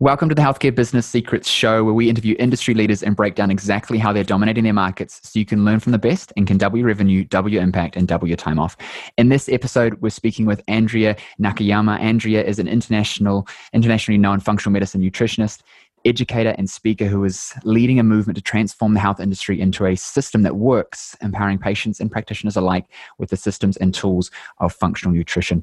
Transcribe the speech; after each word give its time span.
Welcome 0.00 0.28
to 0.28 0.34
the 0.34 0.42
Healthcare 0.42 0.74
Business 0.74 1.06
Secrets 1.06 1.48
Show, 1.48 1.84
where 1.84 1.94
we 1.94 2.10
interview 2.10 2.34
industry 2.40 2.74
leaders 2.74 3.04
and 3.04 3.14
break 3.14 3.36
down 3.36 3.48
exactly 3.52 3.96
how 3.96 4.12
they're 4.12 4.24
dominating 4.24 4.64
their 4.64 4.72
markets 4.72 5.20
so 5.22 5.38
you 5.38 5.46
can 5.46 5.64
learn 5.64 5.78
from 5.78 5.92
the 5.92 6.00
best 6.00 6.32
and 6.36 6.48
can 6.48 6.58
double 6.58 6.78
your 6.78 6.88
revenue, 6.88 7.22
double 7.22 7.48
your 7.48 7.62
impact, 7.62 7.94
and 7.94 8.08
double 8.08 8.26
your 8.26 8.36
time 8.36 8.58
off. 8.58 8.76
In 9.18 9.28
this 9.28 9.48
episode, 9.48 10.00
we're 10.02 10.10
speaking 10.10 10.46
with 10.46 10.60
Andrea 10.66 11.16
Nakayama. 11.40 12.00
Andrea 12.00 12.42
is 12.42 12.58
an 12.58 12.66
international, 12.66 13.46
internationally 13.72 14.18
known 14.18 14.40
functional 14.40 14.72
medicine 14.72 15.00
nutritionist 15.00 15.62
educator 16.04 16.56
and 16.58 16.68
speaker 16.68 17.06
who 17.06 17.24
is 17.24 17.54
leading 17.62 18.00
a 18.00 18.02
movement 18.02 18.36
to 18.36 18.42
transform 18.42 18.94
the 18.94 19.00
health 19.00 19.20
industry 19.20 19.60
into 19.60 19.86
a 19.86 19.94
system 19.94 20.42
that 20.42 20.56
works, 20.56 21.16
empowering 21.22 21.58
patients 21.58 22.00
and 22.00 22.10
practitioners 22.10 22.56
alike 22.56 22.84
with 23.18 23.30
the 23.30 23.36
systems 23.36 23.76
and 23.76 23.94
tools 23.94 24.32
of 24.58 24.72
functional 24.72 25.14
nutrition. 25.14 25.62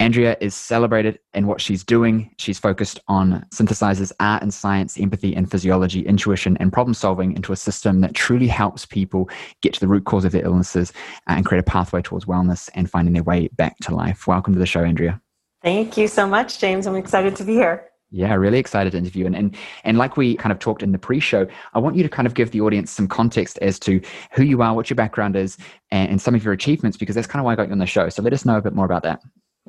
Andrea 0.00 0.34
is 0.40 0.54
celebrated 0.54 1.18
in 1.34 1.46
what 1.46 1.60
she's 1.60 1.84
doing. 1.84 2.34
She's 2.38 2.58
focused 2.58 3.00
on 3.06 3.44
synthesizes 3.54 4.12
art 4.18 4.42
and 4.42 4.52
science, 4.52 4.98
empathy 4.98 5.36
and 5.36 5.50
physiology, 5.50 6.06
intuition 6.06 6.56
and 6.56 6.72
problem 6.72 6.94
solving 6.94 7.36
into 7.36 7.52
a 7.52 7.56
system 7.56 8.00
that 8.00 8.14
truly 8.14 8.46
helps 8.46 8.86
people 8.86 9.28
get 9.60 9.74
to 9.74 9.80
the 9.80 9.86
root 9.86 10.06
cause 10.06 10.24
of 10.24 10.32
their 10.32 10.42
illnesses 10.42 10.94
uh, 11.28 11.34
and 11.34 11.44
create 11.44 11.60
a 11.60 11.64
pathway 11.64 12.00
towards 12.00 12.24
wellness 12.24 12.70
and 12.74 12.90
finding 12.90 13.12
their 13.12 13.22
way 13.22 13.48
back 13.48 13.76
to 13.82 13.94
life. 13.94 14.26
Welcome 14.26 14.54
to 14.54 14.58
the 14.58 14.64
show, 14.64 14.82
Andrea. 14.82 15.20
Thank 15.62 15.98
you 15.98 16.08
so 16.08 16.26
much, 16.26 16.58
James. 16.58 16.86
I'm 16.86 16.96
excited 16.96 17.36
to 17.36 17.44
be 17.44 17.52
here. 17.52 17.86
Yeah, 18.10 18.32
really 18.32 18.58
excited 18.58 18.92
to 18.92 18.98
interview. 18.98 19.26
And, 19.26 19.36
and 19.36 19.54
and 19.84 19.98
like 19.98 20.16
we 20.16 20.34
kind 20.34 20.50
of 20.50 20.58
talked 20.58 20.82
in 20.82 20.92
the 20.92 20.98
pre-show, 20.98 21.46
I 21.74 21.78
want 21.78 21.94
you 21.94 22.02
to 22.02 22.08
kind 22.08 22.26
of 22.26 22.32
give 22.32 22.52
the 22.52 22.62
audience 22.62 22.90
some 22.90 23.06
context 23.06 23.58
as 23.58 23.78
to 23.80 24.00
who 24.32 24.44
you 24.44 24.62
are, 24.62 24.74
what 24.74 24.88
your 24.88 24.96
background 24.96 25.36
is, 25.36 25.58
and, 25.90 26.12
and 26.12 26.22
some 26.22 26.34
of 26.34 26.42
your 26.42 26.54
achievements, 26.54 26.96
because 26.96 27.14
that's 27.14 27.26
kind 27.26 27.40
of 27.40 27.44
why 27.44 27.52
I 27.52 27.56
got 27.56 27.66
you 27.66 27.72
on 27.72 27.78
the 27.78 27.86
show. 27.86 28.08
So 28.08 28.22
let 28.22 28.32
us 28.32 28.46
know 28.46 28.56
a 28.56 28.62
bit 28.62 28.72
more 28.72 28.86
about 28.86 29.02
that. 29.02 29.20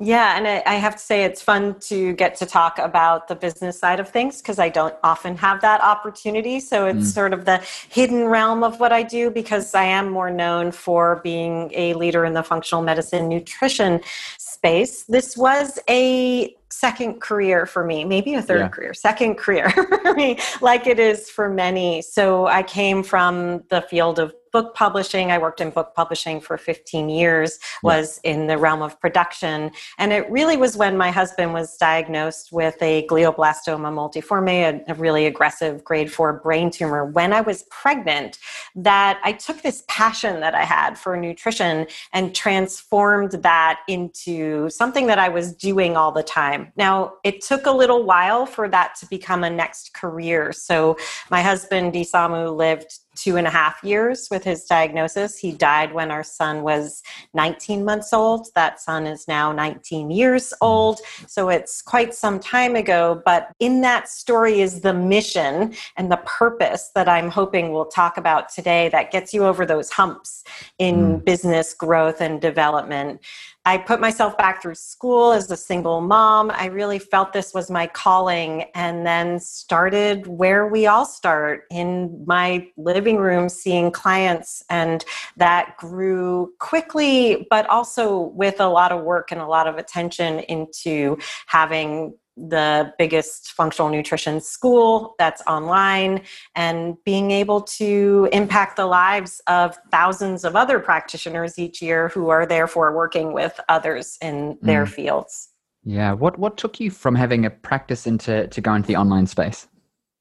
Yeah, 0.04 0.36
and 0.36 0.48
I, 0.66 0.74
have 0.74 0.96
to 0.96 1.02
say 1.02 1.22
it's 1.22 1.40
fun 1.40 1.78
to 1.82 2.12
get 2.14 2.34
to 2.36 2.46
talk 2.46 2.78
about 2.78 3.28
the 3.28 3.36
business 3.36 3.78
side 3.78 4.00
of 4.00 4.08
things 4.08 4.42
because 4.42 4.58
I 4.58 4.68
don't 4.68 4.96
often 5.04 5.36
have 5.36 5.60
that 5.60 5.80
opportunity. 5.80 6.58
So 6.58 6.86
it's 6.86 7.10
mm. 7.10 7.14
sort 7.14 7.32
of 7.32 7.44
the 7.44 7.58
hidden 7.88 8.24
realm 8.24 8.64
of 8.64 8.80
what 8.80 8.92
I 8.92 9.04
do 9.04 9.30
because 9.30 9.76
I 9.76 9.84
am 9.84 10.10
more 10.10 10.28
known 10.28 10.72
for 10.72 11.20
being 11.22 11.70
a 11.72 11.94
leader 11.94 12.24
in 12.24 12.34
the 12.34 12.42
functional 12.42 12.82
medicine 12.82 13.28
nutrition 13.28 14.00
space. 14.38 15.04
This 15.04 15.36
was 15.36 15.78
a 15.88 16.52
second 16.68 17.20
career 17.20 17.64
for 17.64 17.84
me, 17.84 18.04
maybe 18.04 18.34
a 18.34 18.42
third 18.42 18.58
yeah. 18.58 18.68
career, 18.68 18.94
second 18.94 19.34
career 19.38 19.70
for 19.70 20.14
me, 20.14 20.36
like 20.60 20.88
it 20.88 20.98
is 20.98 21.30
for 21.30 21.48
many. 21.48 22.02
So 22.02 22.48
I 22.48 22.64
came 22.64 23.04
from 23.04 23.62
the 23.68 23.82
field 23.82 24.18
of 24.18 24.34
book 24.52 24.74
publishing. 24.74 25.30
I 25.30 25.38
worked 25.38 25.60
in 25.60 25.70
book 25.70 25.94
publishing 25.94 26.40
for 26.40 26.56
15 26.56 27.08
years, 27.08 27.58
was 27.82 28.20
yeah. 28.22 28.32
in 28.32 28.46
the 28.46 28.58
realm 28.58 28.82
of 28.82 29.00
production. 29.00 29.70
And 29.98 30.12
it 30.12 30.30
really 30.30 30.56
was 30.56 30.76
when 30.76 30.96
my 30.96 31.10
husband 31.10 31.52
was 31.54 31.76
diagnosed 31.76 32.52
with 32.52 32.76
a 32.82 33.06
glioblastoma 33.06 33.92
multiforme, 33.92 34.82
a, 34.88 34.92
a 34.92 34.94
really 34.94 35.26
aggressive 35.26 35.82
grade 35.84 36.12
four 36.12 36.34
brain 36.34 36.70
tumor, 36.70 37.04
when 37.04 37.32
I 37.32 37.40
was 37.40 37.64
pregnant, 37.70 38.38
that 38.74 39.20
I 39.24 39.32
took 39.32 39.62
this 39.62 39.84
passion 39.88 40.40
that 40.40 40.54
I 40.54 40.64
had 40.64 40.98
for 40.98 41.16
nutrition 41.16 41.86
and 42.12 42.34
transformed 42.34 43.32
that 43.42 43.80
into 43.88 44.68
something 44.70 45.06
that 45.06 45.18
I 45.18 45.28
was 45.28 45.54
doing 45.54 45.96
all 45.96 46.12
the 46.12 46.22
time. 46.22 46.72
Now, 46.76 47.14
it 47.24 47.40
took 47.40 47.66
a 47.66 47.70
little 47.70 48.04
while 48.04 48.46
for 48.46 48.68
that 48.68 48.94
to 48.96 49.06
become 49.06 49.44
a 49.44 49.50
next 49.50 49.94
career. 49.94 50.52
So 50.52 50.96
my 51.30 51.42
husband, 51.42 51.94
Isamu, 51.94 52.54
lived 52.54 52.98
two 53.14 53.36
and 53.36 53.46
a 53.46 53.50
half 53.50 53.82
years 53.82 54.28
with 54.30 54.44
his 54.44 54.64
diagnosis. 54.64 55.38
He 55.38 55.52
died 55.52 55.92
when 55.92 56.10
our 56.10 56.22
son 56.22 56.62
was 56.62 57.02
19 57.34 57.84
months 57.84 58.12
old. 58.12 58.48
That 58.54 58.80
son 58.80 59.06
is 59.06 59.28
now 59.28 59.52
19 59.52 60.10
years 60.10 60.52
old. 60.60 61.00
So 61.26 61.48
it's 61.48 61.82
quite 61.82 62.14
some 62.14 62.40
time 62.40 62.76
ago. 62.76 63.22
But 63.24 63.52
in 63.60 63.80
that 63.82 64.08
story 64.08 64.60
is 64.60 64.80
the 64.80 64.94
mission 64.94 65.74
and 65.96 66.10
the 66.10 66.20
purpose 66.24 66.90
that 66.94 67.08
I'm 67.08 67.28
hoping 67.28 67.72
we'll 67.72 67.86
talk 67.86 68.16
about 68.16 68.48
today 68.48 68.88
that 68.90 69.10
gets 69.10 69.34
you 69.34 69.44
over 69.44 69.66
those 69.66 69.90
humps 69.90 70.44
in 70.78 71.20
mm. 71.20 71.24
business 71.24 71.74
growth 71.74 72.20
and 72.20 72.40
development. 72.40 73.20
I 73.64 73.78
put 73.78 74.00
myself 74.00 74.36
back 74.36 74.60
through 74.60 74.74
school 74.74 75.32
as 75.32 75.48
a 75.50 75.56
single 75.56 76.00
mom. 76.00 76.50
I 76.50 76.66
really 76.66 76.98
felt 76.98 77.32
this 77.32 77.54
was 77.54 77.70
my 77.70 77.86
calling 77.86 78.64
and 78.74 79.06
then 79.06 79.38
started 79.38 80.26
where 80.26 80.66
we 80.66 80.86
all 80.86 81.06
start 81.06 81.64
in 81.70 82.24
my 82.26 82.66
living 82.76 83.18
room, 83.18 83.48
seeing 83.48 83.92
clients. 83.92 84.64
And 84.68 85.04
that 85.36 85.76
grew 85.76 86.52
quickly, 86.58 87.46
but 87.50 87.66
also 87.68 88.32
with 88.34 88.60
a 88.60 88.68
lot 88.68 88.90
of 88.90 89.04
work 89.04 89.30
and 89.30 89.40
a 89.40 89.46
lot 89.46 89.68
of 89.68 89.78
attention 89.78 90.40
into 90.40 91.16
having 91.46 92.14
the 92.36 92.92
biggest 92.98 93.52
functional 93.52 93.90
nutrition 93.90 94.40
school 94.40 95.14
that's 95.18 95.42
online 95.46 96.22
and 96.54 96.96
being 97.04 97.30
able 97.30 97.60
to 97.60 98.28
impact 98.32 98.76
the 98.76 98.86
lives 98.86 99.40
of 99.46 99.78
thousands 99.90 100.44
of 100.44 100.56
other 100.56 100.78
practitioners 100.78 101.58
each 101.58 101.82
year 101.82 102.08
who 102.08 102.30
are 102.30 102.46
therefore 102.46 102.94
working 102.94 103.32
with 103.32 103.60
others 103.68 104.18
in 104.22 104.58
their 104.62 104.86
mm. 104.86 104.90
fields. 104.90 105.50
Yeah. 105.84 106.12
What 106.12 106.38
what 106.38 106.56
took 106.56 106.78
you 106.80 106.90
from 106.90 107.14
having 107.14 107.44
a 107.44 107.50
practice 107.50 108.06
into 108.06 108.46
to 108.46 108.60
go 108.60 108.74
into 108.74 108.86
the 108.86 108.96
online 108.96 109.26
space? 109.26 109.66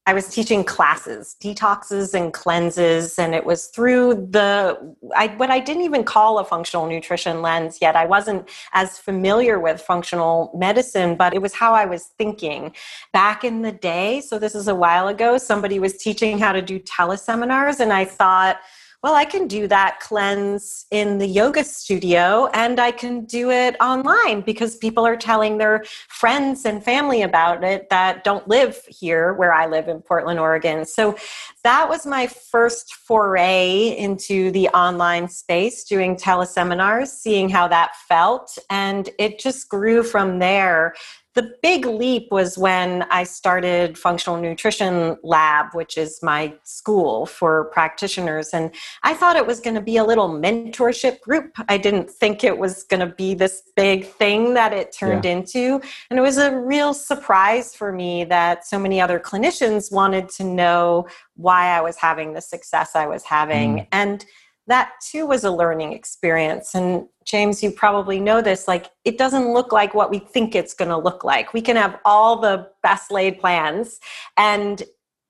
I 0.08 0.14
was 0.14 0.30
teaching 0.30 0.64
classes, 0.64 1.36
detoxes 1.40 2.16
and 2.16 2.34
cleanses, 2.34 3.20
and 3.20 3.36
it 3.36 3.46
was 3.46 3.68
through 3.68 4.28
the 4.32 4.96
I, 5.16 5.28
what 5.38 5.52
I 5.52 5.60
didn't 5.60 5.84
even 5.84 6.04
call 6.04 6.40
a 6.40 6.46
functional 6.46 6.88
nutrition 6.88 7.44
lens 7.44 7.78
yet. 7.82 7.96
I 7.96 8.06
wasn't 8.06 8.50
as 8.74 8.98
familiar 8.98 9.60
with 9.60 9.80
functional 9.80 10.52
medicine, 10.58 11.16
but 11.16 11.36
it 11.36 11.42
was 11.42 11.54
how 11.54 11.74
I 11.74 11.86
was 11.86 12.06
thinking 12.18 12.74
back 13.14 13.44
in 13.44 13.62
the 13.62 13.72
day. 13.72 14.22
So 14.22 14.40
this 14.40 14.56
is 14.56 14.68
a 14.68 14.76
while 14.76 15.08
ago. 15.08 15.38
Somebody 15.38 15.78
was 15.78 15.98
teaching 15.98 16.40
how 16.40 16.52
to 16.52 16.64
do 16.64 16.80
teleseminars, 16.80 17.80
and 17.80 17.94
I 17.94 18.06
thought 18.06 18.60
well, 19.04 19.16
I 19.16 19.26
can 19.26 19.48
do 19.48 19.68
that 19.68 20.00
cleanse 20.00 20.86
in 20.92 21.18
the 21.18 21.26
yoga 21.26 21.64
studio 21.64 22.50
and 22.54 22.80
I 22.80 22.92
can 22.92 23.26
do 23.26 23.50
it 23.50 23.76
online 23.82 24.42
because 24.42 24.76
people 24.76 25.08
are 25.08 25.18
telling 25.18 25.58
their 25.58 25.84
friends 26.08 26.66
and 26.66 26.84
family 26.84 27.24
about 27.24 27.64
it 27.64 27.90
that 27.90 28.24
don't 28.24 28.48
live 28.48 28.80
here 28.88 29.34
where 29.34 29.54
I 29.54 29.66
live 29.66 29.88
in 29.88 30.02
Portland, 30.02 30.40
Oregon. 30.40 30.86
So 30.86 31.18
that 31.64 31.90
was 31.90 32.06
my 32.06 32.28
first 32.28 32.94
foray 32.94 33.96
into 33.98 34.52
the 34.52 34.68
online 34.70 35.30
space, 35.30 35.84
doing 35.84 36.16
teleseminars, 36.16 37.08
seeing 37.08 37.50
how 37.50 37.68
that 37.70 37.96
felt. 38.08 38.56
And 38.70 39.10
it 39.18 39.40
just 39.40 39.68
grew 39.68 40.04
from 40.04 40.38
there 40.38 40.94
the 41.34 41.56
big 41.64 41.86
leap 41.86 42.28
was 42.30 42.58
when 42.58 43.04
I 43.04 43.24
started 43.24 43.98
Functional 43.98 44.40
Nutrition 44.40 45.16
Lab, 45.24 45.68
which 45.74 45.98
is 45.98 46.20
my 46.22 46.54
school 46.64 47.26
for 47.26 47.66
practitioners. 47.66 48.50
And 48.50 48.74
I 49.04 49.14
thought 49.14 49.38
it 49.38 49.48
was 49.48 49.62
going 49.62 49.76
to 49.76 49.82
be 49.82 49.96
a 49.96 50.04
little 50.04 50.30
mentorship 50.30 51.22
group. 51.22 51.54
I 51.70 51.78
didn't 51.78 52.10
think 52.10 52.44
it 52.44 52.58
was 52.58 52.84
going 52.84 53.00
to 53.00 53.16
be 53.16 53.34
this 53.34 53.64
big 53.78 54.08
thing 54.08 54.56
that 54.56 54.74
it 54.74 54.92
turned 54.92 55.24
yeah. 55.24 55.32
into. 55.32 55.82
And 56.10 56.20
it 56.20 56.22
was 56.22 56.38
a 56.38 56.54
real 56.54 56.94
surprise 56.94 57.74
for 57.74 57.94
me 57.94 58.26
that 58.26 58.68
so 58.68 58.78
many 58.78 59.00
other 59.00 59.20
clinicians 59.20 59.90
wanted 59.92 60.28
to 60.30 60.44
know 60.44 61.08
why 61.36 61.68
I 61.68 61.82
was 61.82 61.96
having 61.96 62.34
the 62.34 62.42
success 62.42 62.94
I 62.94 63.08
was 63.08 63.24
having. 63.24 63.78
Mm. 63.78 63.88
And 63.94 64.26
that 64.68 64.94
too 65.10 65.26
was 65.26 65.44
a 65.44 65.52
learning 65.52 65.94
experience. 65.94 66.76
And 66.76 67.08
James, 67.26 67.62
you 67.62 67.72
probably 67.72 68.20
know 68.20 68.42
this, 68.42 68.68
like 68.68 68.88
it 69.06 69.18
doesn't 69.18 69.54
look 69.54 69.72
like 69.72 69.94
what 69.94 70.10
we 70.10 70.20
think 70.20 70.56
it's 70.56 70.74
going 70.74 70.90
to 70.90 70.98
look 70.98 71.24
like. 71.24 71.54
We 71.54 71.62
can 71.62 71.76
have 71.76 72.00
all 72.06 72.40
the 72.40 72.70
best 72.84 73.12
laid 73.12 73.40
plans 73.40 74.00
and 74.38 74.84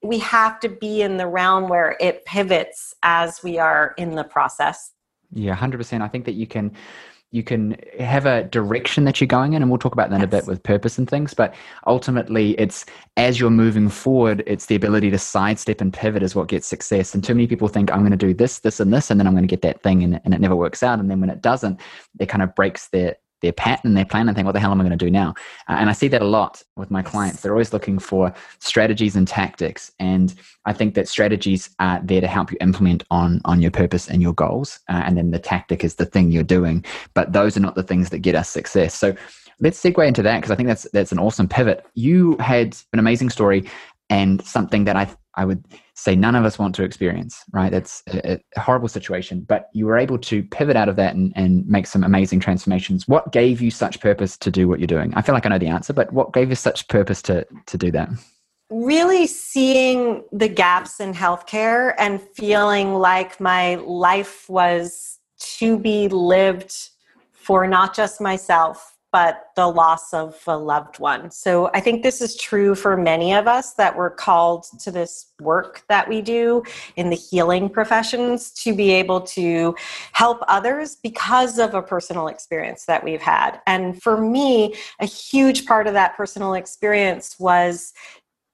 we 0.03 0.19
have 0.19 0.59
to 0.61 0.69
be 0.69 1.01
in 1.01 1.17
the 1.17 1.27
realm 1.27 1.67
where 1.67 1.95
it 1.99 2.25
pivots 2.25 2.93
as 3.03 3.43
we 3.43 3.59
are 3.59 3.93
in 3.97 4.15
the 4.15 4.23
process. 4.23 4.91
Yeah, 5.33 5.55
100%. 5.55 6.01
I 6.01 6.07
think 6.07 6.25
that 6.25 6.33
you 6.33 6.47
can 6.47 6.71
you 7.31 7.43
can 7.43 7.77
have 7.97 8.25
a 8.25 8.43
direction 8.43 9.05
that 9.05 9.19
you're 9.19 9.27
going 9.27 9.53
in 9.53 9.61
and 9.61 9.71
we'll 9.71 9.79
talk 9.79 9.93
about 9.93 10.09
that 10.09 10.19
yes. 10.19 10.25
a 10.25 10.27
bit 10.27 10.47
with 10.47 10.61
purpose 10.63 10.97
and 10.97 11.09
things 11.09 11.33
but 11.33 11.53
ultimately 11.87 12.51
it's 12.59 12.85
as 13.17 13.39
you're 13.39 13.49
moving 13.49 13.89
forward 13.89 14.43
it's 14.45 14.65
the 14.65 14.75
ability 14.75 15.09
to 15.09 15.17
sidestep 15.17 15.81
and 15.81 15.93
pivot 15.93 16.21
is 16.21 16.35
what 16.35 16.47
gets 16.47 16.67
success 16.67 17.15
and 17.15 17.23
too 17.23 17.33
many 17.33 17.47
people 17.47 17.67
think 17.67 17.91
i'm 17.91 17.99
going 17.99 18.11
to 18.11 18.17
do 18.17 18.33
this 18.33 18.59
this 18.59 18.79
and 18.79 18.93
this 18.93 19.09
and 19.09 19.19
then 19.19 19.27
i'm 19.27 19.33
going 19.33 19.43
to 19.43 19.47
get 19.47 19.61
that 19.61 19.81
thing 19.81 20.03
and, 20.03 20.19
and 20.25 20.33
it 20.33 20.41
never 20.41 20.55
works 20.55 20.83
out 20.83 20.99
and 20.99 21.09
then 21.09 21.19
when 21.19 21.29
it 21.29 21.41
doesn't 21.41 21.79
it 22.19 22.27
kind 22.27 22.41
of 22.43 22.53
breaks 22.53 22.89
their 22.89 23.15
their 23.41 23.51
pattern, 23.51 23.93
their 23.93 24.05
plan, 24.05 24.27
and 24.27 24.35
think, 24.35 24.45
what 24.45 24.53
the 24.53 24.59
hell 24.59 24.71
am 24.71 24.79
I 24.79 24.83
going 24.83 24.97
to 24.97 25.05
do 25.05 25.11
now? 25.11 25.33
Uh, 25.67 25.73
and 25.73 25.89
I 25.89 25.93
see 25.93 26.07
that 26.09 26.21
a 26.21 26.25
lot 26.25 26.63
with 26.75 26.91
my 26.91 27.01
clients. 27.01 27.41
They're 27.41 27.51
always 27.51 27.73
looking 27.73 27.99
for 27.99 28.33
strategies 28.59 29.15
and 29.15 29.27
tactics. 29.27 29.91
And 29.99 30.33
I 30.65 30.73
think 30.73 30.93
that 30.95 31.07
strategies 31.07 31.69
are 31.79 31.99
there 32.03 32.21
to 32.21 32.27
help 32.27 32.51
you 32.51 32.57
implement 32.61 33.03
on, 33.11 33.41
on 33.45 33.61
your 33.61 33.71
purpose 33.71 34.07
and 34.07 34.21
your 34.21 34.33
goals. 34.33 34.79
Uh, 34.89 35.03
and 35.05 35.17
then 35.17 35.31
the 35.31 35.39
tactic 35.39 35.83
is 35.83 35.95
the 35.95 36.05
thing 36.05 36.31
you're 36.31 36.43
doing. 36.43 36.85
But 37.13 37.33
those 37.33 37.57
are 37.57 37.61
not 37.61 37.75
the 37.75 37.83
things 37.83 38.09
that 38.09 38.19
get 38.19 38.35
us 38.35 38.49
success. 38.49 38.93
So 38.93 39.15
let's 39.59 39.81
segue 39.81 40.07
into 40.07 40.23
that 40.23 40.37
because 40.37 40.51
I 40.51 40.55
think 40.55 40.67
that's 40.67 40.87
that's 40.91 41.11
an 41.11 41.19
awesome 41.19 41.47
pivot. 41.47 41.85
You 41.93 42.35
had 42.37 42.75
an 42.93 42.99
amazing 42.99 43.29
story 43.29 43.69
and 44.09 44.43
something 44.45 44.83
that 44.85 44.95
I 44.95 45.09
I 45.35 45.45
would 45.45 45.65
say 45.93 46.15
none 46.15 46.35
of 46.35 46.45
us 46.45 46.59
want 46.59 46.75
to 46.75 46.83
experience, 46.83 47.43
right? 47.53 47.71
That's 47.71 48.03
a, 48.07 48.39
a, 48.55 48.59
horrible 48.59 48.87
situation, 48.87 49.41
but 49.41 49.69
you 49.73 49.85
were 49.85 49.97
able 49.97 50.17
to 50.17 50.43
pivot 50.43 50.75
out 50.75 50.89
of 50.89 50.97
that 50.97 51.15
and, 51.15 51.31
and 51.35 51.65
make 51.67 51.87
some 51.87 52.03
amazing 52.03 52.39
transformations. 52.41 53.07
What 53.07 53.31
gave 53.31 53.61
you 53.61 53.71
such 53.71 53.99
purpose 53.99 54.37
to 54.39 54.51
do 54.51 54.67
what 54.67 54.79
you're 54.79 54.87
doing? 54.87 55.13
I 55.15 55.21
feel 55.21 55.33
like 55.33 55.45
I 55.45 55.49
know 55.49 55.57
the 55.57 55.67
answer, 55.67 55.93
but 55.93 56.11
what 56.11 56.33
gave 56.33 56.49
you 56.49 56.55
such 56.55 56.87
purpose 56.87 57.21
to 57.23 57.45
to 57.67 57.77
do 57.77 57.91
that? 57.91 58.09
really 58.71 59.27
seeing 59.27 60.23
the 60.31 60.47
gaps 60.47 61.01
in 61.01 61.13
healthcare 61.13 61.93
and 61.97 62.21
feeling 62.21 62.93
like 62.93 63.39
my 63.39 63.75
life 63.75 64.49
was 64.49 65.19
to 65.37 65.77
be 65.77 66.07
lived 66.07 66.73
for 67.33 67.67
not 67.67 67.93
just 67.93 68.21
myself, 68.21 68.97
but 69.11 69.49
the 69.55 69.67
loss 69.67 70.13
of 70.13 70.41
a 70.47 70.57
loved 70.57 70.99
one. 70.99 71.29
So 71.31 71.69
I 71.73 71.81
think 71.81 72.01
this 72.01 72.21
is 72.21 72.37
true 72.37 72.75
for 72.75 72.95
many 72.95 73.33
of 73.33 73.47
us 73.47 73.73
that 73.73 73.95
we're 73.95 74.09
called 74.09 74.65
to 74.79 74.91
this 74.91 75.33
work 75.41 75.83
that 75.89 76.07
we 76.07 76.21
do 76.21 76.63
in 76.95 77.09
the 77.09 77.15
healing 77.15 77.69
professions 77.69 78.51
to 78.51 78.73
be 78.73 78.91
able 78.91 79.21
to 79.21 79.75
help 80.13 80.39
others 80.47 80.95
because 80.95 81.59
of 81.59 81.73
a 81.73 81.81
personal 81.81 82.27
experience 82.27 82.85
that 82.85 83.03
we've 83.03 83.21
had. 83.21 83.59
And 83.67 84.01
for 84.01 84.19
me, 84.19 84.75
a 84.99 85.05
huge 85.05 85.65
part 85.65 85.87
of 85.87 85.93
that 85.93 86.15
personal 86.15 86.53
experience 86.53 87.35
was 87.39 87.93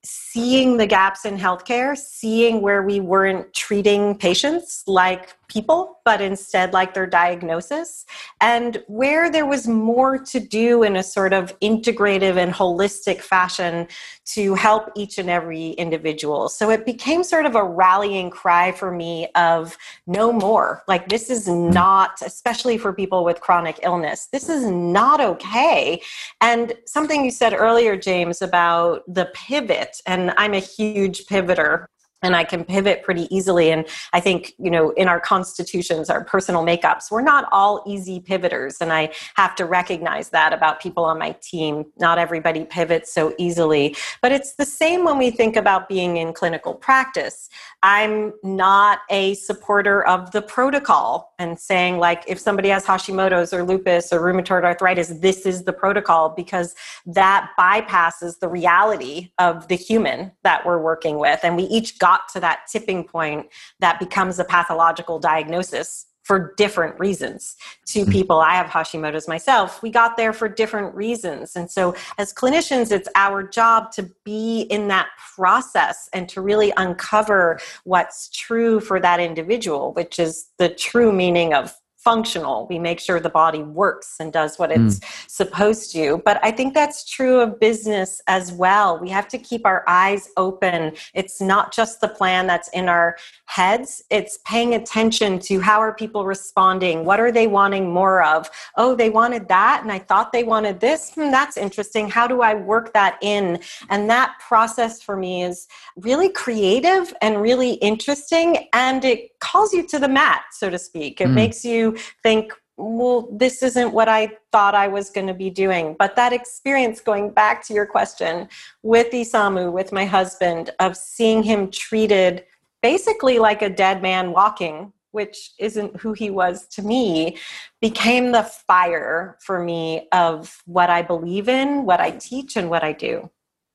seeing 0.04 0.76
the 0.76 0.86
gaps 0.86 1.24
in 1.24 1.36
healthcare, 1.36 1.96
seeing 1.96 2.60
where 2.60 2.82
we 2.82 3.00
weren't 3.00 3.52
treating 3.52 4.16
patients 4.16 4.82
like 4.86 5.34
people, 5.48 6.00
but 6.04 6.20
instead 6.20 6.72
like 6.72 6.94
their 6.94 7.06
diagnosis, 7.06 8.04
and 8.40 8.82
where 8.86 9.30
there 9.30 9.46
was 9.46 9.66
more 9.66 10.18
to 10.18 10.40
do 10.40 10.82
in 10.82 10.96
a 10.96 11.02
sort 11.02 11.32
of 11.32 11.58
integrative 11.60 12.36
and 12.36 12.52
holistic 12.52 13.20
fashion 13.20 13.88
to 14.24 14.54
help 14.54 14.90
each 14.94 15.18
and 15.18 15.30
every 15.30 15.70
individual. 15.70 16.48
So 16.48 16.70
it 16.70 16.84
became 16.84 17.24
sort 17.24 17.46
of 17.46 17.54
a 17.54 17.64
rallying 17.64 18.30
cry 18.30 18.72
for 18.72 18.90
me 18.90 19.28
of 19.34 19.76
no 20.06 20.32
more. 20.32 20.82
Like, 20.86 21.08
this 21.08 21.30
is 21.30 21.48
not, 21.48 22.20
especially 22.22 22.76
for 22.76 22.92
people 22.92 23.24
with 23.24 23.40
chronic 23.40 23.80
illness, 23.82 24.28
this 24.30 24.48
is 24.48 24.66
not 24.66 25.20
okay. 25.20 26.02
And 26.40 26.74
something 26.86 27.24
you 27.24 27.30
said 27.30 27.54
earlier, 27.54 27.96
James, 27.96 28.42
about 28.42 29.02
the 29.12 29.30
pivot, 29.34 30.00
and 30.06 30.32
I'm 30.36 30.54
a 30.54 30.58
huge 30.58 31.26
pivoter 31.26 31.86
and 32.22 32.34
I 32.34 32.44
can 32.44 32.64
pivot 32.64 33.02
pretty 33.02 33.32
easily. 33.34 33.70
And 33.70 33.86
I 34.12 34.20
think, 34.20 34.54
you 34.58 34.70
know, 34.70 34.90
in 34.90 35.06
our 35.08 35.20
constitutions, 35.20 36.10
our 36.10 36.24
personal 36.24 36.64
makeups, 36.64 37.10
we're 37.10 37.22
not 37.22 37.48
all 37.52 37.84
easy 37.86 38.18
pivoters. 38.18 38.78
And 38.80 38.92
I 38.92 39.12
have 39.36 39.54
to 39.56 39.64
recognize 39.64 40.30
that 40.30 40.52
about 40.52 40.80
people 40.80 41.04
on 41.04 41.18
my 41.18 41.36
team. 41.40 41.84
Not 41.98 42.18
everybody 42.18 42.64
pivots 42.64 43.12
so 43.12 43.34
easily. 43.38 43.96
But 44.20 44.32
it's 44.32 44.54
the 44.56 44.64
same 44.64 45.04
when 45.04 45.16
we 45.16 45.30
think 45.30 45.54
about 45.54 45.88
being 45.88 46.16
in 46.16 46.32
clinical 46.32 46.74
practice. 46.74 47.48
I'm 47.84 48.32
not 48.42 49.00
a 49.10 49.34
supporter 49.34 50.04
of 50.04 50.32
the 50.32 50.42
protocol 50.42 51.34
and 51.38 51.58
saying, 51.58 51.98
like, 51.98 52.24
if 52.26 52.40
somebody 52.40 52.70
has 52.70 52.84
Hashimoto's 52.84 53.52
or 53.52 53.62
lupus 53.62 54.12
or 54.12 54.20
rheumatoid 54.20 54.64
arthritis, 54.64 55.08
this 55.20 55.46
is 55.46 55.62
the 55.62 55.72
protocol, 55.72 56.30
because 56.30 56.74
that 57.06 57.50
bypasses 57.58 58.40
the 58.40 58.48
reality 58.48 59.30
of 59.38 59.68
the 59.68 59.76
human 59.76 60.32
that 60.42 60.66
we're 60.66 60.82
working 60.82 61.18
with. 61.18 61.38
And 61.44 61.56
we 61.56 61.64
each 61.64 61.98
got 62.00 62.07
got 62.08 62.28
to 62.32 62.40
that 62.40 62.60
tipping 62.70 63.04
point 63.04 63.46
that 63.80 63.98
becomes 63.98 64.38
a 64.38 64.44
pathological 64.44 65.18
diagnosis 65.18 66.06
for 66.22 66.52
different 66.56 66.98
reasons 67.00 67.56
to 67.86 68.04
hmm. 68.04 68.10
people. 68.10 68.38
I 68.38 68.54
have 68.54 68.66
Hashimoto's 68.66 69.26
myself. 69.28 69.82
We 69.82 69.90
got 69.90 70.18
there 70.18 70.34
for 70.34 70.46
different 70.46 70.94
reasons. 70.94 71.56
And 71.56 71.70
so, 71.70 71.94
as 72.18 72.34
clinicians, 72.34 72.92
it's 72.92 73.08
our 73.14 73.42
job 73.42 73.92
to 73.92 74.10
be 74.24 74.62
in 74.76 74.88
that 74.88 75.08
process 75.34 76.08
and 76.12 76.28
to 76.28 76.42
really 76.42 76.70
uncover 76.76 77.58
what's 77.84 78.28
true 78.30 78.78
for 78.80 79.00
that 79.00 79.20
individual, 79.20 79.94
which 79.94 80.18
is 80.18 80.48
the 80.58 80.68
true 80.68 81.12
meaning 81.12 81.54
of 81.54 81.74
functional. 82.08 82.66
We 82.70 82.78
make 82.78 83.00
sure 83.00 83.20
the 83.20 83.28
body 83.28 83.62
works 83.62 84.16
and 84.18 84.32
does 84.32 84.58
what 84.58 84.70
it's 84.70 84.98
mm. 84.98 85.04
supposed 85.28 85.92
to. 85.92 86.22
But 86.24 86.40
I 86.42 86.50
think 86.50 86.72
that's 86.72 87.04
true 87.04 87.38
of 87.40 87.60
business 87.60 88.22
as 88.26 88.50
well. 88.50 88.98
We 88.98 89.10
have 89.10 89.28
to 89.28 89.36
keep 89.36 89.66
our 89.66 89.84
eyes 89.86 90.30
open. 90.38 90.92
It's 91.12 91.38
not 91.38 91.70
just 91.70 92.00
the 92.00 92.08
plan 92.08 92.46
that's 92.46 92.68
in 92.68 92.88
our 92.88 93.18
heads, 93.44 94.02
it's 94.10 94.38
paying 94.46 94.74
attention 94.74 95.38
to 95.38 95.60
how 95.60 95.80
are 95.80 95.94
people 95.94 96.24
responding? 96.24 97.04
What 97.04 97.18
are 97.18 97.32
they 97.32 97.46
wanting 97.46 97.90
more 97.90 98.22
of? 98.22 98.48
Oh, 98.76 98.94
they 98.94 99.10
wanted 99.10 99.48
that, 99.48 99.80
and 99.82 99.90
I 99.90 99.98
thought 99.98 100.32
they 100.32 100.44
wanted 100.44 100.80
this. 100.80 101.12
Hmm, 101.14 101.30
that's 101.30 101.56
interesting. 101.56 102.08
How 102.08 102.26
do 102.26 102.40
I 102.40 102.54
work 102.54 102.92
that 102.94 103.18
in? 103.20 103.58
And 103.90 104.08
that 104.08 104.34
process 104.38 105.02
for 105.02 105.16
me 105.16 105.42
is 105.42 105.66
really 105.96 106.30
creative 106.30 107.12
and 107.20 107.42
really 107.42 107.72
interesting, 107.90 108.68
and 108.72 109.04
it 109.04 109.38
calls 109.40 109.72
you 109.72 109.86
to 109.88 109.98
the 109.98 110.08
mat, 110.08 110.42
so 110.52 110.70
to 110.70 110.78
speak. 110.78 111.20
It 111.20 111.28
mm. 111.28 111.34
makes 111.34 111.64
you 111.64 111.96
think, 112.22 112.52
well, 112.78 113.28
this 113.32 113.62
isn't 113.62 113.92
what 113.92 114.08
I 114.08 114.30
thought 114.52 114.74
I 114.74 114.86
was 114.86 115.10
going 115.10 115.26
to 115.26 115.34
be 115.34 115.50
doing. 115.50 115.96
But 115.98 116.14
that 116.16 116.32
experience, 116.32 117.00
going 117.00 117.30
back 117.30 117.66
to 117.66 117.74
your 117.74 117.86
question, 117.86 118.48
with 118.82 119.10
Isamu, 119.10 119.72
with 119.72 119.92
my 119.92 120.04
husband, 120.04 120.70
of 120.78 120.96
seeing 120.96 121.42
him 121.42 121.70
treated 121.70 122.44
basically 122.80 123.40
like 123.40 123.62
a 123.62 123.68
dead 123.68 124.00
man 124.00 124.30
walking, 124.30 124.92
which 125.10 125.50
isn't 125.58 125.96
who 125.96 126.12
he 126.12 126.30
was 126.30 126.68
to 126.68 126.82
me, 126.82 127.36
became 127.80 128.30
the 128.30 128.44
fire 128.44 129.36
for 129.40 129.62
me 129.62 130.06
of 130.12 130.62
what 130.66 130.88
I 130.88 131.02
believe 131.02 131.48
in, 131.48 131.84
what 131.84 132.00
I 132.00 132.12
teach, 132.12 132.56
and 132.56 132.70
what 132.70 132.84
I 132.84 132.92
do. 132.92 133.28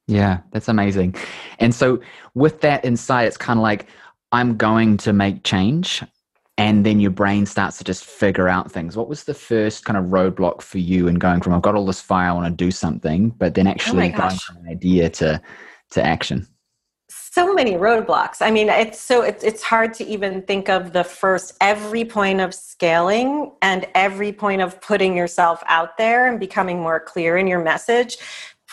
Yeah, 0.07 0.39
that's 0.51 0.69
amazing. 0.69 1.15
And 1.59 1.75
so, 1.75 1.99
with 2.35 2.61
that 2.61 2.85
insight, 2.85 3.27
it's 3.27 3.37
kind 3.37 3.59
of 3.59 3.63
like, 3.63 3.87
I'm 4.31 4.57
going 4.57 4.97
to 4.97 5.13
make 5.13 5.43
change 5.43 6.03
and 6.57 6.85
then 6.85 6.99
your 6.99 7.11
brain 7.11 7.45
starts 7.45 7.77
to 7.79 7.83
just 7.83 8.05
figure 8.05 8.47
out 8.47 8.71
things. 8.71 8.95
What 8.95 9.09
was 9.09 9.23
the 9.23 9.33
first 9.33 9.85
kind 9.85 9.97
of 9.97 10.05
roadblock 10.05 10.61
for 10.61 10.77
you 10.77 11.07
in 11.07 11.15
going 11.15 11.41
from 11.41 11.53
I've 11.53 11.61
got 11.61 11.75
all 11.75 11.85
this 11.85 12.01
fire, 12.01 12.29
I 12.29 12.33
want 12.33 12.45
to 12.45 12.65
do 12.65 12.69
something, 12.69 13.29
but 13.29 13.55
then 13.55 13.67
oh 13.67 13.71
actually 13.71 14.13
oh 14.13 14.17
going 14.17 14.37
from 14.37 14.57
an 14.57 14.67
idea 14.69 15.09
to 15.09 15.41
to 15.91 16.03
action? 16.03 16.47
So 17.09 17.51
many 17.53 17.73
roadblocks. 17.73 18.37
I 18.41 18.51
mean, 18.51 18.69
it's 18.69 18.99
so 19.01 19.23
it's 19.23 19.43
it's 19.43 19.63
hard 19.63 19.95
to 19.95 20.05
even 20.05 20.43
think 20.43 20.69
of 20.69 20.93
the 20.93 21.03
first 21.03 21.57
every 21.59 22.05
point 22.05 22.41
of 22.41 22.53
scaling 22.53 23.51
and 23.63 23.87
every 23.95 24.31
point 24.31 24.61
of 24.61 24.79
putting 24.81 25.17
yourself 25.17 25.63
out 25.65 25.97
there 25.97 26.27
and 26.27 26.39
becoming 26.39 26.79
more 26.79 26.99
clear 26.99 27.37
in 27.37 27.47
your 27.47 27.63
message 27.63 28.17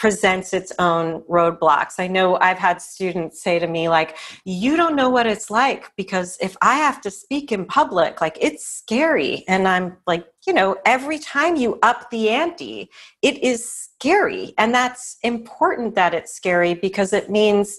presents 0.00 0.54
its 0.54 0.72
own 0.78 1.20
roadblocks. 1.28 1.96
I 1.98 2.06
know 2.06 2.38
I've 2.40 2.56
had 2.56 2.80
students 2.80 3.42
say 3.42 3.58
to 3.58 3.66
me, 3.66 3.90
like, 3.90 4.16
you 4.46 4.74
don't 4.74 4.96
know 4.96 5.10
what 5.10 5.26
it's 5.26 5.50
like 5.50 5.94
because 5.94 6.38
if 6.40 6.56
I 6.62 6.76
have 6.76 7.02
to 7.02 7.10
speak 7.10 7.52
in 7.52 7.66
public, 7.66 8.18
like, 8.18 8.38
it's 8.40 8.66
scary. 8.66 9.44
And 9.46 9.68
I'm 9.68 9.98
like, 10.06 10.26
you 10.46 10.54
know, 10.54 10.78
every 10.86 11.18
time 11.18 11.56
you 11.56 11.78
up 11.82 12.08
the 12.08 12.30
ante, 12.30 12.88
it 13.20 13.44
is 13.44 13.70
scary. 13.70 14.54
And 14.56 14.74
that's 14.74 15.18
important 15.22 15.96
that 15.96 16.14
it's 16.14 16.32
scary 16.32 16.72
because 16.72 17.12
it 17.12 17.28
means 17.28 17.78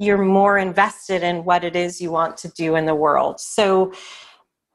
you're 0.00 0.18
more 0.18 0.58
invested 0.58 1.22
in 1.22 1.44
what 1.44 1.62
it 1.62 1.76
is 1.76 2.00
you 2.00 2.10
want 2.10 2.36
to 2.38 2.48
do 2.48 2.74
in 2.74 2.86
the 2.86 2.96
world. 2.96 3.38
So, 3.38 3.92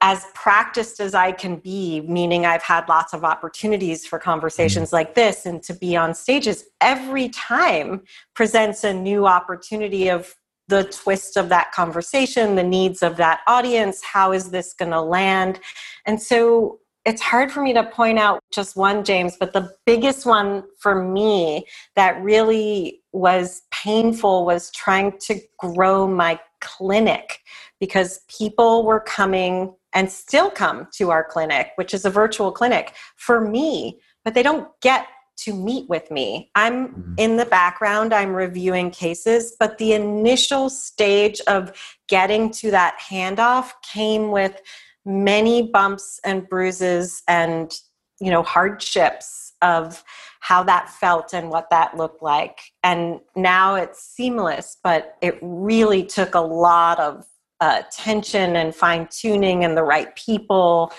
as 0.01 0.25
practiced 0.33 0.99
as 0.99 1.15
I 1.15 1.31
can 1.31 1.57
be, 1.57 2.01
meaning 2.01 2.45
I've 2.45 2.63
had 2.63 2.87
lots 2.89 3.13
of 3.13 3.23
opportunities 3.23 4.05
for 4.05 4.19
conversations 4.19 4.87
mm-hmm. 4.89 4.95
like 4.95 5.15
this 5.15 5.45
and 5.45 5.63
to 5.63 5.73
be 5.73 5.95
on 5.95 6.13
stages, 6.13 6.65
every 6.81 7.29
time 7.29 8.01
presents 8.33 8.83
a 8.83 8.93
new 8.93 9.25
opportunity 9.25 10.09
of 10.09 10.35
the 10.67 10.83
twist 10.85 11.37
of 11.37 11.49
that 11.49 11.71
conversation, 11.71 12.55
the 12.55 12.63
needs 12.63 13.03
of 13.03 13.17
that 13.17 13.41
audience, 13.47 14.03
how 14.03 14.31
is 14.31 14.49
this 14.49 14.73
going 14.73 14.91
to 14.91 15.01
land? 15.01 15.59
And 16.05 16.21
so 16.21 16.79
it's 17.05 17.21
hard 17.21 17.51
for 17.51 17.61
me 17.61 17.71
to 17.73 17.83
point 17.83 18.17
out 18.17 18.39
just 18.51 18.75
one, 18.75 19.03
James, 19.03 19.37
but 19.39 19.53
the 19.53 19.71
biggest 19.85 20.25
one 20.25 20.63
for 20.79 21.03
me 21.03 21.65
that 21.95 22.21
really 22.23 23.01
was 23.13 23.61
painful 23.71 24.43
was 24.45 24.71
trying 24.71 25.17
to 25.19 25.39
grow 25.59 26.07
my 26.07 26.39
clinic 26.61 27.41
because 27.79 28.21
people 28.27 28.85
were 28.85 28.99
coming 28.99 29.75
and 29.95 30.11
still 30.11 30.51
come 30.51 30.87
to 30.97 31.09
our 31.09 31.23
clinic, 31.23 31.71
which 31.75 31.93
is 31.93 32.05
a 32.05 32.09
virtual 32.09 32.51
clinic 32.51 32.93
for 33.15 33.41
me, 33.41 33.99
but 34.23 34.33
they 34.33 34.43
don't 34.43 34.69
get 34.81 35.07
to 35.37 35.53
meet 35.53 35.89
with 35.89 36.11
me. 36.11 36.51
I'm 36.55 36.89
mm-hmm. 36.89 37.13
in 37.17 37.37
the 37.37 37.45
background, 37.45 38.13
I'm 38.13 38.33
reviewing 38.33 38.91
cases, 38.91 39.55
but 39.59 39.77
the 39.77 39.93
initial 39.93 40.69
stage 40.69 41.41
of 41.47 41.73
getting 42.07 42.51
to 42.51 42.71
that 42.71 42.97
handoff 42.99 43.71
came 43.81 44.31
with 44.31 44.61
many 45.05 45.61
bumps 45.63 46.19
and 46.23 46.47
bruises 46.47 47.21
and 47.27 47.73
you 48.19 48.31
know 48.31 48.41
hardships 48.41 49.53
of 49.61 50.03
how 50.39 50.63
that 50.63 50.89
felt 50.89 51.33
and 51.33 51.49
what 51.49 51.69
that 51.69 51.95
looked 51.95 52.23
like 52.23 52.59
and 52.83 53.19
now 53.35 53.75
it's 53.75 54.01
seamless 54.01 54.77
but 54.83 55.15
it 55.21 55.37
really 55.41 56.03
took 56.03 56.33
a 56.33 56.39
lot 56.39 56.99
of 56.99 57.25
uh, 57.62 57.83
tension 57.91 58.55
and 58.55 58.75
fine 58.75 59.07
tuning 59.09 59.63
and 59.63 59.77
the 59.77 59.83
right 59.83 60.15
people. 60.15 60.91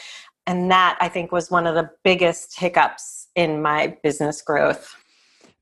And 0.46 0.70
that 0.70 0.96
I 1.00 1.08
think 1.08 1.32
was 1.32 1.50
one 1.50 1.66
of 1.66 1.74
the 1.74 1.90
biggest 2.04 2.58
hiccups 2.58 3.28
in 3.34 3.62
my 3.62 3.96
business 4.02 4.42
growth. 4.42 4.94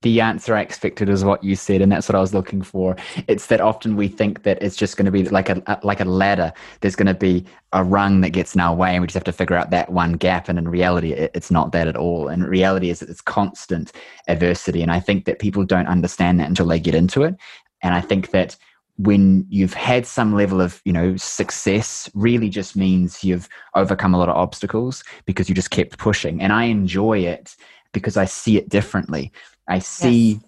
The 0.03 0.21
answer 0.21 0.55
I 0.55 0.61
expected 0.61 1.09
is 1.09 1.25
what 1.25 1.43
you 1.43 1.57
said, 1.57 1.81
and 1.81 1.91
that's 1.91 2.11
what 2.11 2.15
I 2.15 2.21
was 2.21 2.35
looking 2.35 2.61
for. 2.61 2.95
It's 3.27 3.47
that 3.47 3.63
often 3.63 3.97
we 3.97 4.07
think 4.07 4.43
that 4.43 4.63
it's 4.63 4.77
just 4.77 4.99
going 4.99 5.07
to 5.07 5.11
be 5.11 5.25
like 5.31 5.49
a 5.49 5.81
like 5.83 6.01
a 6.01 6.05
ladder. 6.05 6.53
There's 6.83 6.95
going 6.95 7.07
to 7.07 7.15
be 7.15 7.47
a 7.73 7.83
rung 7.83 8.21
that 8.21 8.31
gets 8.31 8.55
in 8.55 8.61
our 8.61 8.75
way, 8.75 8.93
and 8.93 9.01
we 9.01 9.07
just 9.07 9.15
have 9.15 9.25
to 9.25 9.33
figure 9.33 9.57
out 9.57 9.71
that 9.71 9.91
one 9.91 10.13
gap. 10.13 10.51
And 10.51 10.59
in 10.59 10.69
reality, 10.69 11.15
it's 11.15 11.51
not 11.51 11.73
that 11.73 11.89
at 11.89 11.97
all. 11.97 12.29
And 12.29 12.47
reality 12.47 12.91
is 12.91 13.01
it's 13.01 13.23
constant 13.23 13.93
adversity, 14.29 14.83
and 14.83 14.93
I 14.93 15.01
think 15.01 15.25
that 15.25 15.39
people 15.39 15.65
don't 15.65 15.87
understand 15.87 16.39
that 16.39 16.49
until 16.49 16.67
they 16.67 16.79
get 16.79 16.95
into 16.95 17.23
it 17.23 17.37
And 17.85 17.95
I 17.95 18.01
think 18.01 18.31
that 18.33 18.57
when 18.97 19.45
you've 19.49 19.75
had 19.75 20.07
some 20.07 20.35
level 20.35 20.61
of 20.61 20.81
you 20.85 20.93
know 20.93 21.17
success 21.17 22.11
really 22.15 22.49
just 22.49 22.77
means 22.77 23.25
you've 23.25 23.49
overcome 23.75 24.15
a 24.15 24.19
lot 24.19 24.29
of 24.29 24.37
obstacles 24.37 25.03
because 25.25 25.49
you 25.49 25.55
just 25.55 25.71
kept 25.71 25.99
pushing. 25.99 26.41
And 26.41 26.53
i 26.53 26.65
enjoy 26.65 27.19
it 27.19 27.57
because 27.93 28.17
i 28.17 28.25
see 28.25 28.57
it 28.57 28.69
differently. 28.69 29.33
I 29.67 29.79
see 29.79 30.33
yes. 30.33 30.43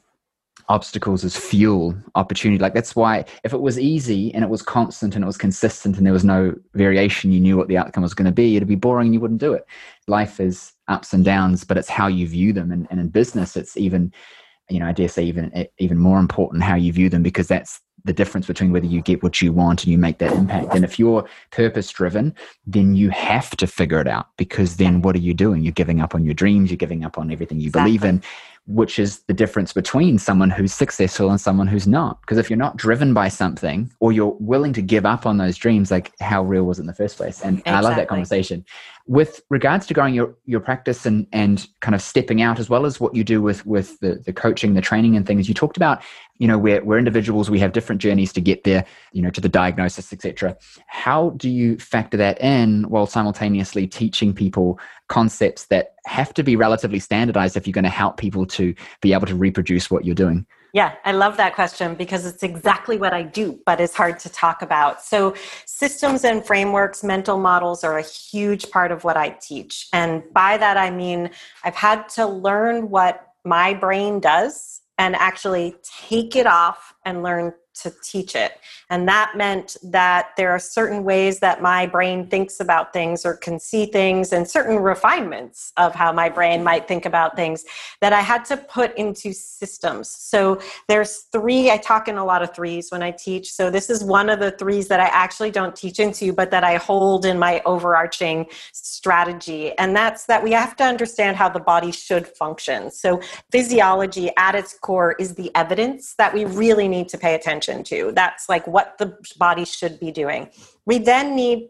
obstacles 0.69 1.25
as 1.25 1.37
fuel 1.37 1.97
opportunity. 2.15 2.61
Like 2.61 2.75
that's 2.75 2.95
why 2.95 3.25
if 3.43 3.53
it 3.53 3.61
was 3.61 3.79
easy 3.79 4.33
and 4.35 4.45
it 4.45 4.50
was 4.50 4.62
constant 4.62 5.15
and 5.15 5.25
it 5.25 5.26
was 5.26 5.38
consistent 5.38 5.97
and 5.97 6.07
there 6.07 6.12
was 6.12 6.25
no 6.25 6.55
variation 6.75 7.33
you 7.33 7.41
knew 7.41 7.57
what 7.57 7.69
the 7.69 7.79
outcome 7.79 8.03
was 8.03 8.15
going 8.15 8.26
to 8.26 8.33
be 8.33 8.57
it'd 8.57 8.69
be 8.69 8.75
boring 8.76 9.07
and 9.07 9.15
you 9.15 9.21
wouldn't 9.21 9.41
do 9.41 9.55
it. 9.55 9.67
Life 10.07 10.38
is 10.38 10.73
ups 10.87 11.12
and 11.12 11.25
downs 11.25 11.65
but 11.65 11.76
it's 11.79 11.88
how 11.88 12.07
you 12.07 12.29
view 12.29 12.53
them. 12.53 12.71
And, 12.71 12.87
and 12.91 13.00
in 13.00 13.09
business 13.09 13.57
it's 13.57 13.76
even 13.76 14.12
you 14.69 14.81
know 14.81 14.87
i 14.87 14.93
dare 14.93 15.09
say 15.09 15.23
even 15.23 15.69
even 15.79 15.97
more 15.97 16.19
important 16.19 16.65
how 16.65 16.75
you 16.75 16.93
view 16.93 17.09
them 17.09 17.23
because 17.23 17.47
that's 17.47 17.81
the 18.07 18.13
difference 18.13 18.47
between 18.47 18.73
whether 18.73 18.87
you 18.87 19.03
get 19.03 19.23
what 19.23 19.43
you 19.43 19.53
want 19.53 19.83
and 19.83 19.93
you 19.93 19.99
make 19.99 20.19
that 20.19 20.33
impact. 20.33 20.75
And 20.75 20.85
if 20.85 20.99
you're 20.99 21.29
purpose 21.51 21.91
driven, 21.91 22.35
then 22.67 22.95
you 22.95 23.11
have 23.11 23.51
to 23.57 23.67
figure 23.67 24.01
it 24.01 24.07
out 24.07 24.29
because 24.37 24.77
then 24.77 25.03
what 25.03 25.17
are 25.17 25.21
you 25.21 25.35
doing? 25.35 25.63
You're 25.63 25.73
giving 25.73 26.01
up 26.01 26.15
on 26.15 26.25
your 26.25 26.35
dreams, 26.35 26.71
you're 26.71 26.77
giving 26.77 27.05
up 27.05 27.19
on 27.19 27.31
everything 27.33 27.61
you 27.61 27.67
exactly. 27.67 27.99
believe 27.99 28.05
in, 28.05 28.23
which 28.67 28.99
is 28.99 29.21
the 29.21 29.33
difference 29.33 29.73
between 29.73 30.19
someone 30.19 30.51
who's 30.51 30.75
successful 30.75 31.31
and 31.31 31.41
someone 31.41 31.69
who's 31.69 31.87
not. 31.87 32.21
Because 32.23 32.37
if 32.37 32.51
you're 32.51 32.57
not 32.57 32.77
driven 32.77 33.15
by 33.15 33.29
something 33.29 33.93
or 34.01 34.13
you're 34.13 34.37
willing 34.41 34.73
to 34.73 34.83
give 34.83 35.07
up 35.07 35.25
on 35.25 35.37
those 35.37 35.57
dreams, 35.57 35.91
like 35.91 36.13
how 36.21 36.43
real 36.43 36.65
was 36.65 36.79
it 36.79 36.83
in 36.83 36.87
the 36.87 36.95
first 36.95 37.17
place? 37.17 37.43
And, 37.43 37.59
exactly. 37.59 37.73
I 37.73 37.81
love 37.81 37.97
that 37.97 38.09
conversation. 38.09 38.65
With 39.07 39.41
regards 39.51 39.87
to 39.87 39.95
growing 39.95 40.15
your, 40.15 40.35
your 40.47 40.59
practice 40.59 41.07
and, 41.07 41.29
and 41.33 41.65
kind 41.81 41.95
of 41.95 42.03
stepping 42.03 42.43
out, 42.43 42.59
as 42.59 42.69
well 42.69 42.87
as 42.87 42.99
what 42.99 43.15
you 43.15 43.23
do 43.23 43.41
with, 43.41 43.65
with 43.65 44.01
the, 44.01 44.17
the 44.17 44.33
coaching, 44.33 44.75
the 44.75 44.81
training 44.81 45.17
and 45.17 45.25
things, 45.25 45.47
you 45.47 45.55
talked 45.55 45.77
about, 45.77 46.03
you 46.39 46.49
know, 46.49 46.59
we're, 46.59 46.83
we're 46.83 46.99
individuals, 46.99 47.49
we 47.49 47.61
have 47.61 47.73
different 47.73 48.01
journeys 48.01 48.33
to 48.33 48.41
get 48.41 48.65
there, 48.65 48.85
you 49.13 49.23
know, 49.23 49.31
to 49.31 49.41
the 49.41 49.49
diagnosis, 49.49 50.13
etc. 50.13 50.57
How 50.89 51.31
do 51.31 51.49
you 51.49 51.79
factor 51.79 52.17
that 52.17 52.41
in 52.41 52.83
while 52.89 53.07
simultaneously 53.07 53.87
teaching 53.87 54.35
people 54.35 54.81
concepts 55.09 55.67
that 55.67 55.95
have 56.07 56.33
to 56.35 56.43
be 56.43 56.57
relatively 56.57 56.99
standardized 56.99 57.57
if 57.57 57.67
you're 57.67 57.73
going 57.73 57.85
to 57.85 57.91
help 57.91 58.17
people 58.17 58.47
to 58.47 58.75
be 59.01 59.13
able 59.13 59.27
to 59.27 59.35
reproduce 59.35 59.91
what 59.91 60.05
you're 60.05 60.15
doing? 60.15 60.47
Yeah, 60.73 60.95
I 61.05 61.13
love 61.13 61.39
that 61.39 61.55
question 61.55 61.95
because 61.95 62.27
it's 62.27 62.43
exactly 62.43 62.99
what 62.99 63.15
I 63.15 63.23
do, 63.23 63.59
but 63.65 63.81
it's 63.81 63.95
hard 63.95 64.19
to 64.21 64.29
talk 64.29 64.61
about. 64.61 65.03
So, 65.03 65.35
systems 65.65 66.25
and 66.25 66.45
frameworks, 66.45 67.03
mental 67.03 67.39
models 67.39 67.83
are 67.83 67.99
a 67.99 68.03
huge 68.03 68.71
part 68.71 68.93
of 68.93 69.03
what 69.03 69.17
I 69.17 69.31
teach. 69.31 69.89
And 69.93 70.23
by 70.35 70.59
that, 70.59 70.77
I 70.77 70.91
mean 70.91 71.31
I've 71.65 71.77
had 71.77 72.09
to 72.11 72.27
learn 72.27 72.91
what 72.91 73.27
my 73.45 73.73
brain 73.73 74.21
does 74.21 74.83
and 74.99 75.15
actually 75.17 75.77
take 76.09 76.37
it 76.37 76.47
off 76.47 76.95
and 77.05 77.23
learn 77.23 77.53
to 77.83 77.92
teach 78.02 78.35
it. 78.35 78.59
And 78.90 79.09
that 79.09 79.33
meant 79.37 79.76
that 79.83 80.30
there 80.37 80.50
are 80.50 80.59
certain 80.59 81.04
ways 81.04 81.40
that 81.40 81.61
my 81.61 81.87
brain 81.87 82.26
thinks 82.28 82.61
about 82.61 82.92
things 82.92 83.26
or 83.26 83.35
can 83.35 83.59
see 83.59 83.87
things 83.87 84.33
and 84.33 84.49
certain 84.49 84.76
refinements 84.76 85.73
of 85.76 85.95
how 85.95 86.12
my 86.12 86.28
brain 86.28 86.62
might 86.62 86.87
think 86.87 87.04
about 87.04 87.37
things 87.37 87.64
that 88.00 88.12
I 88.12 88.21
had 88.21 88.45
to 88.47 88.56
put 88.56 88.97
into 88.97 89.33
systems. 89.33 90.09
So 90.09 90.61
there's 90.88 91.26
three, 91.33 91.71
I 91.71 91.78
talk 91.78 92.09
in 92.09 92.16
a 92.16 92.25
lot 92.25 92.42
of 92.42 92.54
threes 92.54 92.90
when 92.90 93.02
I 93.02 93.11
teach. 93.11 93.52
So 93.52 93.71
this 93.71 93.90
is 93.90 94.04
one 94.04 94.30
of 94.30 94.38
the 94.38 94.52
threes 94.52 94.88
that 94.88 95.00
I 95.00 95.06
actually 95.06 95.50
don't 95.50 95.75
teach 95.75 95.99
into, 95.99 96.33
but 96.33 96.50
that 96.52 96.64
I 96.64 96.76
hold 96.76 97.26
in 97.26 97.38
my 97.38 97.61
overarching 97.66 98.47
strategy. 98.73 99.76
And 99.78 99.97
that's 99.97 100.26
that 100.26 100.42
we 100.42 100.52
have 100.52 100.76
to 100.76 100.85
understand 100.85 101.37
how 101.37 101.49
the 101.49 101.61
body 101.61 101.90
should 101.90 102.26
function. 102.26 102.90
So 102.90 103.21
physiology 103.50 104.30
at 104.37 104.54
its 104.54 104.78
core 104.78 105.16
is 105.18 105.35
the 105.35 105.50
evidence 105.54 106.14
that 106.18 106.33
we 106.33 106.45
really 106.45 106.88
need 106.88 107.09
to 107.09 107.18
pay 107.18 107.35
attention 107.35 107.66
attention 107.67 107.85
to. 107.85 108.13
That's 108.13 108.49
like 108.49 108.67
what 108.67 108.99
the 108.99 109.17
body 109.39 109.65
should 109.65 109.99
be 110.01 110.11
doing. 110.11 110.51
We 110.85 110.99
then 110.99 111.35
need 111.37 111.69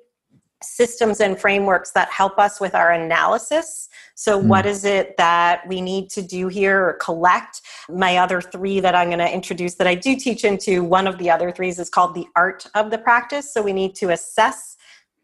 systems 0.63 1.21
and 1.21 1.39
frameworks 1.39 1.93
that 1.93 2.11
help 2.11 2.39
us 2.39 2.61
with 2.61 2.75
our 2.75 2.93
analysis. 2.93 3.89
So, 4.15 4.41
mm. 4.41 4.47
what 4.47 4.67
is 4.67 4.85
it 4.85 5.17
that 5.19 5.67
we 5.69 5.81
need 5.81 6.09
to 6.11 6.23
do 6.23 6.49
here 6.49 6.89
or 6.89 6.93
collect? 6.95 7.61
My 7.91 8.17
other 8.17 8.41
three 8.41 8.81
that 8.81 8.95
I'm 8.95 9.09
going 9.09 9.19
to 9.19 9.33
introduce 9.33 9.75
that 9.75 9.87
I 9.87 9.95
do 9.95 10.17
teach 10.17 10.45
into, 10.45 10.83
one 10.83 11.07
of 11.07 11.19
the 11.19 11.31
other 11.31 11.53
threes 11.53 11.79
is 11.79 11.91
called 11.91 12.15
the 12.15 12.27
art 12.35 12.67
of 12.75 12.91
the 12.91 12.99
practice. 12.99 13.53
So, 13.53 13.63
we 13.63 13.73
need 13.73 13.95
to 13.97 14.11
assess 14.11 14.77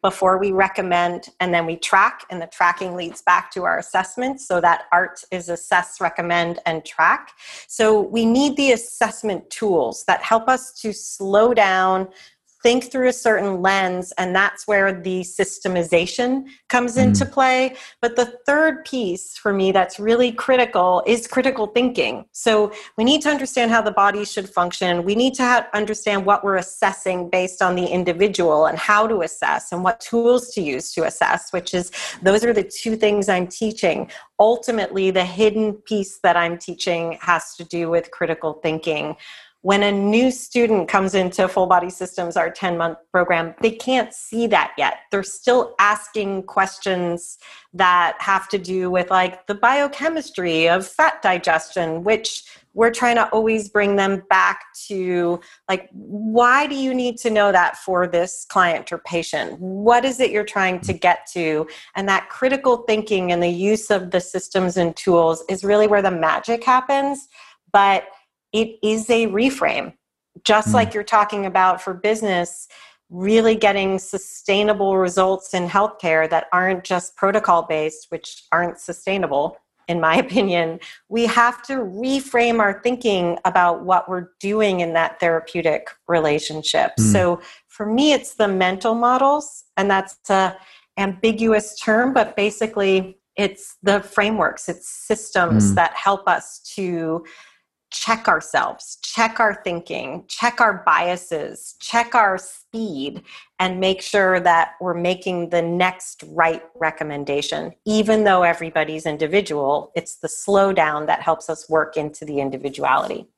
before 0.02 0.36
we 0.36 0.50
recommend 0.50 1.28
and 1.38 1.54
then 1.54 1.64
we 1.64 1.76
track 1.76 2.24
and 2.28 2.42
the 2.42 2.46
tracking 2.48 2.94
leads 2.96 3.22
back 3.22 3.50
to 3.52 3.62
our 3.62 3.78
assessment 3.78 4.40
so 4.40 4.60
that 4.60 4.82
art 4.90 5.22
is 5.30 5.48
assess 5.48 6.00
recommend 6.00 6.58
and 6.66 6.84
track. 6.84 7.30
So 7.68 8.00
we 8.00 8.26
need 8.26 8.56
the 8.56 8.72
assessment 8.72 9.48
tools 9.48 10.04
that 10.08 10.20
help 10.22 10.48
us 10.48 10.72
to 10.80 10.92
slow 10.92 11.54
down 11.54 12.08
think 12.62 12.90
through 12.90 13.08
a 13.08 13.12
certain 13.12 13.60
lens 13.60 14.12
and 14.18 14.34
that's 14.34 14.66
where 14.66 14.92
the 14.92 15.20
systemization 15.22 16.44
comes 16.68 16.96
mm. 16.96 17.04
into 17.04 17.26
play. 17.26 17.76
But 18.00 18.16
the 18.16 18.26
third 18.46 18.84
piece 18.84 19.36
for 19.36 19.52
me 19.52 19.72
that's 19.72 19.98
really 19.98 20.32
critical 20.32 21.02
is 21.06 21.26
critical 21.26 21.66
thinking. 21.66 22.24
So 22.32 22.72
we 22.96 23.04
need 23.04 23.22
to 23.22 23.30
understand 23.30 23.70
how 23.70 23.82
the 23.82 23.90
body 23.90 24.24
should 24.24 24.48
function. 24.48 25.04
We 25.04 25.14
need 25.14 25.34
to 25.34 25.42
have, 25.42 25.68
understand 25.72 26.24
what 26.24 26.44
we're 26.44 26.56
assessing 26.56 27.30
based 27.30 27.62
on 27.62 27.74
the 27.74 27.86
individual 27.86 28.66
and 28.66 28.78
how 28.78 29.06
to 29.06 29.22
assess 29.22 29.72
and 29.72 29.82
what 29.82 30.00
tools 30.00 30.52
to 30.54 30.60
use 30.60 30.92
to 30.92 31.04
assess 31.04 31.52
which 31.52 31.74
is 31.74 31.90
those 32.22 32.44
are 32.44 32.52
the 32.52 32.64
two 32.64 32.96
things 32.96 33.28
i'm 33.28 33.46
teaching. 33.46 34.10
Ultimately 34.38 35.10
the 35.10 35.24
hidden 35.24 35.74
piece 35.74 36.18
that 36.22 36.36
i'm 36.36 36.58
teaching 36.58 37.18
has 37.20 37.54
to 37.56 37.64
do 37.64 37.90
with 37.90 38.10
critical 38.10 38.54
thinking 38.54 39.16
when 39.62 39.84
a 39.84 39.92
new 39.92 40.30
student 40.30 40.88
comes 40.88 41.14
into 41.14 41.48
full 41.48 41.66
body 41.66 41.88
systems 41.88 42.36
our 42.36 42.50
10 42.50 42.76
month 42.76 42.98
program 43.10 43.54
they 43.60 43.70
can't 43.70 44.12
see 44.12 44.46
that 44.48 44.72
yet. 44.76 44.98
They're 45.10 45.22
still 45.22 45.74
asking 45.78 46.44
questions 46.44 47.38
that 47.72 48.16
have 48.18 48.48
to 48.50 48.58
do 48.58 48.90
with 48.90 49.10
like 49.10 49.46
the 49.46 49.54
biochemistry 49.54 50.68
of 50.68 50.86
fat 50.86 51.22
digestion 51.22 52.04
which 52.04 52.44
we're 52.74 52.90
trying 52.90 53.16
to 53.16 53.28
always 53.30 53.68
bring 53.68 53.96
them 53.96 54.22
back 54.30 54.64
to 54.86 55.40
like 55.68 55.88
why 55.92 56.66
do 56.66 56.74
you 56.74 56.94
need 56.94 57.18
to 57.18 57.30
know 57.30 57.52
that 57.52 57.76
for 57.76 58.06
this 58.06 58.46
client 58.48 58.92
or 58.92 58.98
patient? 58.98 59.58
What 59.60 60.04
is 60.04 60.20
it 60.20 60.30
you're 60.30 60.44
trying 60.44 60.80
to 60.80 60.92
get 60.92 61.26
to? 61.34 61.66
And 61.94 62.08
that 62.08 62.28
critical 62.30 62.78
thinking 62.78 63.30
and 63.30 63.42
the 63.42 63.48
use 63.48 63.90
of 63.90 64.10
the 64.10 64.20
systems 64.20 64.76
and 64.76 64.96
tools 64.96 65.44
is 65.48 65.64
really 65.64 65.86
where 65.86 66.02
the 66.02 66.10
magic 66.10 66.64
happens. 66.64 67.28
But 67.72 68.04
it 68.52 68.78
is 68.82 69.08
a 69.10 69.26
reframe. 69.28 69.94
Just 70.44 70.68
mm. 70.68 70.74
like 70.74 70.94
you're 70.94 71.04
talking 71.04 71.46
about 71.46 71.80
for 71.80 71.94
business, 71.94 72.68
really 73.10 73.54
getting 73.54 73.98
sustainable 73.98 74.96
results 74.96 75.52
in 75.54 75.68
healthcare 75.68 76.28
that 76.30 76.46
aren't 76.52 76.84
just 76.84 77.16
protocol 77.16 77.62
based, 77.62 78.06
which 78.10 78.44
aren't 78.52 78.78
sustainable, 78.78 79.58
in 79.88 80.00
my 80.00 80.16
opinion, 80.26 80.80
we 81.08 81.26
have 81.26 81.62
to 81.62 81.74
reframe 81.74 82.58
our 82.58 82.80
thinking 82.82 83.38
about 83.44 83.84
what 83.84 84.08
we're 84.08 84.30
doing 84.40 84.80
in 84.80 84.92
that 84.94 85.20
therapeutic 85.20 85.88
relationship. 86.08 86.92
Mm. 86.98 87.12
So 87.12 87.40
for 87.68 87.86
me, 87.86 88.12
it's 88.12 88.34
the 88.34 88.48
mental 88.48 88.94
models, 88.94 89.64
and 89.76 89.90
that's 89.90 90.30
a 90.30 90.56
ambiguous 90.98 91.78
term, 91.78 92.12
but 92.12 92.36
basically 92.36 93.18
it's 93.36 93.76
the 93.82 94.00
frameworks, 94.00 94.68
it's 94.68 94.88
systems 94.88 95.72
mm. 95.72 95.74
that 95.76 95.94
help 95.94 96.28
us 96.28 96.60
to 96.74 97.24
check 97.92 98.26
ourselves, 98.26 98.98
check 99.02 99.38
our 99.38 99.60
thinking, 99.62 100.24
check 100.26 100.60
our 100.60 100.82
biases, 100.84 101.76
check 101.80 102.14
our 102.14 102.38
speed, 102.38 103.22
and 103.58 103.78
make 103.78 104.02
sure 104.02 104.40
that 104.40 104.72
we're 104.80 104.94
making 104.94 105.50
the 105.50 105.62
next 105.62 106.24
right 106.28 106.62
recommendation. 106.74 107.72
Even 107.84 108.24
though 108.24 108.42
everybody's 108.42 109.06
individual, 109.06 109.92
it's 109.94 110.16
the 110.16 110.28
slowdown 110.28 111.06
that 111.06 111.22
helps 111.22 111.48
us 111.48 111.68
work 111.68 111.96
into 111.96 112.24
the 112.24 112.40
individuality. 112.40 113.28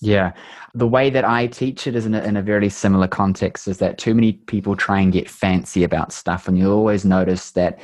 Yeah. 0.00 0.32
The 0.74 0.86
way 0.86 1.10
that 1.10 1.24
I 1.24 1.46
teach 1.46 1.86
it 1.86 1.96
is 1.96 2.06
in 2.06 2.14
a, 2.14 2.22
in 2.22 2.36
a 2.36 2.42
very 2.42 2.68
similar 2.68 3.08
context 3.08 3.66
is 3.66 3.78
that 3.78 3.98
too 3.98 4.14
many 4.14 4.32
people 4.32 4.76
try 4.76 5.00
and 5.00 5.12
get 5.12 5.28
fancy 5.28 5.84
about 5.84 6.12
stuff. 6.12 6.46
And 6.46 6.58
you'll 6.58 6.72
always 6.72 7.04
notice 7.04 7.52
that 7.52 7.78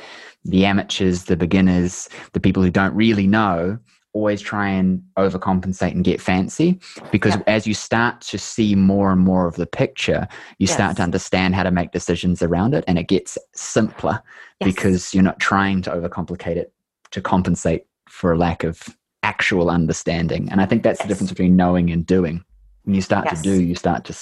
the 0.45 0.65
amateurs, 0.65 1.23
the 1.23 1.35
beginners, 1.35 2.09
the 2.33 2.39
people 2.39 2.61
who 2.61 2.69
don't 2.69 2.93
really 2.93 3.27
know 3.27 3.79
always 4.13 4.41
try 4.41 4.69
and 4.69 5.01
overcompensate 5.17 5.91
and 5.91 6.03
get 6.03 6.21
fancy 6.21 6.79
because 7.11 7.35
yeah. 7.35 7.43
as 7.47 7.65
you 7.65 7.73
start 7.73 8.21
to 8.21 8.37
see 8.37 8.75
more 8.75 9.11
and 9.11 9.21
more 9.21 9.47
of 9.47 9.55
the 9.55 9.65
picture 9.65 10.27
you 10.59 10.67
yes. 10.67 10.73
start 10.73 10.95
to 10.95 11.03
understand 11.03 11.55
how 11.55 11.63
to 11.63 11.71
make 11.71 11.91
decisions 11.91 12.41
around 12.41 12.73
it 12.75 12.83
and 12.87 12.99
it 12.99 13.07
gets 13.07 13.37
simpler 13.53 14.21
yes. 14.59 14.67
because 14.73 15.13
you're 15.13 15.23
not 15.23 15.39
trying 15.39 15.81
to 15.81 15.89
overcomplicate 15.89 16.55
it 16.55 16.71
to 17.09 17.21
compensate 17.21 17.85
for 18.07 18.31
a 18.31 18.37
lack 18.37 18.63
of 18.63 18.95
actual 19.23 19.69
understanding 19.69 20.47
and 20.51 20.61
i 20.61 20.65
think 20.65 20.83
that's 20.83 20.99
yes. 20.99 21.07
the 21.07 21.13
difference 21.13 21.31
between 21.31 21.55
knowing 21.55 21.89
and 21.89 22.05
doing 22.05 22.43
when 22.83 22.93
you 22.93 23.01
start 23.01 23.27
to 23.29 23.35
do 23.41 23.61
you 23.61 23.73
start 23.73 24.03
to 24.05 24.15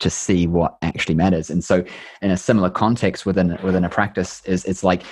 to 0.00 0.10
see 0.10 0.46
what 0.46 0.76
actually 0.82 1.14
matters 1.14 1.50
and 1.50 1.62
so 1.62 1.84
in 2.20 2.30
a 2.32 2.36
similar 2.36 2.70
context 2.70 3.24
within 3.24 3.56
within 3.62 3.84
a 3.84 3.88
practice 3.88 4.42
is 4.44 4.64
it's 4.64 4.82
like 4.82 5.02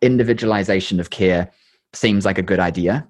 individualization 0.00 1.00
of 1.00 1.10
care 1.10 1.50
seems 1.92 2.24
like 2.24 2.38
a 2.38 2.42
good 2.42 2.60
idea 2.60 3.06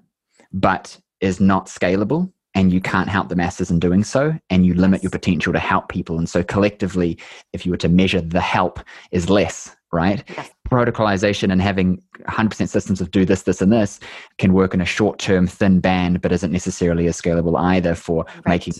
but 0.51 0.99
is 1.21 1.39
not 1.39 1.67
scalable 1.67 2.31
and 2.55 2.73
you 2.73 2.81
can't 2.81 3.09
help 3.09 3.29
the 3.29 3.35
masses 3.35 3.69
in 3.69 3.79
doing 3.79 4.03
so 4.03 4.33
and 4.49 4.65
you 4.65 4.73
limit 4.73 5.03
your 5.03 5.11
potential 5.11 5.53
to 5.53 5.59
help 5.59 5.89
people 5.89 6.17
and 6.17 6.29
so 6.29 6.43
collectively 6.43 7.17
if 7.53 7.65
you 7.65 7.71
were 7.71 7.77
to 7.77 7.89
measure 7.89 8.21
the 8.21 8.41
help 8.41 8.79
is 9.11 9.29
less 9.29 9.75
right 9.91 10.23
yes. 10.29 10.49
protocolization 10.67 11.51
and 11.51 11.61
having 11.61 12.01
100% 12.27 12.69
systems 12.69 13.01
of 13.01 13.11
do 13.11 13.25
this 13.25 13.43
this 13.43 13.61
and 13.61 13.71
this 13.71 13.99
can 14.37 14.53
work 14.53 14.73
in 14.73 14.81
a 14.81 14.85
short 14.85 15.19
term 15.19 15.47
thin 15.47 15.79
band 15.79 16.21
but 16.21 16.31
isn't 16.31 16.51
necessarily 16.51 17.07
as 17.07 17.19
scalable 17.19 17.59
either 17.59 17.95
for 17.95 18.25
right. 18.45 18.47
making 18.47 18.73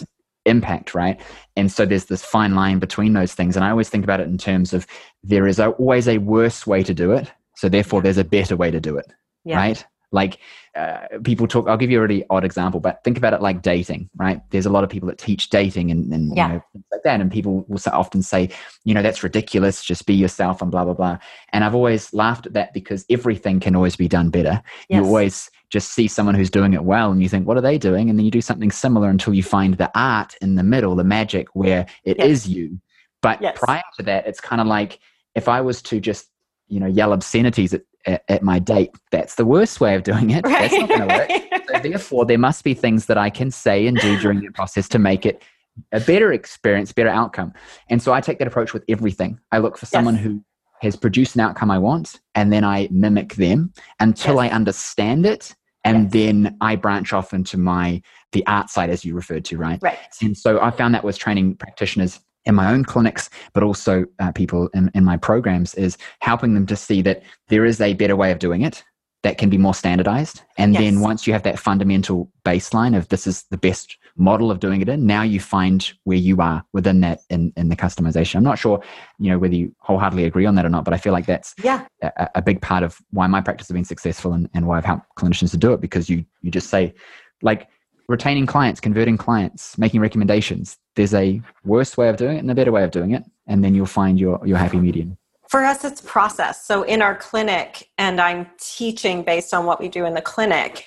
impact 0.45 0.95
right 0.95 1.19
and 1.55 1.71
so 1.71 1.85
there's 1.85 2.05
this 2.05 2.23
fine 2.23 2.55
line 2.55 2.79
between 2.79 3.13
those 3.13 3.33
things 3.33 3.55
and 3.55 3.65
i 3.65 3.69
always 3.69 3.89
think 3.89 4.03
about 4.03 4.19
it 4.19 4.27
in 4.27 4.37
terms 4.37 4.73
of 4.73 4.87
there 5.23 5.47
is 5.47 5.59
always 5.59 6.07
a 6.07 6.17
worse 6.17 6.65
way 6.65 6.81
to 6.81 6.93
do 6.93 7.11
it 7.11 7.31
so 7.55 7.69
therefore 7.69 8.01
there's 8.01 8.17
a 8.17 8.23
better 8.23 8.55
way 8.55 8.71
to 8.71 8.79
do 8.79 8.97
it 8.97 9.05
yeah. 9.43 9.57
right 9.57 9.85
like 10.11 10.39
uh, 10.75 10.99
people 11.23 11.47
talk, 11.47 11.67
I'll 11.67 11.77
give 11.77 11.91
you 11.91 11.99
a 11.99 12.01
really 12.01 12.25
odd 12.29 12.43
example, 12.43 12.79
but 12.79 13.03
think 13.03 13.17
about 13.17 13.33
it 13.33 13.41
like 13.41 13.61
dating, 13.61 14.09
right? 14.15 14.41
There's 14.49 14.65
a 14.65 14.69
lot 14.69 14.83
of 14.83 14.89
people 14.89 15.07
that 15.07 15.17
teach 15.17 15.49
dating 15.49 15.91
and, 15.91 16.11
and 16.13 16.35
yeah. 16.35 16.47
you 16.47 16.53
know, 16.53 16.63
things 16.73 16.85
like 16.91 17.03
that. 17.03 17.21
And 17.21 17.31
people 17.31 17.65
will 17.67 17.79
often 17.91 18.21
say, 18.21 18.49
you 18.85 18.93
know, 18.93 19.01
that's 19.01 19.23
ridiculous. 19.23 19.83
Just 19.83 20.05
be 20.05 20.13
yourself 20.13 20.61
and 20.61 20.71
blah, 20.71 20.85
blah, 20.85 20.93
blah. 20.93 21.17
And 21.53 21.63
I've 21.63 21.75
always 21.75 22.13
laughed 22.13 22.45
at 22.45 22.53
that 22.53 22.73
because 22.73 23.05
everything 23.09 23.59
can 23.59 23.75
always 23.75 23.95
be 23.95 24.07
done 24.07 24.29
better. 24.29 24.61
Yes. 24.89 24.99
You 24.99 25.05
always 25.05 25.49
just 25.69 25.93
see 25.93 26.07
someone 26.07 26.35
who's 26.35 26.49
doing 26.49 26.73
it 26.73 26.83
well 26.83 27.11
and 27.11 27.21
you 27.21 27.29
think, 27.29 27.47
what 27.47 27.57
are 27.57 27.61
they 27.61 27.77
doing? 27.77 28.09
And 28.09 28.17
then 28.17 28.25
you 28.25 28.31
do 28.31 28.41
something 28.41 28.71
similar 28.71 29.09
until 29.09 29.33
you 29.33 29.43
find 29.43 29.75
the 29.75 29.91
art 29.93 30.35
in 30.41 30.55
the 30.55 30.63
middle, 30.63 30.95
the 30.95 31.03
magic 31.03 31.47
where 31.53 31.85
it 32.03 32.17
yes. 32.17 32.27
is 32.27 32.47
you. 32.47 32.79
But 33.21 33.41
yes. 33.41 33.57
prior 33.59 33.83
to 33.97 34.03
that, 34.03 34.25
it's 34.25 34.41
kind 34.41 34.61
of 34.61 34.67
like 34.67 34.99
if 35.35 35.47
I 35.47 35.61
was 35.61 35.81
to 35.83 35.99
just, 35.99 36.29
you 36.67 36.79
know, 36.79 36.87
yell 36.87 37.13
obscenities 37.13 37.73
at 37.73 37.81
at, 38.05 38.23
at, 38.27 38.43
my 38.43 38.59
date. 38.59 38.91
That's 39.11 39.35
the 39.35 39.45
worst 39.45 39.79
way 39.79 39.95
of 39.95 40.03
doing 40.03 40.29
it. 40.31 40.45
Right. 40.45 40.69
That's 40.69 40.73
not 40.73 40.89
going 40.89 41.07
to 41.07 41.17
work. 41.17 41.63
so 41.73 41.89
therefore, 41.89 42.25
there 42.25 42.37
must 42.37 42.63
be 42.63 42.73
things 42.73 43.05
that 43.07 43.17
I 43.17 43.29
can 43.29 43.51
say 43.51 43.87
and 43.87 43.97
do 43.97 44.19
during 44.19 44.41
the 44.41 44.51
process 44.51 44.87
to 44.89 44.99
make 44.99 45.25
it 45.25 45.43
a 45.91 45.99
better 45.99 46.33
experience, 46.33 46.91
better 46.91 47.09
outcome. 47.09 47.53
And 47.89 48.01
so 48.01 48.13
I 48.13 48.21
take 48.21 48.39
that 48.39 48.47
approach 48.47 48.73
with 48.73 48.83
everything. 48.89 49.39
I 49.51 49.59
look 49.59 49.77
for 49.77 49.85
someone 49.85 50.15
yes. 50.15 50.23
who 50.23 50.43
has 50.81 50.95
produced 50.95 51.35
an 51.35 51.41
outcome 51.41 51.71
I 51.71 51.77
want, 51.77 52.19
and 52.35 52.51
then 52.51 52.63
I 52.63 52.87
mimic 52.91 53.35
them 53.35 53.73
until 53.99 54.35
yes. 54.35 54.51
I 54.51 54.55
understand 54.55 55.25
it. 55.25 55.55
And 55.85 56.03
yes. 56.03 56.13
then 56.13 56.57
I 56.61 56.75
branch 56.75 57.13
off 57.13 57.33
into 57.33 57.57
my 57.57 58.01
the 58.31 58.45
art 58.47 58.69
side, 58.69 58.89
as 58.89 59.03
you 59.03 59.15
referred 59.15 59.45
to, 59.45 59.57
right? 59.57 59.79
Right. 59.81 59.97
And 60.21 60.37
so 60.37 60.61
I 60.61 60.71
found 60.71 60.93
that 60.93 61.03
was 61.03 61.17
training 61.17 61.55
practitioners 61.55 62.19
in 62.49 62.55
my 62.55 62.71
own 62.71 62.83
clinics, 62.83 63.29
but 63.53 63.63
also 63.63 64.05
uh, 64.19 64.31
people 64.33 64.67
in, 64.73 64.91
in 64.93 65.05
my 65.05 65.15
programs, 65.15 65.73
is 65.75 65.97
helping 66.19 66.53
them 66.55 66.65
to 66.65 66.75
see 66.75 67.01
that 67.03 67.23
there 67.47 67.63
is 67.63 67.79
a 67.79 67.93
better 67.93 68.15
way 68.15 68.31
of 68.31 68.39
doing 68.39 68.63
it 68.63 68.83
that 69.21 69.37
can 69.37 69.49
be 69.49 69.57
more 69.57 69.73
standardized. 69.73 70.41
And 70.57 70.73
yes. 70.73 70.81
then 70.81 71.01
once 71.01 71.27
you 71.27 71.33
have 71.33 71.43
that 71.43 71.59
fundamental 71.59 72.31
baseline 72.45 72.95
of 72.95 73.09
this 73.09 73.27
is 73.27 73.43
the 73.51 73.57
best 73.57 73.97
model 74.15 74.49
of 74.49 74.61
doing 74.61 74.81
it 74.81 74.87
in, 74.87 75.05
now 75.05 75.23
you 75.23 75.41
find 75.41 75.91
where 76.05 76.17
you 76.17 76.39
are 76.39 76.63
within 76.71 77.01
that 77.01 77.19
in, 77.29 77.51
in 77.57 77.67
the 77.67 77.75
customization. 77.75 78.35
I'm 78.35 78.43
not 78.43 78.57
sure, 78.57 78.81
you 79.19 79.29
know, 79.29 79.37
whether 79.37 79.55
you 79.55 79.75
wholeheartedly 79.79 80.23
agree 80.23 80.45
on 80.45 80.55
that 80.55 80.65
or 80.65 80.69
not, 80.69 80.85
but 80.85 80.93
I 80.93 80.97
feel 80.97 81.11
like 81.11 81.25
that's 81.25 81.53
yeah. 81.61 81.85
a, 82.01 82.29
a 82.35 82.41
big 82.41 82.61
part 82.61 82.81
of 82.81 82.97
why 83.11 83.27
my 83.27 83.41
practice 83.41 83.67
has 83.67 83.73
been 83.73 83.83
successful 83.83 84.31
and, 84.31 84.49
and 84.53 84.65
why 84.65 84.77
I've 84.77 84.85
helped 84.85 85.07
clinicians 85.17 85.51
to 85.51 85.57
do 85.57 85.73
it 85.73 85.81
because 85.81 86.09
you 86.09 86.25
you 86.41 86.49
just 86.49 86.69
say 86.69 86.93
like 87.41 87.67
retaining 88.09 88.47
clients, 88.47 88.81
converting 88.81 89.15
clients, 89.15 89.77
making 89.77 90.01
recommendations. 90.01 90.77
There's 90.95 91.13
a 91.13 91.41
worse 91.63 91.95
way 91.95 92.09
of 92.09 92.17
doing 92.17 92.35
it 92.35 92.39
and 92.39 92.51
a 92.51 92.55
better 92.55 92.71
way 92.71 92.83
of 92.83 92.91
doing 92.91 93.11
it, 93.11 93.23
and 93.47 93.63
then 93.63 93.73
you'll 93.75 93.85
find 93.85 94.19
your 94.19 94.45
your 94.45 94.57
happy 94.57 94.79
medium. 94.79 95.17
For 95.47 95.63
us, 95.63 95.85
it's 95.85 96.01
process. 96.01 96.65
So 96.65 96.83
in 96.83 97.01
our 97.01 97.15
clinic, 97.15 97.89
and 97.97 98.19
I'm 98.19 98.47
teaching 98.59 99.23
based 99.23 99.53
on 99.53 99.65
what 99.65 99.79
we 99.79 99.87
do 99.87 100.05
in 100.05 100.13
the 100.13 100.21
clinic. 100.21 100.85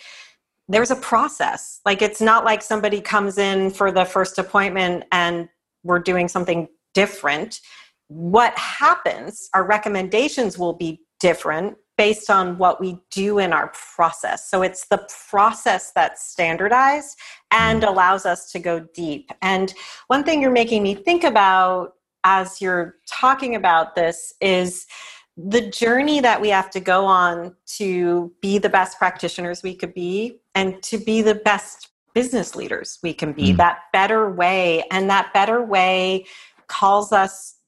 There's 0.68 0.92
a 0.92 0.96
process. 0.96 1.80
Like 1.84 2.02
it's 2.02 2.20
not 2.20 2.44
like 2.44 2.62
somebody 2.62 3.00
comes 3.00 3.36
in 3.36 3.70
for 3.70 3.90
the 3.90 4.04
first 4.04 4.38
appointment 4.38 5.04
and 5.10 5.48
we're 5.82 5.98
doing 5.98 6.28
something 6.28 6.68
different. 6.94 7.60
What 8.06 8.56
happens, 8.56 9.50
our 9.54 9.64
recommendations 9.64 10.58
will 10.58 10.72
be 10.72 11.00
different 11.18 11.76
based 12.02 12.30
on 12.30 12.58
what 12.58 12.80
we 12.80 12.98
do 13.12 13.38
in 13.38 13.52
our 13.52 13.68
process. 13.94 14.50
So 14.50 14.62
it's 14.62 14.88
the 14.88 15.08
process 15.30 15.92
that's 15.94 16.32
standardized 16.32 17.16
and 17.52 17.84
mm. 17.84 17.88
allows 17.88 18.26
us 18.26 18.50
to 18.50 18.58
go 18.58 18.80
deep. 18.92 19.30
And 19.40 19.72
one 20.08 20.24
thing 20.24 20.42
you're 20.42 20.50
making 20.50 20.82
me 20.82 20.96
think 20.96 21.22
about 21.22 21.92
as 22.24 22.60
you're 22.60 22.96
talking 23.06 23.54
about 23.54 23.94
this 23.94 24.34
is 24.40 24.88
the 25.36 25.70
journey 25.70 26.18
that 26.18 26.40
we 26.40 26.48
have 26.48 26.70
to 26.70 26.80
go 26.80 27.04
on 27.04 27.54
to 27.78 28.32
be 28.42 28.58
the 28.58 28.68
best 28.68 28.98
practitioners 28.98 29.62
we 29.62 29.72
could 29.72 29.94
be 29.94 30.40
and 30.56 30.82
to 30.82 30.98
be 30.98 31.22
the 31.22 31.36
best 31.36 31.90
business 32.14 32.56
leaders 32.56 32.98
we 33.04 33.14
can 33.14 33.32
be, 33.32 33.52
mm. 33.52 33.58
that 33.58 33.78
better 33.92 34.28
way. 34.28 34.82
And 34.90 35.08
that 35.08 35.32
better 35.32 35.64
way 35.64 36.26
calls 36.66 37.12
us 37.12 37.58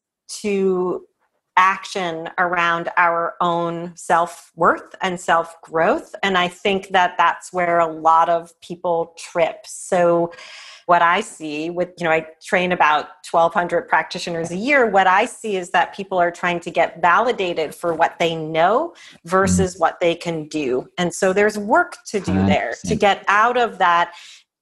to 0.40 1.06
action 1.56 2.28
around 2.38 2.88
our 2.96 3.34
own 3.40 3.92
self 3.96 4.52
worth 4.56 4.94
and 5.00 5.20
self 5.20 5.60
growth. 5.62 6.14
And 6.22 6.36
I 6.36 6.48
think 6.48 6.88
that 6.88 7.16
that's 7.16 7.52
where 7.52 7.78
a 7.78 7.86
lot 7.86 8.28
of 8.28 8.58
people 8.60 9.14
trip. 9.18 9.66
So, 9.66 10.32
what 10.86 11.00
I 11.00 11.22
see 11.22 11.70
with, 11.70 11.92
you 11.98 12.04
know, 12.04 12.10
I 12.10 12.26
train 12.42 12.70
about 12.70 13.06
1,200 13.30 13.88
practitioners 13.88 14.50
a 14.50 14.56
year. 14.56 14.86
What 14.90 15.06
I 15.06 15.24
see 15.24 15.56
is 15.56 15.70
that 15.70 15.94
people 15.94 16.18
are 16.18 16.30
trying 16.30 16.60
to 16.60 16.70
get 16.70 17.00
validated 17.00 17.74
for 17.74 17.94
what 17.94 18.18
they 18.18 18.36
know 18.36 18.94
versus 19.24 19.76
mm. 19.76 19.80
what 19.80 19.98
they 20.00 20.14
can 20.14 20.46
do. 20.46 20.86
And 20.98 21.14
so 21.14 21.32
there's 21.32 21.56
work 21.56 21.96
to 22.08 22.20
do 22.20 22.34
there 22.46 22.74
to 22.84 22.94
get 22.94 23.24
out 23.28 23.56
of 23.56 23.78
that 23.78 24.12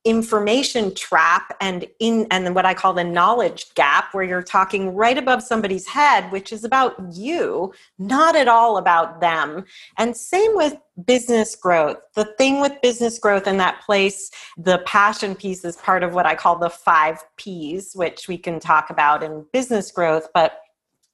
information 0.04 0.92
trap 0.94 1.56
and 1.60 1.86
in 2.00 2.26
and 2.32 2.54
what 2.54 2.66
I 2.66 2.74
call 2.74 2.92
the 2.92 3.04
knowledge 3.04 3.72
gap 3.74 4.12
where 4.12 4.24
you're 4.24 4.42
talking 4.42 4.94
right 4.94 5.16
above 5.16 5.42
somebody's 5.42 5.86
head 5.86 6.32
which 6.32 6.52
is 6.52 6.64
about 6.64 6.96
you 7.12 7.72
not 7.98 8.34
at 8.34 8.48
all 8.48 8.78
about 8.78 9.20
them. 9.20 9.64
And 9.98 10.16
same 10.16 10.56
with 10.56 10.76
business 11.06 11.54
growth. 11.54 11.98
The 12.14 12.34
thing 12.36 12.60
with 12.60 12.82
business 12.82 13.18
growth 13.18 13.46
in 13.46 13.58
that 13.58 13.80
place 13.82 14.30
the 14.56 14.78
passion 14.86 15.36
piece 15.36 15.64
is 15.64 15.76
part 15.76 16.02
of 16.02 16.14
what 16.14 16.26
I 16.26 16.34
call 16.34 16.58
the 16.58 16.70
5 16.70 17.24
Ps 17.36 17.94
which 17.94 18.26
we 18.26 18.38
can 18.38 18.58
talk 18.58 18.90
about 18.90 19.22
in 19.22 19.46
business 19.52 19.92
growth 19.92 20.28
but 20.34 20.58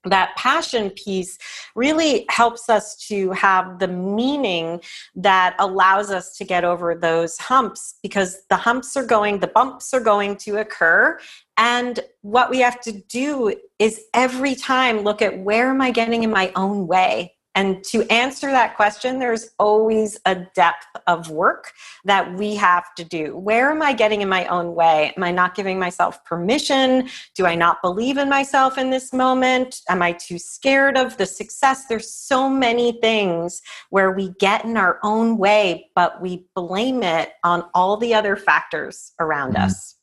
that 0.04 0.34
passion 0.37 0.90
piece 0.90 1.38
really 1.74 2.24
helps 2.30 2.68
us 2.68 2.96
to 3.08 3.30
have 3.32 3.78
the 3.78 3.88
meaning 3.88 4.80
that 5.14 5.56
allows 5.58 6.11
us 6.11 6.37
to 6.37 6.44
get 6.44 6.64
over 6.64 6.94
those 6.94 7.37
humps 7.38 7.96
because 8.02 8.42
the 8.48 8.56
humps 8.56 8.96
are 8.96 9.04
going, 9.04 9.40
the 9.40 9.48
bumps 9.48 9.92
are 9.92 10.00
going 10.00 10.37
to 10.37 10.58
occur. 10.58 11.18
And 11.56 12.00
what 12.22 12.50
we 12.50 12.58
have 12.61 12.80
to 12.82 12.92
do 12.92 13.54
is 13.78 14.00
every 14.14 14.54
time 14.54 15.00
look 15.00 15.22
at 15.22 15.38
where 15.38 15.70
am 15.70 15.80
I 15.80 15.90
getting 15.90 16.22
in 16.22 16.30
my 16.30 16.52
own 16.54 16.87
way? 16.87 17.34
And 17.54 17.82
to 17.84 18.04
answer 18.12 18.50
that 18.50 18.76
question, 18.76 19.18
there's 19.18 19.50
always 19.58 20.18
a 20.26 20.37
depth 20.54 20.87
of 21.06 21.28
work 21.30 21.72
that 22.04 22.32
we 22.34 22.54
have 22.54 22.94
to 22.96 23.04
do. 23.04 23.37
Where 23.37 23.70
am 23.70 23.82
I 23.82 23.92
getting 23.92 24.20
in 24.20 24.28
my 24.28 24.46
own 24.46 24.74
way? 24.74 25.12
Am 25.16 25.24
I 25.24 25.32
not 25.32 25.54
giving 25.54 25.78
myself 25.78 26.24
permission? 26.24 27.08
Do 27.34 27.46
I 27.46 27.54
not 27.54 27.82
believe 27.82 28.16
in 28.16 28.28
myself 28.28 28.78
in 28.78 28.90
this 28.90 29.12
moment? 29.12 29.80
Am 29.88 30.02
I 30.02 30.12
too 30.12 30.38
scared 30.38 30.96
of 30.96 31.16
the 31.16 31.26
success? 31.26 31.87
There's 31.87 32.12
so 32.12 32.48
many 32.48 32.92
things 33.00 33.61
where 33.90 34.12
we 34.12 34.30
get 34.38 34.64
in 34.64 34.76
our 34.76 35.00
own 35.02 35.37
way, 35.37 35.90
but 35.96 36.22
we 36.22 36.46
blame 36.54 37.02
it 37.02 37.32
on 37.42 37.64
all 37.74 37.96
the 37.96 38.14
other 38.14 38.37
factors 38.37 39.12
around 39.18 39.54
mm. 39.54 39.64
us. 39.64 39.96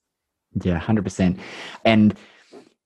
Yeah, 0.63 0.79
100%. 0.79 1.39
And 1.83 2.17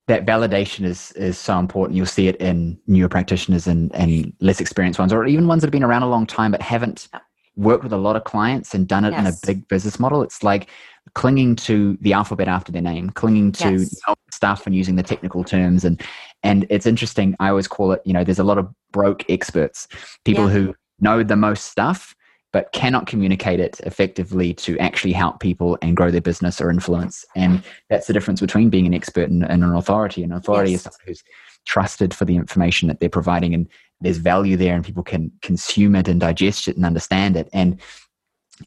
that 0.09 0.25
validation 0.25 0.85
is 0.85 1.11
is 1.11 1.37
so 1.37 1.59
important. 1.59 1.95
You'll 1.95 2.07
see 2.07 2.27
it 2.27 2.35
in 2.37 2.79
newer 2.87 3.07
practitioners 3.07 3.67
and, 3.67 3.93
and 3.95 4.33
less 4.41 4.59
experienced 4.59 4.99
ones, 4.99 5.13
or 5.13 5.25
even 5.25 5.47
ones 5.47 5.61
that 5.61 5.67
have 5.67 5.71
been 5.71 5.83
around 5.83 6.01
a 6.01 6.09
long 6.09 6.25
time 6.25 6.51
but 6.51 6.61
haven't 6.61 7.07
worked 7.55 7.83
with 7.83 7.93
a 7.93 7.97
lot 7.97 8.15
of 8.15 8.23
clients 8.23 8.73
and 8.73 8.87
done 8.87 9.05
it 9.05 9.11
yes. 9.11 9.19
in 9.19 9.27
a 9.27 9.33
big 9.45 9.67
business 9.67 9.99
model. 9.99 10.23
It's 10.23 10.41
like 10.43 10.69
clinging 11.13 11.55
to 11.57 11.95
the 12.01 12.13
alphabet 12.13 12.47
after 12.47 12.71
their 12.71 12.81
name, 12.81 13.11
clinging 13.11 13.51
to 13.53 13.71
yes. 13.73 13.95
stuff 14.31 14.65
and 14.65 14.75
using 14.75 14.95
the 14.95 15.03
technical 15.03 15.43
terms. 15.43 15.85
And 15.85 16.01
and 16.41 16.65
it's 16.71 16.87
interesting. 16.87 17.35
I 17.39 17.49
always 17.49 17.67
call 17.67 17.91
it, 17.91 18.01
you 18.03 18.13
know, 18.13 18.23
there's 18.23 18.39
a 18.39 18.43
lot 18.43 18.57
of 18.57 18.67
broke 18.91 19.29
experts, 19.29 19.87
people 20.25 20.45
yeah. 20.45 20.53
who 20.53 20.75
know 20.99 21.21
the 21.21 21.35
most 21.35 21.65
stuff 21.65 22.15
but 22.51 22.71
cannot 22.71 23.05
communicate 23.05 23.59
it 23.59 23.79
effectively 23.85 24.53
to 24.55 24.77
actually 24.79 25.13
help 25.13 25.39
people 25.39 25.77
and 25.81 25.95
grow 25.95 26.09
their 26.09 26.21
business 26.21 26.59
or 26.59 26.69
influence. 26.69 27.23
And 27.35 27.63
that's 27.89 28.07
the 28.07 28.13
difference 28.13 28.41
between 28.41 28.69
being 28.69 28.87
an 28.87 28.93
expert 28.93 29.29
and, 29.29 29.43
and 29.43 29.63
an 29.63 29.75
authority. 29.75 30.23
An 30.23 30.31
authority 30.31 30.71
yes. 30.71 30.79
is 30.79 30.83
someone 30.83 30.99
who's 31.05 31.23
trusted 31.65 32.13
for 32.13 32.25
the 32.25 32.35
information 32.35 32.87
that 32.87 32.99
they're 32.99 33.09
providing, 33.09 33.53
and 33.53 33.67
there's 34.01 34.17
value 34.17 34.57
there, 34.57 34.75
and 34.75 34.83
people 34.83 35.03
can 35.03 35.31
consume 35.41 35.95
it 35.95 36.07
and 36.07 36.19
digest 36.19 36.67
it 36.67 36.75
and 36.75 36.85
understand 36.85 37.37
it. 37.37 37.49
And 37.53 37.79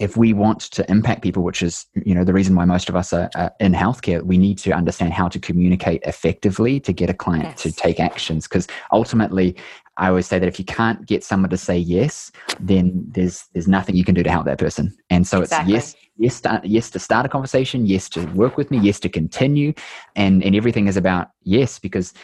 if 0.01 0.17
we 0.17 0.33
want 0.33 0.61
to 0.61 0.91
impact 0.91 1.23
people, 1.23 1.43
which 1.43 1.63
is 1.63 1.87
you 1.95 2.15
know 2.15 2.25
the 2.25 2.33
reason 2.33 2.55
why 2.55 2.65
most 2.65 2.89
of 2.89 2.97
us 2.97 3.13
are, 3.13 3.31
are 3.35 3.53
in 3.61 3.73
healthcare, 3.73 4.23
we 4.23 4.39
need 4.39 4.59
to 4.59 4.73
understand 4.73 5.13
how 5.13 5.29
to 5.29 5.39
communicate 5.39 6.03
effectively 6.05 6.81
to 6.81 6.93
get 6.93 7.11
a 7.11 7.15
client 7.15 7.45
yes. 7.45 7.63
to 7.63 7.73
take 7.73 8.01
actions. 8.01 8.47
Because 8.47 8.67
ultimately, 8.93 9.57
I 9.97 10.09
always 10.09 10.27
say 10.27 10.39
that 10.39 10.49
if 10.49 10.59
you 10.59 10.65
can't 10.65 11.07
get 11.07 11.23
someone 11.23 11.51
to 11.51 11.57
say 11.57 11.77
yes, 11.77 12.33
then 12.59 13.05
there's 13.09 13.47
there's 13.53 13.69
nothing 13.69 13.95
you 13.95 14.05
can 14.05 14.15
do 14.15 14.23
to 14.23 14.31
help 14.31 14.47
that 14.47 14.59
person. 14.59 14.97
And 15.11 15.27
so 15.27 15.43
exactly. 15.43 15.75
it's 15.75 15.95
yes, 15.95 16.03
yes, 16.17 16.35
start, 16.35 16.65
yes 16.65 16.91
to 16.91 16.99
start 16.99 17.27
a 17.27 17.29
conversation, 17.29 17.87
yes 17.87 18.09
to 18.11 18.25
work 18.33 18.57
with 18.57 18.71
me, 18.71 18.79
yes 18.79 18.99
to 19.01 19.09
continue, 19.09 19.75
and 20.17 20.43
and 20.43 20.57
everything 20.57 20.89
is 20.89 20.97
about 20.97 21.29
yes 21.43 21.79
because 21.79 22.15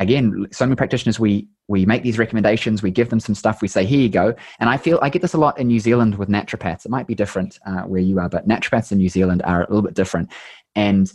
again, 0.00 0.46
so 0.50 0.66
many 0.66 0.76
practitioners 0.76 1.18
we 1.18 1.48
we 1.66 1.86
make 1.86 2.02
these 2.02 2.18
recommendations, 2.18 2.82
we 2.82 2.90
give 2.90 3.08
them 3.08 3.20
some 3.20 3.34
stuff, 3.34 3.62
we 3.62 3.68
say 3.68 3.86
here 3.86 4.00
you 4.00 4.10
go, 4.10 4.34
and 4.60 4.68
I 4.68 4.76
feel 4.76 4.98
I 5.00 5.08
get 5.08 5.22
this 5.22 5.34
a 5.34 5.38
lot 5.38 5.58
in 5.58 5.66
New 5.66 5.80
Zealand 5.80 6.16
with 6.16 6.28
naturopaths. 6.28 6.84
It 6.84 6.90
might 6.90 7.06
be 7.06 7.14
different 7.14 7.58
uh, 7.66 7.82
where 7.82 8.02
you 8.02 8.18
are, 8.18 8.28
but 8.28 8.46
naturopaths 8.46 8.92
in 8.92 8.98
New 8.98 9.08
Zealand 9.08 9.42
are 9.44 9.62
a 9.62 9.68
little 9.68 9.82
bit 9.82 9.94
different, 9.94 10.30
and 10.74 11.10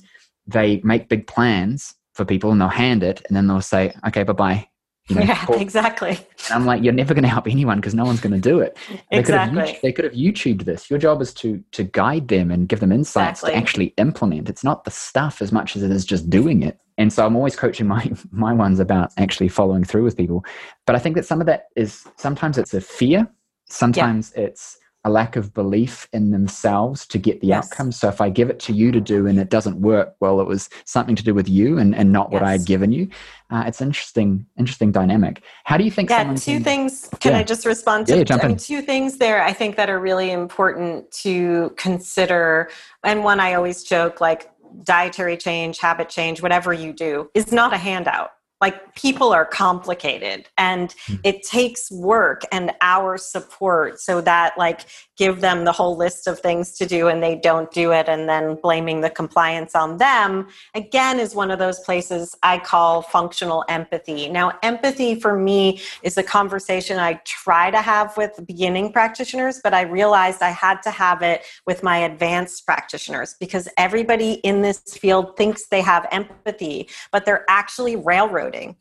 they 0.47 0.81
make 0.83 1.09
big 1.09 1.27
plans 1.27 1.93
for 2.13 2.25
people 2.25 2.51
and 2.51 2.59
they'll 2.59 2.67
hand 2.67 3.03
it 3.03 3.21
and 3.27 3.37
then 3.37 3.47
they'll 3.47 3.61
say, 3.61 3.93
okay, 4.07 4.23
bye 4.23 4.33
bye. 4.33 4.67
You 5.09 5.15
know, 5.15 5.21
yeah, 5.23 5.45
exactly. 5.53 6.11
And 6.11 6.51
I'm 6.51 6.65
like, 6.65 6.83
you're 6.83 6.93
never 6.93 7.15
going 7.15 7.23
to 7.23 7.29
help 7.29 7.47
anyone 7.47 7.77
because 7.79 7.95
no 7.95 8.05
one's 8.05 8.21
going 8.21 8.33
to 8.33 8.39
do 8.39 8.59
it. 8.59 8.77
They 9.11 9.17
exactly. 9.17 9.55
Could 9.57 9.67
have, 9.67 9.81
they 9.81 9.91
could 9.91 10.05
have 10.05 10.13
YouTubed 10.13 10.65
this. 10.65 10.89
Your 10.89 10.99
job 10.99 11.21
is 11.21 11.33
to 11.35 11.63
to 11.71 11.83
guide 11.83 12.27
them 12.27 12.51
and 12.51 12.69
give 12.69 12.79
them 12.79 12.91
insights 12.91 13.39
exactly. 13.39 13.51
to 13.51 13.57
actually 13.57 13.85
implement. 13.97 14.49
It's 14.49 14.63
not 14.63 14.83
the 14.83 14.91
stuff 14.91 15.41
as 15.41 15.51
much 15.51 15.75
as 15.75 15.83
it 15.83 15.91
is 15.91 16.05
just 16.05 16.29
doing 16.29 16.61
it. 16.61 16.79
And 16.99 17.11
so 17.11 17.25
I'm 17.25 17.35
always 17.35 17.55
coaching 17.55 17.87
my 17.87 18.11
my 18.31 18.53
ones 18.53 18.79
about 18.79 19.11
actually 19.17 19.49
following 19.49 19.83
through 19.83 20.03
with 20.03 20.15
people. 20.15 20.45
But 20.85 20.95
I 20.95 20.99
think 20.99 21.15
that 21.15 21.25
some 21.25 21.41
of 21.41 21.47
that 21.47 21.69
is 21.75 22.05
sometimes 22.17 22.57
it's 22.57 22.73
a 22.73 22.81
fear. 22.81 23.27
Sometimes 23.67 24.31
yeah. 24.35 24.43
it's 24.43 24.77
a 25.05 25.09
lack 25.09 25.35
of 25.35 25.53
belief 25.53 26.07
in 26.11 26.31
themselves 26.31 27.05
to 27.07 27.17
get 27.17 27.39
the 27.39 27.47
yes. 27.47 27.71
outcome. 27.71 27.91
So 27.91 28.09
if 28.09 28.19
I 28.19 28.29
give 28.29 28.49
it 28.49 28.59
to 28.61 28.73
you 28.73 28.91
to 28.91 28.99
do 28.99 29.27
and 29.27 29.39
it 29.39 29.49
doesn't 29.49 29.79
work, 29.79 30.15
well, 30.19 30.41
it 30.41 30.47
was 30.47 30.69
something 30.85 31.15
to 31.15 31.23
do 31.23 31.33
with 31.33 31.47
you 31.47 31.77
and, 31.77 31.95
and 31.95 32.11
not 32.11 32.31
what 32.31 32.43
I 32.43 32.51
had 32.51 32.65
given 32.65 32.91
you. 32.91 33.07
Uh, 33.49 33.63
it's 33.65 33.81
interesting, 33.81 34.45
interesting 34.57 34.91
dynamic. 34.91 35.41
How 35.63 35.77
do 35.77 35.85
you 35.85 35.91
think? 35.91 36.09
Yeah, 36.09 36.33
two 36.33 36.55
can, 36.55 36.63
things. 36.63 37.09
Can 37.19 37.31
yeah. 37.31 37.39
I 37.39 37.43
just 37.43 37.65
respond 37.65 38.07
to? 38.07 38.17
Yeah, 38.17 38.23
jump 38.23 38.43
I 38.43 38.49
mean, 38.49 38.57
two 38.57 38.81
things 38.81 39.17
there. 39.17 39.41
I 39.41 39.53
think 39.53 39.77
that 39.77 39.89
are 39.89 39.99
really 39.99 40.31
important 40.31 41.09
to 41.23 41.73
consider. 41.77 42.69
And 43.03 43.23
one 43.23 43.39
I 43.39 43.53
always 43.53 43.83
joke, 43.83 44.19
like 44.19 44.51
dietary 44.83 45.37
change, 45.37 45.79
habit 45.79 46.09
change, 46.09 46.41
whatever 46.41 46.73
you 46.73 46.91
do, 46.93 47.29
is 47.33 47.51
not 47.51 47.73
a 47.73 47.77
handout 47.77 48.31
like 48.61 48.93
people 48.95 49.31
are 49.31 49.45
complicated 49.45 50.47
and 50.57 50.93
hmm. 51.07 51.15
it 51.23 51.43
takes 51.43 51.89
work 51.91 52.43
and 52.51 52.71
our 52.81 53.17
support 53.17 53.99
so 53.99 54.21
that 54.21 54.57
like 54.57 54.81
give 55.17 55.41
them 55.41 55.65
the 55.65 55.71
whole 55.71 55.95
list 55.97 56.27
of 56.27 56.39
things 56.39 56.77
to 56.77 56.85
do 56.85 57.07
and 57.07 57.21
they 57.23 57.35
don't 57.35 57.71
do 57.71 57.91
it 57.91 58.07
and 58.09 58.27
then 58.27 58.55
blaming 58.55 59.01
the 59.01 59.09
compliance 59.09 59.75
on 59.75 59.97
them 59.97 60.47
again 60.75 61.19
is 61.19 61.35
one 61.35 61.51
of 61.51 61.59
those 61.59 61.79
places 61.81 62.35
i 62.43 62.57
call 62.57 63.01
functional 63.01 63.63
empathy 63.69 64.29
now 64.29 64.51
empathy 64.63 65.15
for 65.19 65.37
me 65.37 65.79
is 66.03 66.17
a 66.17 66.23
conversation 66.23 66.97
i 66.99 67.13
try 67.25 67.71
to 67.71 67.81
have 67.81 68.15
with 68.17 68.39
beginning 68.45 68.91
practitioners 68.91 69.59
but 69.63 69.73
i 69.73 69.81
realized 69.81 70.41
i 70.41 70.49
had 70.49 70.81
to 70.81 70.89
have 70.89 71.21
it 71.21 71.43
with 71.65 71.83
my 71.83 71.99
advanced 71.99 72.65
practitioners 72.65 73.35
because 73.39 73.67
everybody 73.77 74.33
in 74.33 74.61
this 74.61 74.79
field 74.97 75.35
thinks 75.37 75.67
they 75.67 75.81
have 75.81 76.07
empathy 76.11 76.87
but 77.11 77.25
they're 77.25 77.45
actually 77.49 77.95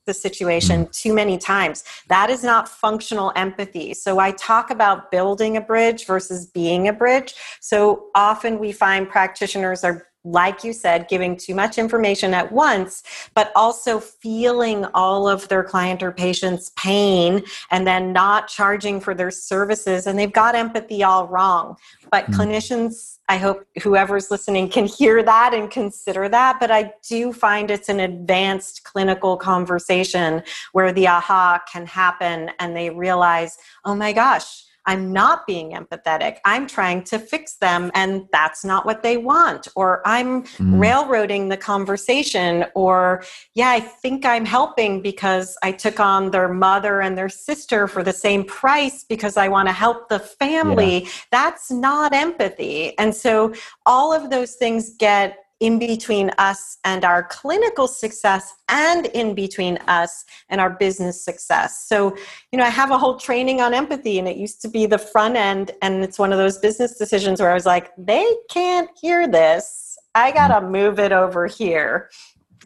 the 0.07 0.15
situation 0.15 0.87
mm. 0.87 0.93
too 0.93 1.15
many 1.15 1.39
times. 1.39 1.85
That 2.09 2.31
is 2.31 2.43
not 2.43 2.69
functional 2.69 3.33
empathy. 3.37 3.95
So 3.95 4.19
I 4.19 4.33
talk 4.33 4.71
about 4.71 5.11
building 5.11 5.57
a 5.57 5.61
bridge 5.61 6.07
versus 6.07 6.47
being 6.47 6.89
a 6.89 6.93
bridge. 6.93 7.35
So 7.61 8.07
often 8.15 8.59
we 8.59 8.73
find 8.73 9.09
practitioners 9.09 9.85
are 9.85 10.07
like 10.31 10.65
you 10.65 10.73
said, 10.73 11.09
giving 11.09 11.37
too 11.37 11.55
much 11.55 11.79
information 11.79 12.35
at 12.35 12.51
once, 12.51 13.03
but 13.35 13.53
also 13.55 13.99
feeling 13.99 14.85
all 14.95 15.29
of 15.29 15.49
their 15.49 15.65
client 15.65 16.03
or 16.03 16.13
patient's 16.13 16.71
pain 16.77 17.43
and 17.71 17.87
then 17.87 18.13
not 18.13 18.49
charging 18.49 19.01
for 19.01 19.15
their 19.15 19.31
services. 19.31 20.07
And 20.07 20.19
they've 20.19 20.33
got 20.33 20.55
empathy 20.55 21.03
all 21.03 21.27
wrong. 21.29 21.77
But 22.11 22.27
mm. 22.27 22.35
clinicians 22.35 23.19
I 23.31 23.37
hope 23.37 23.67
whoever's 23.83 24.31
listening 24.31 24.71
can 24.71 24.87
hear 24.87 25.23
that 25.23 25.53
and 25.53 25.71
consider 25.71 26.31
that. 26.31 26.59
But 26.59 26.71
I 26.71 26.93
do 27.07 27.31
find 27.31 27.71
it's 27.71 27.91
an 27.91 28.01
advanced 28.01 28.85
clinical 28.85 29.37
conversation 29.37 30.43
where 30.73 30.93
the 30.93 31.09
aha 31.09 31.63
can 31.71 31.85
happen 31.85 32.51
and 32.59 32.75
they 32.75 32.89
realize, 32.89 33.59
oh 33.85 33.95
my 33.95 34.15
gosh, 34.15 34.65
I'm 34.89 35.13
not 35.13 35.47
being 35.47 35.73
empathetic. 35.73 36.39
I'm 36.47 36.67
trying 36.67 37.05
to 37.05 37.19
fix 37.19 37.57
them, 37.57 37.93
and 37.95 38.27
that's 38.33 38.65
not 38.65 38.87
what 38.87 39.03
they 39.03 39.19
want. 39.19 39.69
Or 39.77 40.03
I'm 40.07 40.43
mm. 40.43 40.81
railroading 40.81 41.51
the 41.51 41.59
conversation. 41.59 42.65
Or, 42.75 43.23
yeah, 43.55 43.69
I 43.69 43.81
think 43.81 44.25
I'm 44.25 44.47
helping 44.47 45.03
because 45.03 45.57
I 45.63 45.73
took 45.73 46.01
on 46.01 46.31
their 46.31 46.49
mother 46.49 47.03
and 47.03 47.17
their 47.17 47.29
sister 47.29 47.87
for 47.87 48.03
the 48.03 48.15
same 48.15 48.45
price 48.45 49.05
because 49.05 49.37
I 49.37 49.49
want 49.49 49.69
to 49.69 49.73
help 49.73 50.09
the 50.09 50.19
family. 50.19 51.05
Yeah. 51.05 51.11
That's 51.31 51.71
not 51.71 52.15
empathy. 52.15 52.99
And 52.99 53.15
so 53.15 53.53
all 53.85 54.13
of 54.13 54.31
those 54.31 54.55
things 54.55 54.97
get 54.97 55.37
in 55.61 55.79
between 55.79 56.31
us 56.39 56.79
and 56.85 57.05
our 57.05 57.25
clinical 57.25 57.89
success 57.89 58.55
and 58.69 59.07
in 59.07 59.35
between 59.35 59.77
us 59.89 60.25
and 60.49 60.61
our 60.61 60.71
business 60.71 61.25
success. 61.25 61.87
So, 61.89 62.17
you 62.53 62.59
know, 62.59 62.65
I 62.65 62.71
have 62.71 62.91
a 62.91 62.99
whole 62.99 63.17
training 63.17 63.61
on 63.61 63.75
empathy 63.75 64.19
and 64.19 64.29
it 64.29 64.37
used 64.37 64.63
to 64.63 64.69
be 64.69 64.87
the 64.87 64.99
front 64.99 65.37
end 65.37 65.73
and 65.83 66.05
it's 66.05 66.19
one 66.19 66.33
of 66.33 66.39
those 66.39 66.59
business 66.59 66.97
decisions 66.97 67.41
where 67.41 67.51
I 67.51 67.55
was 67.55 67.67
like, 67.67 67.91
they 67.99 68.27
can't 68.51 68.89
hear 69.01 69.27
this. 69.27 69.99
I 70.15 70.31
got 70.33 70.49
to 70.49 70.67
move 70.67 70.99
it 70.99 71.13
over 71.13 71.47
here. 71.47 72.11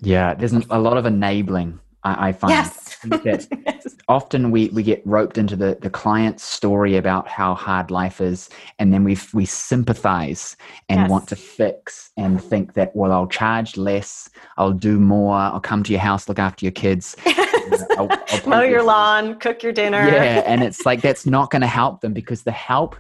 Yeah, 0.01 0.35
there's 0.35 0.53
a 0.53 0.79
lot 0.79 0.97
of 0.97 1.07
enabling 1.07 1.79
I, 2.05 2.29
I 2.29 2.33
find 2.33 2.51
yes. 2.51 2.97
that 3.05 3.25
yes. 3.25 3.97
often 4.09 4.51
we, 4.51 4.69
we 4.69 4.83
get 4.83 5.03
roped 5.05 5.39
into 5.39 5.57
the, 5.57 5.79
the 5.81 5.91
client's 5.91 6.45
story 6.45 6.97
about 6.97 7.29
how 7.29 7.55
hard 7.55 7.91
life 7.91 8.21
is, 8.21 8.49
and 8.79 8.93
then 8.93 9.05
we 9.05 9.19
we 9.33 9.45
sympathize 9.45 10.57
and 10.89 11.01
yes. 11.01 11.11
want 11.11 11.29
to 11.29 11.37
fix 11.37 12.11
and 12.17 12.43
think 12.43 12.75
that 12.75 12.95
well, 12.95 13.13
I'll 13.13 13.27
charge 13.27 13.77
less, 13.77 14.31
I'll 14.57 14.73
do 14.73 14.99
more, 14.99 15.35
I'll 15.37 15.61
come 15.61 15.83
to 15.85 15.93
your 15.93 16.01
house, 16.01 16.29
look 16.29 16.39
after 16.39 16.65
your 16.65 16.73
kids, 16.73 17.17
I'll, 17.27 18.09
I'll 18.11 18.49
mow 18.49 18.63
your 18.63 18.83
lawn, 18.83 19.39
cook 19.39 19.63
your 19.63 19.73
dinner. 19.73 20.07
Yeah, 20.07 20.43
and 20.47 20.63
it's 20.63 20.87
like 20.87 21.03
that's 21.03 21.27
not 21.27 21.51
going 21.51 21.63
to 21.63 21.69
help 21.69 22.01
them 22.01 22.13
because 22.13 22.43
the 22.43 22.53
help. 22.53 22.97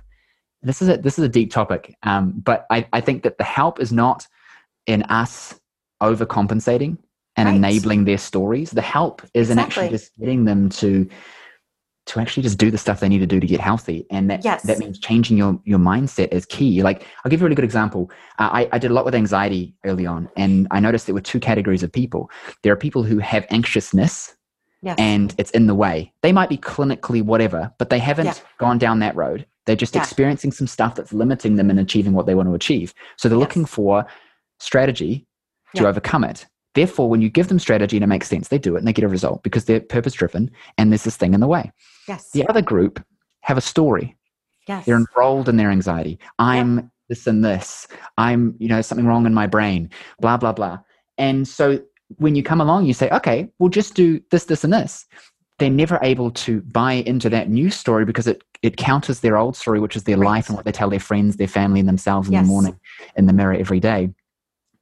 This 0.64 0.80
is 0.80 0.88
a 0.88 0.96
this 0.96 1.18
is 1.18 1.24
a 1.24 1.28
deep 1.28 1.50
topic, 1.50 1.96
um, 2.04 2.34
but 2.36 2.66
I, 2.70 2.86
I 2.92 3.00
think 3.00 3.24
that 3.24 3.36
the 3.38 3.44
help 3.44 3.80
is 3.80 3.92
not 3.92 4.28
in 4.86 5.02
us 5.04 5.58
overcompensating 6.00 6.98
and 7.36 7.46
right. 7.46 7.56
enabling 7.56 8.04
their 8.04 8.18
stories. 8.18 8.70
The 8.70 8.82
help 8.82 9.22
is 9.34 9.50
exactly. 9.50 9.52
in 9.52 9.58
actually 9.58 9.88
just 9.88 10.18
getting 10.18 10.44
them 10.44 10.68
to 10.70 11.08
to 12.04 12.20
actually 12.20 12.42
just 12.42 12.58
do 12.58 12.70
the 12.70 12.78
stuff 12.78 13.00
they 13.00 13.08
need 13.08 13.20
to 13.20 13.26
do 13.26 13.38
to 13.38 13.46
get 13.46 13.60
healthy 13.60 14.06
and 14.10 14.28
that 14.30 14.44
yes. 14.44 14.62
that 14.64 14.78
means 14.78 14.98
changing 14.98 15.36
your 15.36 15.60
your 15.64 15.78
mindset 15.78 16.32
is 16.32 16.44
key 16.46 16.82
like 16.82 17.06
i'll 17.24 17.30
give 17.30 17.40
you 17.40 17.44
a 17.44 17.48
really 17.48 17.54
good 17.54 17.64
example 17.64 18.10
uh, 18.38 18.48
I, 18.52 18.68
I 18.72 18.78
did 18.78 18.90
a 18.90 18.94
lot 18.94 19.04
with 19.04 19.14
anxiety 19.14 19.74
early 19.84 20.06
on 20.06 20.28
and 20.36 20.66
i 20.70 20.80
noticed 20.80 21.06
there 21.06 21.14
were 21.14 21.20
two 21.20 21.40
categories 21.40 21.82
of 21.82 21.92
people 21.92 22.30
there 22.62 22.72
are 22.72 22.76
people 22.76 23.04
who 23.04 23.18
have 23.18 23.46
anxiousness 23.50 24.34
yes. 24.82 24.96
and 24.98 25.34
it's 25.38 25.50
in 25.52 25.66
the 25.66 25.74
way 25.74 26.12
they 26.22 26.32
might 26.32 26.48
be 26.48 26.58
clinically 26.58 27.22
whatever 27.22 27.72
but 27.78 27.88
they 27.90 28.00
haven't 28.00 28.26
yeah. 28.26 28.34
gone 28.58 28.78
down 28.78 28.98
that 28.98 29.14
road 29.14 29.46
they're 29.66 29.76
just 29.76 29.94
yeah. 29.94 30.02
experiencing 30.02 30.50
some 30.50 30.66
stuff 30.66 30.96
that's 30.96 31.12
limiting 31.12 31.54
them 31.54 31.70
in 31.70 31.78
achieving 31.78 32.14
what 32.14 32.26
they 32.26 32.34
want 32.34 32.48
to 32.48 32.54
achieve 32.54 32.92
so 33.16 33.28
they're 33.28 33.38
yes. 33.38 33.46
looking 33.46 33.64
for 33.64 34.04
strategy 34.58 35.26
to 35.76 35.84
yeah. 35.84 35.88
overcome 35.88 36.24
it 36.24 36.46
Therefore, 36.74 37.08
when 37.10 37.20
you 37.20 37.28
give 37.28 37.48
them 37.48 37.58
strategy 37.58 37.96
and 37.96 38.04
it 38.04 38.08
makes 38.08 38.28
sense, 38.28 38.48
they 38.48 38.58
do 38.58 38.74
it 38.76 38.78
and 38.78 38.88
they 38.88 38.92
get 38.92 39.04
a 39.04 39.08
result 39.08 39.42
because 39.42 39.66
they're 39.66 39.80
purpose 39.80 40.14
driven 40.14 40.50
and 40.78 40.90
there's 40.90 41.04
this 41.04 41.16
thing 41.16 41.34
in 41.34 41.40
the 41.40 41.46
way. 41.46 41.70
Yes. 42.08 42.30
The 42.30 42.46
other 42.48 42.62
group 42.62 43.04
have 43.42 43.58
a 43.58 43.62
story. 43.62 44.16
Yes. 44.66 44.86
They're 44.86 44.96
enrolled 44.96 45.48
in 45.48 45.56
their 45.56 45.70
anxiety. 45.70 46.18
I'm 46.38 46.76
yep. 46.76 46.86
this 47.08 47.26
and 47.26 47.44
this. 47.44 47.88
I'm, 48.16 48.54
you 48.58 48.68
know, 48.68 48.80
something 48.80 49.06
wrong 49.06 49.26
in 49.26 49.34
my 49.34 49.46
brain, 49.46 49.90
blah, 50.20 50.36
blah, 50.36 50.52
blah. 50.52 50.78
And 51.18 51.46
so 51.46 51.80
when 52.16 52.34
you 52.34 52.42
come 52.42 52.60
along, 52.60 52.86
you 52.86 52.94
say, 52.94 53.10
okay, 53.10 53.48
we'll 53.58 53.70
just 53.70 53.94
do 53.94 54.20
this, 54.30 54.44
this, 54.44 54.64
and 54.64 54.72
this. 54.72 55.06
They're 55.58 55.70
never 55.70 55.98
able 56.02 56.30
to 56.30 56.60
buy 56.62 56.94
into 56.94 57.28
that 57.30 57.48
new 57.48 57.70
story 57.70 58.04
because 58.04 58.26
it, 58.26 58.42
it 58.62 58.76
counters 58.76 59.20
their 59.20 59.36
old 59.36 59.56
story, 59.56 59.80
which 59.80 59.96
is 59.96 60.04
their 60.04 60.16
right. 60.16 60.26
life 60.26 60.48
and 60.48 60.56
what 60.56 60.64
they 60.64 60.72
tell 60.72 60.90
their 60.90 61.00
friends, 61.00 61.36
their 61.36 61.48
family, 61.48 61.80
and 61.80 61.88
themselves 61.88 62.28
in 62.28 62.34
yes. 62.34 62.44
the 62.44 62.48
morning 62.48 62.80
in 63.16 63.26
the 63.26 63.32
mirror 63.32 63.54
every 63.54 63.80
day. 63.80 64.10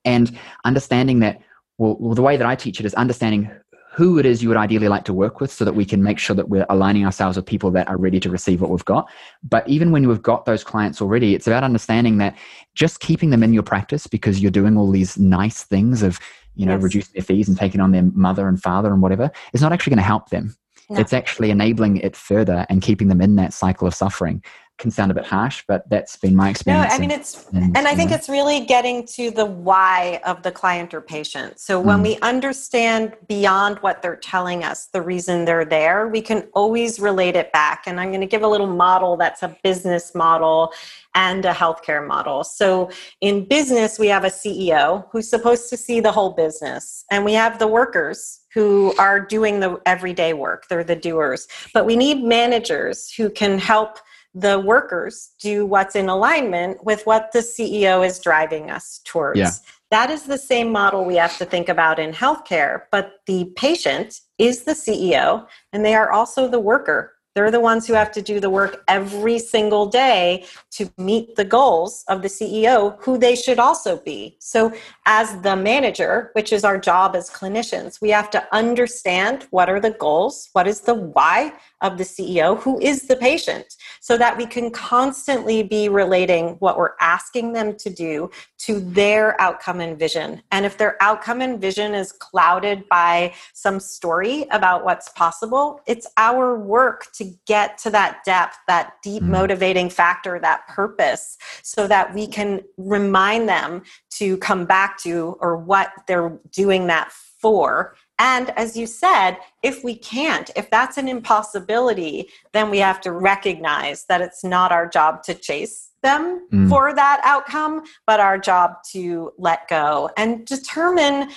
And 0.04 0.38
understanding 0.64 1.20
that 1.20 1.40
well, 1.80 1.96
well, 1.98 2.14
the 2.14 2.20
way 2.20 2.36
that 2.36 2.46
I 2.46 2.54
teach 2.56 2.78
it 2.78 2.84
is 2.84 2.92
understanding 2.94 3.50
who 3.92 4.18
it 4.18 4.26
is 4.26 4.42
you 4.42 4.48
would 4.48 4.58
ideally 4.58 4.88
like 4.88 5.04
to 5.04 5.14
work 5.14 5.40
with 5.40 5.50
so 5.50 5.64
that 5.64 5.72
we 5.72 5.86
can 5.86 6.02
make 6.02 6.18
sure 6.18 6.36
that 6.36 6.50
we're 6.50 6.66
aligning 6.68 7.06
ourselves 7.06 7.38
with 7.38 7.46
people 7.46 7.70
that 7.70 7.88
are 7.88 7.96
ready 7.96 8.20
to 8.20 8.28
receive 8.28 8.60
what 8.60 8.70
we've 8.70 8.84
got. 8.84 9.08
But 9.42 9.66
even 9.66 9.90
when 9.90 10.06
we've 10.06 10.22
got 10.22 10.44
those 10.44 10.62
clients 10.62 11.00
already, 11.00 11.34
it's 11.34 11.46
about 11.46 11.64
understanding 11.64 12.18
that 12.18 12.36
just 12.74 13.00
keeping 13.00 13.30
them 13.30 13.42
in 13.42 13.54
your 13.54 13.62
practice 13.62 14.06
because 14.06 14.40
you're 14.40 14.50
doing 14.50 14.76
all 14.76 14.90
these 14.90 15.18
nice 15.18 15.64
things 15.64 16.02
of, 16.02 16.20
you 16.54 16.66
know, 16.66 16.74
yes. 16.74 16.82
reducing 16.82 17.12
their 17.14 17.24
fees 17.24 17.48
and 17.48 17.56
taking 17.56 17.80
on 17.80 17.92
their 17.92 18.04
mother 18.12 18.46
and 18.46 18.62
father 18.62 18.92
and 18.92 19.00
whatever 19.00 19.30
is 19.54 19.62
not 19.62 19.72
actually 19.72 19.92
going 19.92 20.04
to 20.04 20.04
help 20.04 20.28
them. 20.28 20.54
No. 20.90 21.00
It's 21.00 21.14
actually 21.14 21.50
enabling 21.50 21.96
it 21.96 22.14
further 22.14 22.66
and 22.68 22.82
keeping 22.82 23.08
them 23.08 23.22
in 23.22 23.36
that 23.36 23.54
cycle 23.54 23.88
of 23.88 23.94
suffering 23.94 24.44
can 24.80 24.90
sound 24.90 25.10
a 25.10 25.14
bit 25.14 25.26
harsh, 25.26 25.62
but 25.68 25.88
that's 25.90 26.16
been 26.16 26.34
my 26.34 26.48
experience. 26.48 26.88
No, 26.88 26.96
I 26.96 26.98
mean 26.98 27.10
it's, 27.10 27.46
and, 27.52 27.76
and 27.76 27.86
I 27.86 27.94
think 27.94 28.10
it's 28.10 28.28
really 28.28 28.60
getting 28.60 29.06
to 29.08 29.30
the 29.30 29.44
why 29.44 30.20
of 30.24 30.42
the 30.42 30.50
client 30.50 30.94
or 30.94 31.02
patient. 31.02 31.60
So 31.60 31.78
when 31.78 31.98
mm. 31.98 32.04
we 32.04 32.18
understand 32.20 33.14
beyond 33.28 33.78
what 33.80 34.00
they're 34.00 34.16
telling 34.16 34.64
us, 34.64 34.86
the 34.86 35.02
reason 35.02 35.44
they're 35.44 35.66
there, 35.66 36.08
we 36.08 36.22
can 36.22 36.48
always 36.54 36.98
relate 36.98 37.36
it 37.36 37.52
back. 37.52 37.84
And 37.86 38.00
I'm 38.00 38.08
going 38.08 38.22
to 38.22 38.26
give 38.26 38.42
a 38.42 38.48
little 38.48 38.66
model 38.66 39.18
that's 39.18 39.42
a 39.42 39.54
business 39.62 40.14
model 40.14 40.72
and 41.14 41.44
a 41.44 41.52
healthcare 41.52 42.06
model. 42.06 42.42
So 42.42 42.90
in 43.20 43.44
business, 43.44 43.98
we 43.98 44.06
have 44.08 44.24
a 44.24 44.28
CEO 44.28 45.04
who's 45.10 45.28
supposed 45.28 45.68
to 45.70 45.76
see 45.76 46.00
the 46.00 46.12
whole 46.12 46.30
business, 46.30 47.04
and 47.10 47.24
we 47.24 47.34
have 47.34 47.58
the 47.58 47.66
workers 47.66 48.40
who 48.54 48.94
are 48.98 49.20
doing 49.20 49.60
the 49.60 49.80
everyday 49.86 50.32
work. 50.32 50.66
They're 50.68 50.84
the 50.84 50.96
doers. 50.96 51.46
But 51.72 51.86
we 51.86 51.96
need 51.96 52.22
managers 52.22 53.12
who 53.12 53.30
can 53.30 53.58
help 53.58 53.98
the 54.34 54.60
workers 54.60 55.30
do 55.40 55.66
what's 55.66 55.96
in 55.96 56.08
alignment 56.08 56.84
with 56.84 57.04
what 57.04 57.32
the 57.32 57.40
CEO 57.40 58.06
is 58.06 58.18
driving 58.18 58.70
us 58.70 59.00
towards. 59.04 59.38
Yeah. 59.38 59.50
That 59.90 60.10
is 60.10 60.22
the 60.22 60.38
same 60.38 60.70
model 60.70 61.04
we 61.04 61.16
have 61.16 61.36
to 61.38 61.44
think 61.44 61.68
about 61.68 61.98
in 61.98 62.12
healthcare, 62.12 62.82
but 62.92 63.20
the 63.26 63.52
patient 63.56 64.20
is 64.38 64.62
the 64.62 64.72
CEO 64.72 65.46
and 65.72 65.84
they 65.84 65.94
are 65.94 66.12
also 66.12 66.46
the 66.46 66.60
worker 66.60 67.14
they're 67.34 67.50
the 67.50 67.60
ones 67.60 67.86
who 67.86 67.92
have 67.92 68.10
to 68.12 68.22
do 68.22 68.40
the 68.40 68.50
work 68.50 68.82
every 68.88 69.38
single 69.38 69.86
day 69.86 70.44
to 70.72 70.90
meet 70.98 71.36
the 71.36 71.44
goals 71.44 72.04
of 72.08 72.22
the 72.22 72.28
CEO, 72.28 73.00
who 73.00 73.18
they 73.18 73.36
should 73.36 73.58
also 73.58 73.98
be. 73.98 74.36
So, 74.40 74.72
as 75.06 75.40
the 75.42 75.54
manager, 75.54 76.30
which 76.32 76.52
is 76.52 76.64
our 76.64 76.78
job 76.78 77.14
as 77.14 77.30
clinicians, 77.30 78.00
we 78.00 78.10
have 78.10 78.30
to 78.30 78.46
understand 78.54 79.46
what 79.50 79.68
are 79.68 79.80
the 79.80 79.92
goals, 79.92 80.48
what 80.52 80.66
is 80.66 80.80
the 80.80 80.94
why 80.94 81.52
of 81.80 81.98
the 81.98 82.04
CEO, 82.04 82.58
who 82.60 82.80
is 82.80 83.02
the 83.06 83.16
patient, 83.16 83.76
so 84.00 84.18
that 84.18 84.36
we 84.36 84.46
can 84.46 84.70
constantly 84.70 85.62
be 85.62 85.88
relating 85.88 86.56
what 86.58 86.76
we're 86.76 86.94
asking 87.00 87.52
them 87.52 87.76
to 87.76 87.90
do 87.90 88.30
to 88.58 88.80
their 88.80 89.40
outcome 89.40 89.80
and 89.80 89.98
vision. 89.98 90.42
And 90.50 90.66
if 90.66 90.76
their 90.76 90.96
outcome 91.02 91.40
and 91.40 91.60
vision 91.60 91.94
is 91.94 92.12
clouded 92.12 92.88
by 92.88 93.34
some 93.54 93.80
story 93.80 94.46
about 94.50 94.84
what's 94.84 95.08
possible, 95.10 95.80
it's 95.86 96.06
our 96.16 96.58
work 96.58 97.06
to 97.20 97.32
get 97.46 97.78
to 97.78 97.90
that 97.90 98.24
depth, 98.24 98.56
that 98.66 98.94
deep 99.02 99.22
mm. 99.22 99.28
motivating 99.28 99.88
factor, 99.88 100.38
that 100.40 100.66
purpose, 100.68 101.36
so 101.62 101.86
that 101.86 102.14
we 102.14 102.26
can 102.26 102.60
remind 102.76 103.48
them 103.48 103.82
to 104.10 104.36
come 104.38 104.64
back 104.64 104.98
to 105.02 105.36
or 105.40 105.56
what 105.56 105.92
they're 106.06 106.38
doing 106.52 106.86
that 106.88 107.12
for 107.12 107.94
and 108.20 108.50
as 108.50 108.76
you 108.76 108.86
said, 108.86 109.38
if 109.62 109.82
we 109.82 109.96
can't, 109.96 110.50
if 110.54 110.68
that's 110.68 110.98
an 110.98 111.08
impossibility, 111.08 112.28
then 112.52 112.68
we 112.68 112.76
have 112.78 113.00
to 113.00 113.12
recognize 113.12 114.04
that 114.10 114.20
it's 114.20 114.44
not 114.44 114.72
our 114.72 114.86
job 114.86 115.22
to 115.22 115.34
chase 115.34 115.92
them 116.02 116.46
mm. 116.52 116.68
for 116.68 116.94
that 116.94 117.22
outcome, 117.24 117.82
but 118.06 118.20
our 118.20 118.36
job 118.36 118.74
to 118.92 119.32
let 119.38 119.68
go 119.68 120.10
and 120.18 120.44
determine 120.44 121.30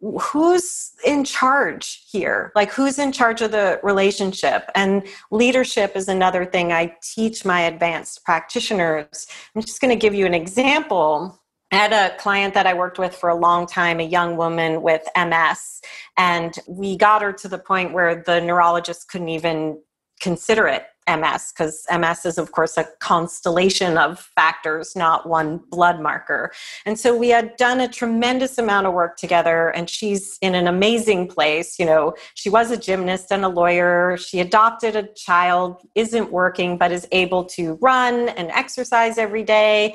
who's 0.00 0.92
in 1.04 1.24
charge 1.24 2.04
here? 2.10 2.52
Like 2.54 2.72
who's 2.72 2.98
in 2.98 3.12
charge 3.12 3.42
of 3.42 3.50
the 3.50 3.80
relationship? 3.82 4.70
And 4.74 5.06
leadership 5.30 5.96
is 5.96 6.08
another 6.08 6.44
thing 6.44 6.72
i 6.72 6.94
teach 7.02 7.44
my 7.44 7.62
advanced 7.62 8.24
practitioners. 8.24 9.26
I'm 9.54 9.62
just 9.62 9.80
going 9.80 9.90
to 9.90 10.00
give 10.00 10.14
you 10.14 10.26
an 10.26 10.34
example. 10.34 11.40
I 11.72 11.76
had 11.76 11.92
a 11.92 12.16
client 12.16 12.54
that 12.54 12.66
I 12.66 12.74
worked 12.74 12.98
with 12.98 13.14
for 13.14 13.28
a 13.28 13.34
long 13.34 13.66
time, 13.66 14.00
a 14.00 14.04
young 14.04 14.36
woman 14.36 14.80
with 14.80 15.06
MS, 15.16 15.82
and 16.16 16.54
we 16.66 16.96
got 16.96 17.20
her 17.20 17.32
to 17.32 17.48
the 17.48 17.58
point 17.58 17.92
where 17.92 18.22
the 18.24 18.40
neurologist 18.40 19.10
couldn't 19.10 19.28
even 19.28 19.78
consider 20.20 20.66
it 20.66 20.84
MS 21.08 21.52
because 21.52 21.86
MS 21.90 22.26
is, 22.26 22.38
of 22.38 22.52
course, 22.52 22.76
a 22.76 22.84
constellation 23.00 23.96
of 23.96 24.20
factors, 24.20 24.94
not 24.94 25.28
one 25.28 25.60
blood 25.70 26.00
marker. 26.00 26.52
And 26.84 26.98
so 26.98 27.16
we 27.16 27.28
had 27.30 27.56
done 27.56 27.80
a 27.80 27.88
tremendous 27.88 28.58
amount 28.58 28.86
of 28.86 28.92
work 28.92 29.16
together, 29.16 29.68
and 29.70 29.88
she's 29.88 30.38
in 30.40 30.54
an 30.54 30.66
amazing 30.66 31.28
place. 31.28 31.78
You 31.78 31.86
know, 31.86 32.14
she 32.34 32.50
was 32.50 32.70
a 32.70 32.76
gymnast 32.76 33.30
and 33.30 33.44
a 33.44 33.48
lawyer. 33.48 34.16
She 34.18 34.40
adopted 34.40 34.96
a 34.96 35.04
child, 35.14 35.86
isn't 35.94 36.30
working, 36.30 36.78
but 36.78 36.92
is 36.92 37.06
able 37.12 37.44
to 37.46 37.78
run 37.80 38.28
and 38.30 38.50
exercise 38.50 39.18
every 39.18 39.42
day 39.42 39.94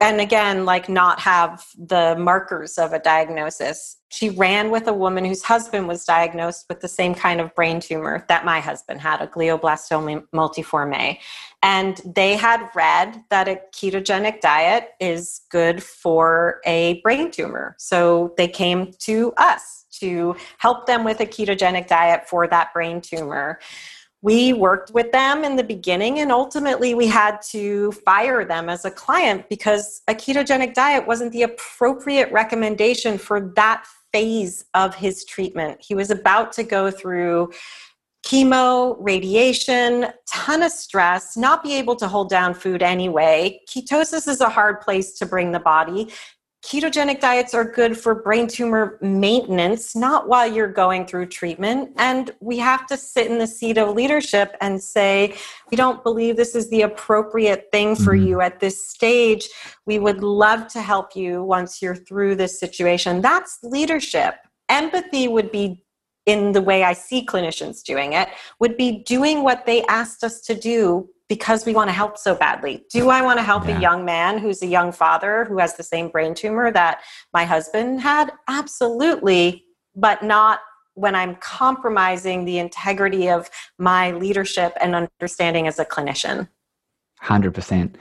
and 0.00 0.20
again 0.20 0.64
like 0.64 0.88
not 0.88 1.20
have 1.20 1.64
the 1.78 2.16
markers 2.18 2.78
of 2.78 2.92
a 2.92 2.98
diagnosis. 2.98 3.98
She 4.08 4.30
ran 4.30 4.70
with 4.70 4.88
a 4.88 4.92
woman 4.92 5.24
whose 5.24 5.42
husband 5.42 5.86
was 5.86 6.04
diagnosed 6.04 6.66
with 6.68 6.80
the 6.80 6.88
same 6.88 7.14
kind 7.14 7.40
of 7.40 7.54
brain 7.54 7.80
tumor 7.80 8.24
that 8.28 8.44
my 8.44 8.60
husband 8.60 9.00
had 9.00 9.20
a 9.20 9.26
glioblastoma 9.26 10.26
multiforme. 10.34 11.18
And 11.62 12.00
they 12.04 12.34
had 12.34 12.70
read 12.74 13.22
that 13.28 13.46
a 13.46 13.60
ketogenic 13.72 14.40
diet 14.40 14.90
is 14.98 15.42
good 15.50 15.82
for 15.82 16.60
a 16.64 17.00
brain 17.02 17.30
tumor. 17.30 17.76
So 17.78 18.34
they 18.36 18.48
came 18.48 18.92
to 19.00 19.32
us 19.36 19.84
to 20.00 20.34
help 20.58 20.86
them 20.86 21.04
with 21.04 21.20
a 21.20 21.26
ketogenic 21.26 21.86
diet 21.86 22.28
for 22.28 22.48
that 22.48 22.72
brain 22.72 23.00
tumor 23.00 23.60
we 24.22 24.52
worked 24.52 24.92
with 24.92 25.12
them 25.12 25.44
in 25.44 25.56
the 25.56 25.64
beginning 25.64 26.20
and 26.20 26.30
ultimately 26.30 26.94
we 26.94 27.06
had 27.06 27.40
to 27.40 27.90
fire 27.92 28.44
them 28.44 28.68
as 28.68 28.84
a 28.84 28.90
client 28.90 29.48
because 29.48 30.02
a 30.08 30.14
ketogenic 30.14 30.74
diet 30.74 31.06
wasn't 31.06 31.32
the 31.32 31.42
appropriate 31.42 32.30
recommendation 32.30 33.16
for 33.16 33.52
that 33.56 33.84
phase 34.12 34.64
of 34.74 34.94
his 34.94 35.24
treatment. 35.24 35.78
He 35.80 35.94
was 35.94 36.10
about 36.10 36.52
to 36.54 36.64
go 36.64 36.90
through 36.90 37.52
chemo, 38.26 38.96
radiation, 39.00 40.08
ton 40.28 40.62
of 40.62 40.72
stress, 40.72 41.36
not 41.36 41.62
be 41.62 41.74
able 41.74 41.96
to 41.96 42.06
hold 42.06 42.28
down 42.28 42.52
food 42.52 42.82
anyway. 42.82 43.58
Ketosis 43.66 44.28
is 44.28 44.42
a 44.42 44.48
hard 44.48 44.82
place 44.82 45.18
to 45.18 45.26
bring 45.26 45.52
the 45.52 45.60
body 45.60 46.12
ketogenic 46.64 47.20
diets 47.20 47.54
are 47.54 47.64
good 47.64 47.96
for 47.98 48.14
brain 48.14 48.46
tumor 48.46 48.98
maintenance, 49.00 49.96
not 49.96 50.28
while 50.28 50.50
you're 50.50 50.70
going 50.72 51.06
through 51.06 51.26
treatment. 51.26 51.90
And 51.96 52.30
we 52.40 52.58
have 52.58 52.86
to 52.88 52.96
sit 52.96 53.30
in 53.30 53.38
the 53.38 53.46
seat 53.46 53.78
of 53.78 53.94
leadership 53.94 54.56
and 54.60 54.82
say, 54.82 55.36
we 55.70 55.76
don't 55.76 56.02
believe 56.02 56.36
this 56.36 56.54
is 56.54 56.68
the 56.68 56.82
appropriate 56.82 57.68
thing 57.72 57.96
for 57.96 58.14
mm-hmm. 58.14 58.26
you 58.26 58.40
at 58.40 58.60
this 58.60 58.88
stage. 58.88 59.48
We 59.86 59.98
would 59.98 60.22
love 60.22 60.68
to 60.68 60.82
help 60.82 61.16
you 61.16 61.42
once 61.42 61.80
you're 61.80 61.96
through 61.96 62.36
this 62.36 62.60
situation. 62.60 63.22
That's 63.22 63.58
leadership. 63.62 64.34
Empathy 64.68 65.28
would 65.28 65.50
be 65.50 65.82
in 66.26 66.52
the 66.52 66.62
way 66.62 66.84
I 66.84 66.92
see 66.92 67.24
clinicians 67.24 67.82
doing 67.82 68.12
it, 68.12 68.28
would 68.60 68.76
be 68.76 69.02
doing 69.04 69.42
what 69.42 69.64
they 69.64 69.82
asked 69.86 70.22
us 70.22 70.40
to 70.42 70.54
do 70.54 71.08
because 71.30 71.64
we 71.64 71.72
want 71.72 71.88
to 71.88 71.92
help 71.92 72.18
so 72.18 72.34
badly. 72.34 72.84
Do 72.90 73.08
I 73.08 73.22
want 73.22 73.38
to 73.38 73.44
help 73.44 73.68
yeah. 73.68 73.78
a 73.78 73.80
young 73.80 74.04
man 74.04 74.36
who's 74.36 74.62
a 74.62 74.66
young 74.66 74.90
father 74.90 75.44
who 75.44 75.58
has 75.58 75.76
the 75.76 75.84
same 75.84 76.08
brain 76.08 76.34
tumor 76.34 76.72
that 76.72 77.02
my 77.32 77.44
husband 77.44 78.00
had? 78.00 78.32
Absolutely, 78.48 79.64
but 79.94 80.24
not 80.24 80.58
when 80.94 81.14
I'm 81.14 81.36
compromising 81.36 82.44
the 82.44 82.58
integrity 82.58 83.30
of 83.30 83.48
my 83.78 84.10
leadership 84.10 84.76
and 84.80 84.96
understanding 84.96 85.68
as 85.68 85.78
a 85.78 85.84
clinician. 85.84 86.48
100%. 87.22 87.94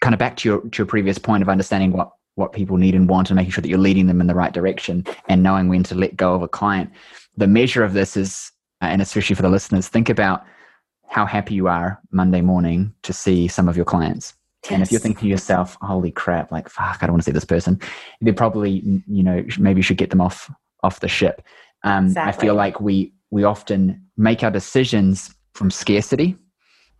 Kind 0.00 0.14
of 0.14 0.18
back 0.20 0.36
to 0.36 0.48
your, 0.48 0.60
to 0.60 0.78
your 0.78 0.86
previous 0.86 1.18
point 1.18 1.42
of 1.42 1.48
understanding 1.48 1.90
what, 1.90 2.12
what 2.36 2.52
people 2.52 2.76
need 2.76 2.94
and 2.94 3.08
want 3.08 3.30
and 3.30 3.36
making 3.36 3.50
sure 3.50 3.62
that 3.62 3.68
you're 3.68 3.78
leading 3.78 4.06
them 4.06 4.20
in 4.20 4.28
the 4.28 4.34
right 4.34 4.52
direction 4.52 5.04
and 5.28 5.42
knowing 5.42 5.68
when 5.68 5.82
to 5.82 5.96
let 5.96 6.16
go 6.16 6.34
of 6.34 6.42
a 6.42 6.48
client. 6.48 6.88
The 7.36 7.48
measure 7.48 7.82
of 7.82 7.94
this 7.94 8.16
is, 8.16 8.52
and 8.80 9.02
especially 9.02 9.34
for 9.34 9.42
the 9.42 9.48
listeners, 9.48 9.88
think 9.88 10.08
about 10.08 10.44
how 11.08 11.26
happy 11.26 11.54
you 11.54 11.68
are 11.68 12.00
Monday 12.10 12.40
morning 12.40 12.94
to 13.02 13.12
see 13.12 13.48
some 13.48 13.68
of 13.68 13.76
your 13.76 13.84
clients. 13.84 14.34
Yes. 14.64 14.72
And 14.72 14.82
if 14.82 14.90
you're 14.90 15.00
thinking 15.00 15.22
to 15.22 15.28
yourself, 15.28 15.76
holy 15.80 16.10
crap, 16.10 16.50
like, 16.50 16.68
fuck, 16.68 16.98
I 17.00 17.06
don't 17.06 17.12
want 17.12 17.22
to 17.22 17.26
see 17.26 17.32
this 17.32 17.44
person, 17.44 17.80
they 18.20 18.32
probably, 18.32 19.02
you 19.06 19.22
know, 19.22 19.44
maybe 19.58 19.78
you 19.78 19.82
should 19.82 19.96
get 19.96 20.10
them 20.10 20.20
off, 20.20 20.50
off 20.82 21.00
the 21.00 21.08
ship. 21.08 21.42
Um, 21.84 22.06
exactly. 22.06 22.32
I 22.32 22.40
feel 22.40 22.54
like 22.54 22.80
we, 22.80 23.12
we 23.30 23.44
often 23.44 24.02
make 24.16 24.42
our 24.42 24.50
decisions 24.50 25.34
from 25.54 25.70
scarcity 25.70 26.36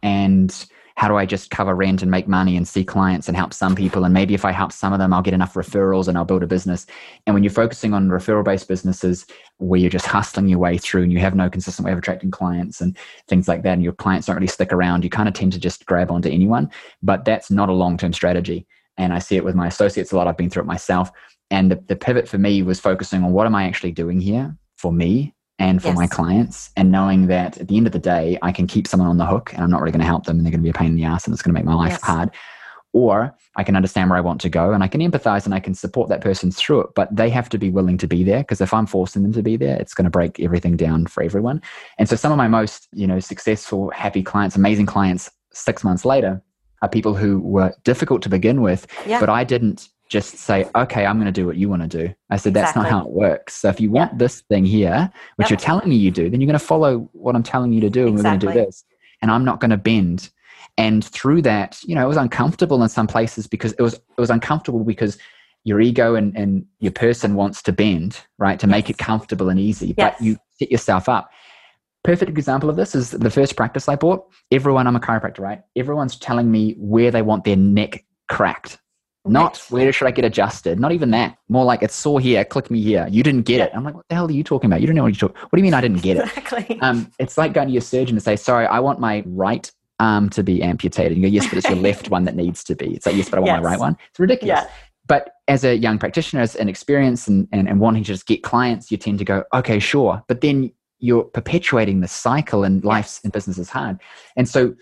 and 0.03 0.67
how 0.97 1.09
do 1.09 1.17
I 1.17 1.27
just 1.27 1.51
cover 1.51 1.75
rent 1.75 2.01
and 2.01 2.11
make 2.11 2.27
money 2.27 2.57
and 2.57 2.67
see 2.67 2.83
clients 2.83 3.29
and 3.29 3.37
help 3.37 3.53
some 3.53 3.75
people? 3.75 4.05
And 4.05 4.15
maybe 4.15 4.33
if 4.33 4.47
I 4.47 4.51
help 4.51 4.73
some 4.73 4.95
of 4.95 4.99
them, 4.99 5.13
I'll 5.13 5.21
get 5.21 5.35
enough 5.35 5.53
referrals 5.53 6.09
and 6.09 6.17
I'll 6.17 6.25
build 6.25 6.43
a 6.43 6.47
business. 6.47 6.87
And 7.27 7.35
when 7.35 7.45
you're 7.45 7.53
focusing 7.53 7.93
on 7.93 8.09
referral 8.09 8.43
based 8.43 8.67
businesses 8.67 9.27
where 9.59 9.79
you're 9.79 9.91
just 9.91 10.07
hustling 10.07 10.49
your 10.49 10.59
way 10.59 10.79
through 10.79 11.03
and 11.03 11.13
you 11.13 11.19
have 11.19 11.35
no 11.35 11.51
consistent 11.51 11.85
way 11.85 11.93
of 11.93 11.99
attracting 11.99 12.31
clients 12.31 12.81
and 12.81 12.97
things 13.29 13.47
like 13.47 13.63
that, 13.63 13.75
and 13.75 13.83
your 13.83 13.93
clients 13.93 14.27
don't 14.27 14.37
really 14.37 14.47
stick 14.47 14.73
around, 14.73 15.05
you 15.05 15.11
kind 15.11 15.29
of 15.29 15.35
tend 15.35 15.53
to 15.53 15.61
just 15.61 15.85
grab 15.85 16.11
onto 16.11 16.31
anyone. 16.31 16.71
But 17.03 17.27
that's 17.27 17.51
not 17.51 17.69
a 17.69 17.75
long 17.75 17.99
term 17.99 18.15
strategy. 18.15 18.67
And 18.97 19.13
I 19.13 19.19
see 19.19 19.37
it 19.37 19.45
with 19.45 19.55
my 19.55 19.67
associates 19.67 20.13
a 20.13 20.17
lot. 20.17 20.27
I've 20.27 20.39
been 20.39 20.49
through 20.49 20.63
it 20.63 20.67
myself. 20.67 21.11
And 21.51 21.71
the, 21.71 21.77
the 21.89 21.97
pivot 21.97 22.27
for 22.27 22.39
me 22.39 22.63
was 22.63 22.81
focusing 22.81 23.23
on 23.23 23.33
what 23.33 23.47
am 23.47 23.55
I 23.55 23.65
actually 23.65 23.93
doing 23.93 24.19
here 24.19 24.57
for 24.79 24.93
me 24.93 25.35
and 25.59 25.81
for 25.81 25.89
yes. 25.89 25.97
my 25.97 26.07
clients 26.07 26.71
and 26.77 26.93
knowing 26.93 27.29
that 27.29 27.59
at 27.59 27.69
the 27.69 27.77
end 27.77 27.87
of 27.87 27.93
the 27.93 27.99
day 27.99 28.39
i 28.43 28.53
can 28.53 28.67
keep 28.67 28.87
someone 28.87 29.09
on 29.09 29.17
the 29.17 29.27
hook 29.27 29.53
and 29.55 29.63
i'm 29.63 29.71
not 29.71 29.81
really 29.81 29.93
going 29.93 30.01
to 30.01 30.07
help 30.07 30.25
them 30.25 30.37
and 30.37 30.47
they're 30.47 30.51
going 30.51 30.61
to 30.61 30.65
be 30.65 30.71
a 30.71 30.75
pain 30.75 30.89
in 30.89 30.97
the 30.97 31.05
ass 31.05 31.27
and 31.27 31.33
it's 31.33 31.43
going 31.43 31.55
to 31.55 31.59
make 31.59 31.65
my 31.65 31.75
life 31.75 31.93
yes. 31.93 32.03
hard 32.03 32.31
or 32.93 33.35
i 33.57 33.65
can 33.65 33.77
understand 33.77 34.11
where 34.11 34.19
i 34.19 34.21
want 34.21 34.41
to 34.41 34.49
go 34.49 34.73
and 34.73 34.83
i 34.83 34.89
can 34.89 35.01
empathize 35.01 35.45
and 35.45 35.55
i 35.55 35.61
can 35.61 35.75
support 35.75 36.09
that 36.09 36.21
person 36.21 36.51
through 36.51 36.81
it 36.81 36.89
but 36.95 37.15
they 37.15 37.31
have 37.31 37.49
to 37.49 37.59
be 37.59 37.71
willing 37.71 37.99
to 37.99 38.07
be 38.07 38.23
there 38.23 38.41
because 38.41 38.61
if 38.61 38.75
i'm 38.75 38.87
forcing 38.87 39.23
them 39.23 39.33
to 39.33 39.43
be 39.43 39.57
there 39.57 39.77
it's 39.79 39.95
going 39.95 40.05
to 40.05 40.11
break 40.11 40.39
everything 40.41 40.77
down 40.77 41.07
for 41.07 41.23
everyone 41.23 41.61
and 41.99 42.09
so 42.09 42.17
some 42.17 42.33
of 42.33 42.39
my 42.39 42.49
most 42.49 42.89
you 42.93 43.07
know 43.07 43.21
successful 43.21 43.91
happy 43.91 44.23
clients 44.23 44.57
amazing 44.57 44.87
clients 44.87 45.31
six 45.53 45.83
months 45.83 46.05
later 46.05 46.43
are 46.83 46.89
people 46.89 47.15
who 47.15 47.41
were 47.41 47.73
difficult 47.85 48.23
to 48.23 48.29
begin 48.29 48.61
with, 48.61 48.87
Yeah. 49.07 49.21
but 49.21 49.29
I 49.29 49.45
didn't 49.45 49.89
just 50.09 50.37
say, 50.37 50.69
okay, 50.75 51.05
I'm 51.05 51.17
going 51.17 51.27
to 51.27 51.33
do 51.33 51.47
what 51.47 51.57
you 51.57 51.69
want 51.69 51.83
to 51.83 51.89
do. 51.89 52.15
I 52.31 52.37
said, 52.37 52.55
that's 52.55 52.77
not 52.77 52.89
how 52.89 53.01
it 53.01 53.11
works. 53.11 53.55
So 53.55 53.69
if 53.69 53.81
you 53.81 53.91
want 53.91 54.19
this 54.19 54.43
thing 54.43 54.65
here, 54.65 55.11
which 55.37 55.47
Yep. 55.47 55.51
you're 55.51 55.65
telling 55.65 55.89
me 55.89 55.97
you 55.97 56.11
do, 56.11 56.31
then 56.31 56.41
you're 56.41 56.47
going 56.47 56.59
to 56.59 56.65
follow 56.65 57.09
what 57.13 57.35
I'm 57.35 57.43
telling 57.43 57.73
you 57.73 57.81
to 57.81 57.91
do, 57.91 58.07
and 58.07 58.17
we're 58.17 58.23
going 58.23 58.39
to 58.39 58.47
do 58.47 58.53
this. 58.53 58.85
And 59.23 59.31
I'm 59.31 59.45
not 59.45 59.61
going 59.61 59.71
to 59.71 59.77
bend. 59.77 60.31
And 60.79 61.05
through 61.05 61.43
that, 61.43 61.81
you 61.85 61.95
know, 61.95 62.05
it 62.05 62.09
was 62.09 62.19
uncomfortable 62.19 62.83
in 62.83 62.89
some 62.89 63.07
places 63.07 63.47
because 63.47 63.73
it 63.73 63.83
was 63.83 63.95
it 63.95 64.21
was 64.21 64.31
uncomfortable 64.31 64.85
because 64.85 65.17
your 65.65 65.81
ego 65.81 66.15
and, 66.15 66.37
and 66.37 66.65
your 66.79 66.93
person 66.93 67.35
wants 67.35 67.63
to 67.63 67.73
bend, 67.73 68.21
right, 68.39 68.61
to 68.61 68.67
make 68.67 68.89
it 68.89 68.99
comfortable 68.99 69.49
and 69.49 69.59
easy. 69.59 69.95
Yes. 69.97 70.15
But 70.19 70.25
you 70.25 70.37
set 70.59 70.71
yourself 70.71 71.09
up. 71.09 71.31
Perfect 72.05 72.31
example 72.31 72.71
of 72.71 72.77
this 72.77 72.95
is 72.95 73.11
the 73.11 73.31
first 73.31 73.57
practice 73.57 73.89
I 73.89 73.97
bought. 73.97 74.27
Everyone, 74.53 74.87
I'm 74.87 74.95
a 74.95 75.01
chiropractor, 75.01 75.41
right? 75.41 75.63
Everyone's 75.75 76.17
telling 76.17 76.51
me 76.51 76.75
where 76.79 77.11
they 77.11 77.23
want 77.23 77.43
their 77.43 77.57
neck 77.57 78.05
cracked. 78.29 78.79
Not 79.29 79.59
where 79.71 79.93
should 79.93 80.07
I 80.09 80.11
get 80.11 80.25
adjusted? 80.25 80.79
Not 80.81 80.93
even 80.93 81.11
that. 81.11 81.37
More 81.49 81.65
like 81.65 81.83
it's 81.83 81.95
sore 81.95 82.21
here, 82.21 82.45
click 82.45 82.71
me 82.71 82.81
here. 82.83 83.07
You 83.11 83.23
didn't 83.23 83.43
get 83.43 83.61
it. 83.61 83.71
I'm 83.75 83.85
like, 83.85 83.95
what 83.95 84.05
the 84.09 84.15
hell 84.15 84.27
are 84.29 84.33
you 84.33 84.45
talking 84.45 84.69
about? 84.71 84.81
You 84.81 84.87
don't 84.87 84.97
know 84.97 85.03
what 85.03 85.21
you're 85.21 85.29
talking. 85.29 85.41
What 85.43 85.51
do 85.53 85.59
you 85.59 85.63
mean 85.65 85.75
I 85.75 85.81
didn't 85.81 86.03
get 86.03 86.17
it? 86.19 86.25
Exactly. 86.25 86.79
Um, 86.83 87.11
it's 87.19 87.37
like 87.39 87.53
going 87.53 87.69
to 87.69 87.73
your 87.73 87.81
surgeon 87.83 88.15
to 88.17 88.21
say, 88.21 88.37
sorry, 88.37 88.67
I 88.67 88.81
want 88.81 89.01
my 89.01 89.23
right 89.27 89.71
arm 89.99 90.29
to 90.31 90.43
be 90.43 90.63
amputated. 90.63 91.13
And 91.13 91.23
you 91.23 91.29
go, 91.29 91.33
yes, 91.33 91.47
but 91.49 91.59
it's 91.59 91.69
your 91.69 91.79
left 91.79 92.11
one 92.11 92.25
that 92.25 92.37
needs 92.37 92.63
to 92.65 92.75
be. 92.77 92.95
It's 92.95 93.07
like, 93.07 93.17
yes, 93.17 93.29
but 93.31 93.39
I 93.39 93.41
want 93.41 93.49
Yes. 93.53 93.63
my 93.63 93.69
right 93.71 93.79
one. 93.81 93.97
It's 94.11 94.21
ridiculous. 94.21 94.63
yeah. 94.63 94.69
But 95.09 95.31
as 95.49 95.65
a 95.65 95.77
young 95.77 95.99
practitioner, 95.99 96.43
as 96.43 96.55
an 96.57 96.69
experience 96.69 97.29
and, 97.29 97.49
and, 97.53 97.69
and 97.69 97.81
wanting 97.81 98.03
to 98.03 98.07
just 98.09 98.27
get 98.27 98.43
clients, 98.43 98.91
you 98.91 98.97
tend 98.99 99.19
to 99.21 99.25
go, 99.25 99.45
okay, 99.55 99.79
sure. 99.79 100.23
But 100.29 100.41
then 100.41 100.73
you're 100.99 101.25
perpetuating 101.25 102.01
the 102.01 102.09
cycle 102.09 102.65
and 102.65 102.85
life 102.85 103.21
and 103.23 103.33
business 103.33 103.57
is 103.59 103.71
hard. 103.71 103.99
And 104.37 104.49
so 104.49 104.75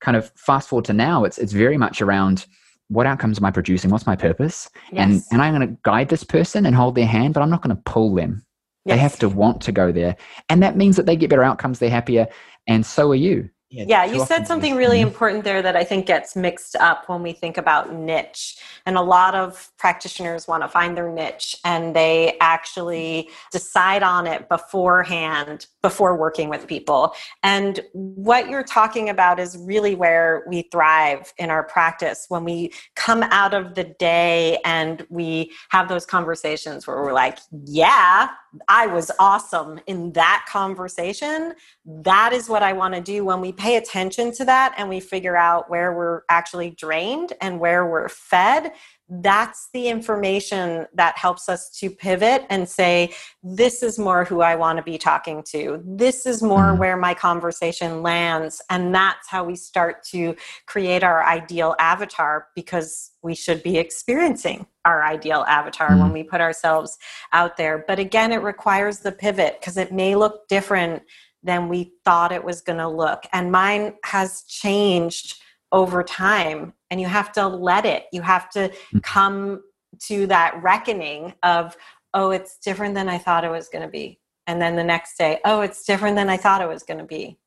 kind 0.00 0.16
of 0.16 0.30
fast 0.36 0.68
forward 0.68 0.84
to 0.86 0.92
now, 0.92 1.24
it's 1.24 1.38
it's 1.38 1.52
very 1.52 1.76
much 1.76 2.00
around 2.02 2.46
what 2.92 3.06
outcomes 3.06 3.38
am 3.38 3.44
I 3.44 3.50
producing? 3.50 3.90
What's 3.90 4.06
my 4.06 4.16
purpose? 4.16 4.68
And 4.92 5.14
Yes. 5.14 5.28
and 5.32 5.42
I'm 5.42 5.54
going 5.54 5.68
to 5.68 5.76
guide 5.82 6.08
this 6.08 6.24
person 6.24 6.66
and 6.66 6.74
hold 6.74 6.94
their 6.94 7.06
hand, 7.06 7.34
but 7.34 7.42
I'm 7.42 7.50
not 7.50 7.62
going 7.62 7.74
to 7.76 7.82
pull 7.84 8.14
them. 8.14 8.44
They 8.84 8.96
have 8.98 9.18
to 9.20 9.28
want 9.28 9.60
to 9.62 9.72
go 9.72 9.92
there. 9.92 10.16
And 10.48 10.62
that 10.62 10.76
means 10.76 10.96
that 10.96 11.06
they 11.06 11.16
get 11.16 11.30
better 11.30 11.44
outcomes, 11.44 11.78
they're 11.78 11.88
happier, 11.88 12.26
and 12.66 12.84
so 12.84 13.10
are 13.12 13.16
you. 13.16 13.48
Yeah, 13.72 14.06
too 14.06 14.14
you 14.14 14.26
said 14.26 14.46
something 14.46 14.76
really 14.76 15.00
important 15.00 15.44
there 15.44 15.62
that 15.62 15.76
I 15.76 15.84
think 15.84 16.06
gets 16.06 16.36
mixed 16.36 16.76
up 16.76 17.08
when 17.08 17.22
we 17.22 17.32
think 17.32 17.56
about 17.56 17.92
niche. 17.92 18.58
And 18.84 18.96
a 18.96 19.02
lot 19.02 19.34
of 19.34 19.70
practitioners 19.78 20.46
want 20.46 20.62
to 20.62 20.68
find 20.68 20.96
their 20.96 21.10
niche 21.10 21.56
and 21.64 21.96
they 21.96 22.36
actually 22.40 23.30
decide 23.50 24.02
on 24.02 24.26
it 24.26 24.48
beforehand 24.48 25.66
before 25.80 26.16
working 26.16 26.48
with 26.48 26.66
people. 26.66 27.14
And 27.42 27.80
what 27.92 28.48
you're 28.48 28.62
talking 28.62 29.08
about 29.08 29.40
is 29.40 29.56
really 29.58 29.94
where 29.94 30.44
we 30.46 30.62
thrive 30.70 31.32
in 31.38 31.50
our 31.50 31.62
practice 31.64 32.26
when 32.28 32.44
we 32.44 32.72
come 32.94 33.22
out 33.24 33.54
of 33.54 33.74
the 33.74 33.84
day 33.84 34.58
and 34.64 35.06
we 35.08 35.52
have 35.70 35.88
those 35.88 36.04
conversations 36.04 36.86
where 36.86 36.96
we're 36.96 37.12
like, 37.12 37.38
yeah, 37.64 38.28
I 38.68 38.86
was 38.86 39.10
awesome 39.18 39.80
in 39.86 40.12
that 40.12 40.46
conversation 40.48 41.54
that 41.84 42.32
is 42.32 42.48
what 42.48 42.62
I 42.62 42.72
want 42.72 42.94
to 42.94 43.00
do 43.00 43.24
when 43.24 43.40
we 43.40 43.52
pay 43.52 43.76
attention 43.76 44.32
to 44.32 44.44
that 44.44 44.74
and 44.76 44.88
we 44.88 45.00
figure 45.00 45.36
out 45.36 45.68
where 45.68 45.92
we're 45.92 46.22
actually 46.28 46.70
drained 46.70 47.32
and 47.40 47.58
where 47.58 47.86
we're 47.86 48.08
fed. 48.08 48.72
That's 49.20 49.68
the 49.74 49.88
information 49.88 50.86
that 50.94 51.18
helps 51.18 51.50
us 51.50 51.68
to 51.80 51.90
pivot 51.90 52.46
and 52.48 52.66
say, 52.66 53.12
This 53.42 53.82
is 53.82 53.98
more 53.98 54.24
who 54.24 54.40
I 54.40 54.54
want 54.54 54.78
to 54.78 54.82
be 54.82 54.96
talking 54.96 55.42
to. 55.50 55.82
This 55.84 56.24
is 56.24 56.42
more 56.42 56.72
Mhm. 56.72 56.78
where 56.78 56.96
my 56.96 57.12
conversation 57.12 58.02
lands. 58.02 58.62
And 58.70 58.94
that's 58.94 59.28
how 59.28 59.44
we 59.44 59.54
start 59.54 60.02
to 60.04 60.34
create 60.66 61.04
our 61.04 61.24
ideal 61.24 61.76
avatar 61.78 62.48
because 62.54 63.10
we 63.20 63.34
should 63.34 63.62
be 63.62 63.76
experiencing 63.76 64.66
our 64.86 65.02
ideal 65.02 65.44
avatar 65.46 65.98
when 65.98 66.10
Mhm. 66.10 66.14
we 66.14 66.22
put 66.22 66.40
ourselves 66.40 66.98
out 67.34 67.58
there. 67.58 67.84
But 67.86 67.98
again, 67.98 68.32
it 68.32 68.38
requires 68.42 69.00
the 69.00 69.12
pivot 69.12 69.60
because 69.60 69.76
it 69.76 69.92
may 69.92 70.14
look 70.16 70.48
different 70.48 71.02
than 71.42 71.68
we 71.68 71.92
thought 72.04 72.32
it 72.32 72.44
was 72.44 72.62
going 72.62 72.78
to 72.78 72.88
look. 72.88 73.24
And 73.32 73.52
mine 73.52 73.96
has 74.04 74.42
changed 74.44 75.42
over 75.72 76.02
time. 76.02 76.72
And 76.90 77.00
you 77.00 77.06
have 77.06 77.32
to 77.32 77.46
let 77.48 77.84
it, 77.86 78.04
you 78.12 78.22
have 78.22 78.50
to 78.50 78.70
Mhm. 78.94 79.02
come 79.02 79.62
to 80.00 80.26
that 80.28 80.62
reckoning 80.62 81.34
of, 81.42 81.76
oh, 82.14 82.30
it's 82.30 82.58
different 82.58 82.94
than 82.94 83.08
I 83.08 83.18
thought 83.18 83.44
it 83.44 83.50
was 83.50 83.68
going 83.68 83.82
to 83.82 83.88
be. 83.90 84.18
And 84.46 84.60
then 84.60 84.76
the 84.76 84.84
next 84.84 85.16
day, 85.16 85.38
oh, 85.44 85.60
it's 85.62 85.84
different 85.84 86.16
than 86.16 86.28
I 86.28 86.36
thought 86.36 86.60
it 86.62 86.68
was 86.68 86.82
going 86.82 86.98
to 86.98 87.04
be. 87.04 87.38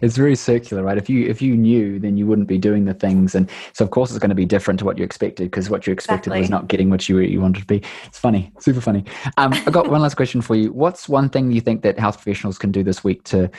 it's 0.00 0.16
very 0.16 0.34
circular 0.34 0.82
right 0.82 0.96
if 0.96 1.10
you 1.10 1.26
if 1.28 1.42
you 1.42 1.54
knew 1.54 1.98
then 1.98 2.16
you 2.16 2.26
wouldn't 2.26 2.48
be 2.48 2.56
doing 2.56 2.86
the 2.86 2.94
things 2.94 3.34
and 3.34 3.50
so 3.74 3.84
of 3.84 3.90
course 3.90 4.08
it's 4.10 4.18
going 4.18 4.30
to 4.30 4.34
be 4.34 4.46
different 4.46 4.78
to 4.80 4.84
what 4.86 4.96
you 4.96 5.04
expected 5.04 5.44
because 5.50 5.68
what 5.68 5.86
you 5.86 5.92
expected 5.92 6.32
was 6.32 6.48
not 6.48 6.68
getting 6.68 6.88
what 6.88 7.06
you 7.06 7.18
you 7.18 7.38
wanted 7.38 7.60
to 7.60 7.66
be 7.66 7.82
it's 8.06 8.18
funny 8.18 8.50
super 8.60 8.80
funny 8.80 9.04
um 9.36 9.52
i 9.52 9.70
got 9.70 9.86
one 9.90 10.00
last 10.00 10.14
question 10.16 10.40
for 10.40 10.56
you 10.56 10.72
what's 10.72 11.06
one 11.06 11.28
thing 11.28 11.52
you 11.52 11.60
think 11.60 11.82
that 11.82 11.98
health 11.98 12.16
professionals 12.16 12.56
can 12.56 12.72
do 12.72 12.82
this 12.82 13.04
week 13.04 13.22
to 13.24 13.50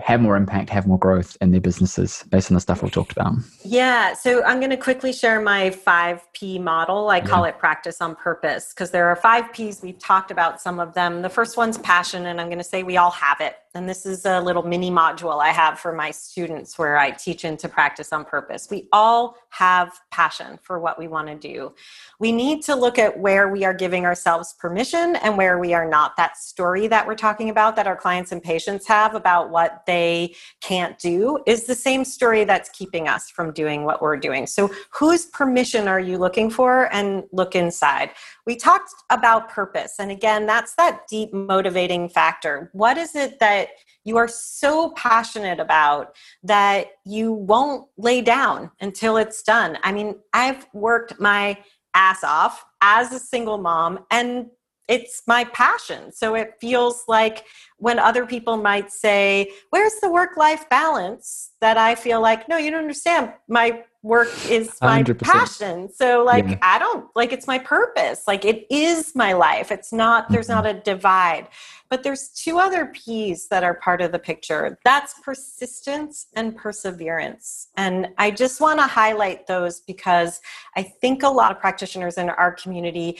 have 0.00 0.20
more 0.20 0.36
impact 0.36 0.70
have 0.70 0.86
more 0.86 0.98
growth 0.98 1.36
in 1.40 1.50
their 1.50 1.60
businesses 1.60 2.24
based 2.30 2.50
on 2.50 2.54
the 2.54 2.60
stuff 2.60 2.82
we've 2.82 2.92
talked 2.92 3.12
about 3.12 3.34
Yeah, 3.64 4.14
so 4.14 4.44
I'm 4.44 4.58
going 4.60 4.70
to 4.70 4.76
quickly 4.76 5.12
share 5.12 5.40
my 5.40 5.70
5P 5.70 6.60
model. 6.60 7.10
I 7.10 7.20
call 7.20 7.44
it 7.44 7.58
practice 7.58 8.00
on 8.00 8.14
purpose 8.14 8.72
because 8.72 8.90
there 8.90 9.08
are 9.08 9.16
five 9.16 9.52
P's. 9.52 9.82
We've 9.82 9.98
talked 9.98 10.30
about 10.30 10.60
some 10.60 10.78
of 10.78 10.94
them. 10.94 11.22
The 11.22 11.28
first 11.28 11.56
one's 11.56 11.78
passion, 11.78 12.26
and 12.26 12.40
I'm 12.40 12.46
going 12.46 12.58
to 12.58 12.64
say 12.64 12.82
we 12.82 12.96
all 12.96 13.10
have 13.10 13.40
it. 13.40 13.56
And 13.74 13.88
this 13.88 14.06
is 14.06 14.24
a 14.24 14.40
little 14.40 14.62
mini 14.62 14.90
module 14.90 15.42
I 15.42 15.50
have 15.50 15.78
for 15.78 15.92
my 15.92 16.10
students 16.10 16.78
where 16.78 16.98
I 16.98 17.10
teach 17.10 17.44
into 17.44 17.68
practice 17.68 18.12
on 18.12 18.24
purpose. 18.24 18.66
We 18.70 18.88
all 18.92 19.36
have 19.50 19.92
passion 20.10 20.58
for 20.62 20.78
what 20.78 20.98
we 20.98 21.06
want 21.06 21.28
to 21.28 21.34
do. 21.34 21.74
We 22.18 22.32
need 22.32 22.62
to 22.62 22.74
look 22.74 22.98
at 22.98 23.18
where 23.18 23.48
we 23.48 23.64
are 23.64 23.74
giving 23.74 24.04
ourselves 24.06 24.54
permission 24.54 25.16
and 25.16 25.36
where 25.36 25.58
we 25.58 25.74
are 25.74 25.88
not. 25.88 26.16
That 26.16 26.38
story 26.38 26.88
that 26.88 27.06
we're 27.06 27.14
talking 27.14 27.50
about, 27.50 27.76
that 27.76 27.86
our 27.86 27.96
clients 27.96 28.32
and 28.32 28.42
patients 28.42 28.86
have 28.88 29.14
about 29.14 29.50
what 29.50 29.84
they 29.88 30.36
can't 30.60 30.96
do, 30.98 31.40
is 31.46 31.64
the 31.64 31.74
same 31.74 32.04
story 32.04 32.44
that's 32.44 32.68
keeping 32.68 33.08
us 33.08 33.28
from 33.28 33.52
doing 33.52 33.82
what 33.82 34.00
we're 34.00 34.16
doing. 34.16 34.46
So, 34.46 34.70
whose 34.92 35.26
permission 35.26 35.88
are 35.88 35.98
you 35.98 36.18
looking 36.18 36.50
for? 36.50 36.92
And 36.94 37.24
look 37.32 37.56
inside. 37.56 38.10
We 38.46 38.54
talked 38.54 38.92
about 39.10 39.48
purpose. 39.48 39.94
And 39.98 40.12
again, 40.12 40.46
that's 40.46 40.74
that 40.76 41.08
deep 41.08 41.32
motivating 41.32 42.08
factor. 42.10 42.70
What 42.72 42.96
is 42.96 43.16
it 43.16 43.40
that 43.40 43.70
you 44.04 44.16
are 44.18 44.28
so 44.28 44.90
passionate 44.90 45.58
about 45.58 46.14
that 46.42 46.88
you 47.04 47.32
won't 47.32 47.88
lay 47.96 48.20
down 48.20 48.70
until 48.80 49.16
it's 49.16 49.42
done? 49.42 49.78
I 49.82 49.90
mean, 49.90 50.16
I've 50.32 50.66
worked 50.72 51.18
my 51.18 51.58
ass 51.94 52.22
off 52.22 52.64
as 52.80 53.12
a 53.12 53.18
single 53.18 53.58
mom 53.58 54.00
and 54.10 54.50
it's 54.88 55.22
my 55.26 55.44
passion. 55.44 56.10
So 56.12 56.34
it 56.34 56.54
feels 56.60 57.04
like 57.06 57.44
when 57.76 57.98
other 57.98 58.26
people 58.26 58.56
might 58.56 58.90
say, 58.90 59.52
Where's 59.70 59.94
the 60.00 60.10
work 60.10 60.36
life 60.36 60.68
balance? 60.68 61.50
that 61.60 61.76
I 61.76 61.94
feel 61.94 62.20
like, 62.20 62.48
No, 62.48 62.56
you 62.56 62.70
don't 62.70 62.80
understand. 62.80 63.32
My 63.48 63.84
work 64.02 64.28
is 64.48 64.78
my 64.80 65.02
100%. 65.02 65.20
passion. 65.20 65.88
So, 65.92 66.24
like, 66.24 66.48
Yeah. 66.48 66.58
I 66.62 66.78
don't 66.78 67.08
like 67.14 67.32
it's 67.32 67.46
my 67.46 67.58
purpose. 67.58 68.22
Like, 68.26 68.44
it 68.44 68.66
is 68.70 69.14
my 69.14 69.32
life. 69.34 69.70
It's 69.70 69.92
not, 69.92 70.30
there's 70.30 70.48
not 70.48 70.64
mm-hmm. 70.64 70.78
a 70.78 70.82
divide. 70.82 71.48
But 71.90 72.02
there's 72.02 72.28
two 72.28 72.58
other 72.58 72.86
P's 72.86 73.48
that 73.48 73.64
are 73.64 73.74
part 73.74 74.02
of 74.02 74.12
the 74.12 74.18
picture 74.18 74.78
that's 74.84 75.14
persistence 75.20 76.26
and 76.36 76.54
perseverance. 76.54 77.68
And 77.76 78.08
I 78.18 78.30
just 78.30 78.60
want 78.60 78.78
to 78.78 78.86
highlight 78.86 79.46
those 79.46 79.80
because 79.80 80.40
I 80.76 80.82
think 80.82 81.22
a 81.22 81.28
lot 81.28 81.50
of 81.50 81.58
practitioners 81.58 82.18
in 82.18 82.28
our 82.28 82.52
community 82.52 83.18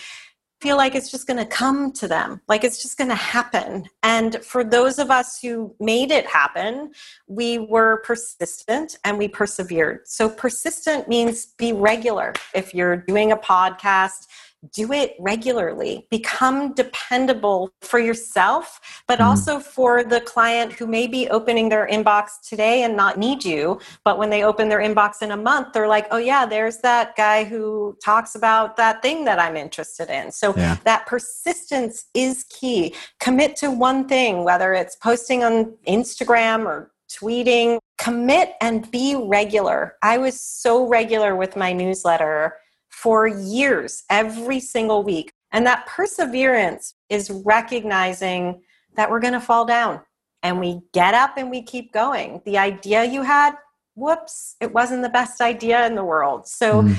feel 0.60 0.76
like 0.76 0.94
it's 0.94 1.10
just 1.10 1.26
going 1.26 1.36
to 1.36 1.46
come 1.46 1.92
to 1.92 2.08
them, 2.08 2.40
like 2.48 2.64
it's 2.64 2.82
just 2.82 2.98
going 2.98 3.08
to 3.08 3.14
happen. 3.14 3.88
And 4.02 4.42
for 4.44 4.64
those 4.64 4.98
of 4.98 5.10
us 5.10 5.40
who 5.40 5.74
made 5.78 6.10
it 6.10 6.26
happen, 6.26 6.92
we 7.28 7.58
were 7.58 8.02
persistent 8.04 8.98
and 9.04 9.16
we 9.18 9.28
persevered. 9.28 10.06
So, 10.06 10.28
persistent 10.28 11.08
means 11.08 11.46
be 11.58 11.72
regular. 11.72 12.34
If 12.54 12.74
you're 12.74 12.96
doing 12.96 13.32
a 13.32 13.36
podcast, 13.36 14.26
do 14.72 14.92
it 14.92 15.14
regularly. 15.20 16.06
Become 16.10 16.74
dependable 16.74 17.70
for 17.80 17.98
yourself, 17.98 18.80
but 19.06 19.18
Mhm. 19.18 19.24
also 19.26 19.60
for 19.60 20.02
the 20.02 20.20
client 20.20 20.72
who 20.72 20.86
may 20.86 21.06
be 21.06 21.28
opening 21.28 21.68
their 21.68 21.86
inbox 21.86 22.40
today 22.46 22.82
and 22.82 22.96
not 22.96 23.18
need 23.18 23.44
you. 23.44 23.78
But 24.04 24.18
when 24.18 24.30
they 24.30 24.42
open 24.42 24.68
their 24.68 24.80
inbox 24.80 25.22
in 25.22 25.30
a 25.30 25.36
month, 25.36 25.72
they're 25.72 25.88
like, 25.88 26.08
oh, 26.10 26.16
yeah, 26.16 26.44
there's 26.44 26.78
that 26.78 27.14
guy 27.16 27.44
who 27.44 27.96
talks 28.04 28.34
about 28.34 28.76
that 28.76 29.00
thing 29.00 29.24
that 29.26 29.38
I'm 29.38 29.56
interested 29.56 30.10
in. 30.10 30.32
So 30.32 30.54
Yeah. 30.56 30.76
that 30.84 31.06
persistence 31.06 32.06
is 32.14 32.44
key. 32.44 32.94
Commit 33.20 33.56
to 33.56 33.70
one 33.70 34.08
thing, 34.08 34.44
whether 34.44 34.74
it's 34.74 34.96
posting 34.96 35.44
on 35.44 35.76
Instagram 35.86 36.66
or 36.66 36.90
tweeting. 37.08 37.78
Commit 37.96 38.54
and 38.60 38.90
be 38.90 39.16
regular. 39.16 39.96
I 40.02 40.18
was 40.18 40.40
so 40.40 40.86
regular 40.86 41.34
with 41.36 41.56
my 41.56 41.72
newsletter 41.72 42.56
for 42.88 43.26
years, 43.26 44.04
every 44.10 44.60
single 44.60 45.02
week. 45.02 45.32
And 45.52 45.66
that 45.66 45.86
perseverance 45.86 46.94
is 47.08 47.30
recognizing 47.30 48.60
that 48.96 49.10
we're 49.10 49.20
going 49.20 49.32
to 49.32 49.40
fall 49.40 49.64
down 49.64 50.00
and 50.42 50.60
we 50.60 50.80
get 50.92 51.14
up 51.14 51.36
and 51.36 51.50
we 51.50 51.62
keep 51.62 51.92
going. 51.92 52.42
The 52.44 52.58
idea 52.58 53.04
you 53.04 53.22
had, 53.22 53.54
whoops, 53.94 54.56
it 54.60 54.72
wasn't 54.72 55.02
the 55.02 55.08
best 55.08 55.40
idea 55.40 55.86
in 55.86 55.94
the 55.94 56.04
world. 56.04 56.46
So 56.46 56.82
mm. 56.82 56.96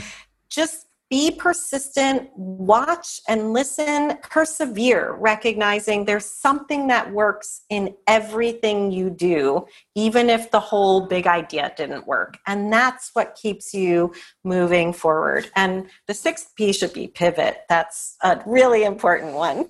just 0.50 0.88
be 1.10 1.32
persistent, 1.32 2.30
watch 2.36 3.20
and 3.28 3.52
listen, 3.52 4.18
persevere, 4.22 5.16
recognizing 5.16 6.06
there's 6.06 6.26
something 6.26 6.88
that 6.88 7.12
works 7.12 7.62
in 7.70 7.96
everything 8.08 8.92
you 8.92 9.10
do, 9.10 9.66
even 9.96 10.30
if 10.30 10.52
the 10.52 10.60
whole 10.60 11.08
big 11.08 11.26
idea 11.26 11.74
didn't 11.76 12.06
work. 12.06 12.38
And 12.46 12.72
that's 12.72 13.10
what 13.14 13.36
keeps 13.36 13.74
you 13.74 14.14
moving 14.44 14.94
forward. 14.94 15.50
And 15.56 15.88
the 16.08 16.14
sixth 16.14 16.54
P 16.56 16.74
should 16.74 16.94
be 16.94 17.08
pivot. 17.08 17.62
That's 17.70 18.16
a 18.24 18.42
really 18.46 18.84
important 18.84 19.34
one. 19.34 19.70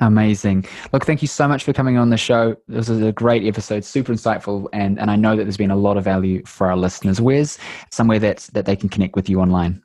Amazing. 0.00 0.66
Look, 0.92 1.04
thank 1.04 1.22
you 1.22 1.28
so 1.28 1.46
much 1.46 1.62
for 1.62 1.72
coming 1.72 1.96
on 1.96 2.10
the 2.10 2.16
show. 2.16 2.56
This 2.66 2.88
is 2.88 3.00
a 3.00 3.12
great 3.12 3.44
episode, 3.46 3.84
super 3.84 4.12
insightful, 4.12 4.66
and, 4.72 4.98
and 4.98 5.12
I 5.12 5.16
know 5.16 5.36
that 5.36 5.44
there's 5.44 5.56
been 5.56 5.70
a 5.70 5.76
lot 5.76 5.96
of 5.96 6.02
value 6.02 6.42
for 6.44 6.66
our 6.66 6.76
listeners. 6.76 7.20
Where's 7.20 7.56
somewhere 7.92 8.18
that, 8.18 8.48
that 8.52 8.66
they 8.66 8.74
can 8.74 8.88
connect 8.88 9.14
with 9.14 9.28
you 9.28 9.40
online? 9.40 9.80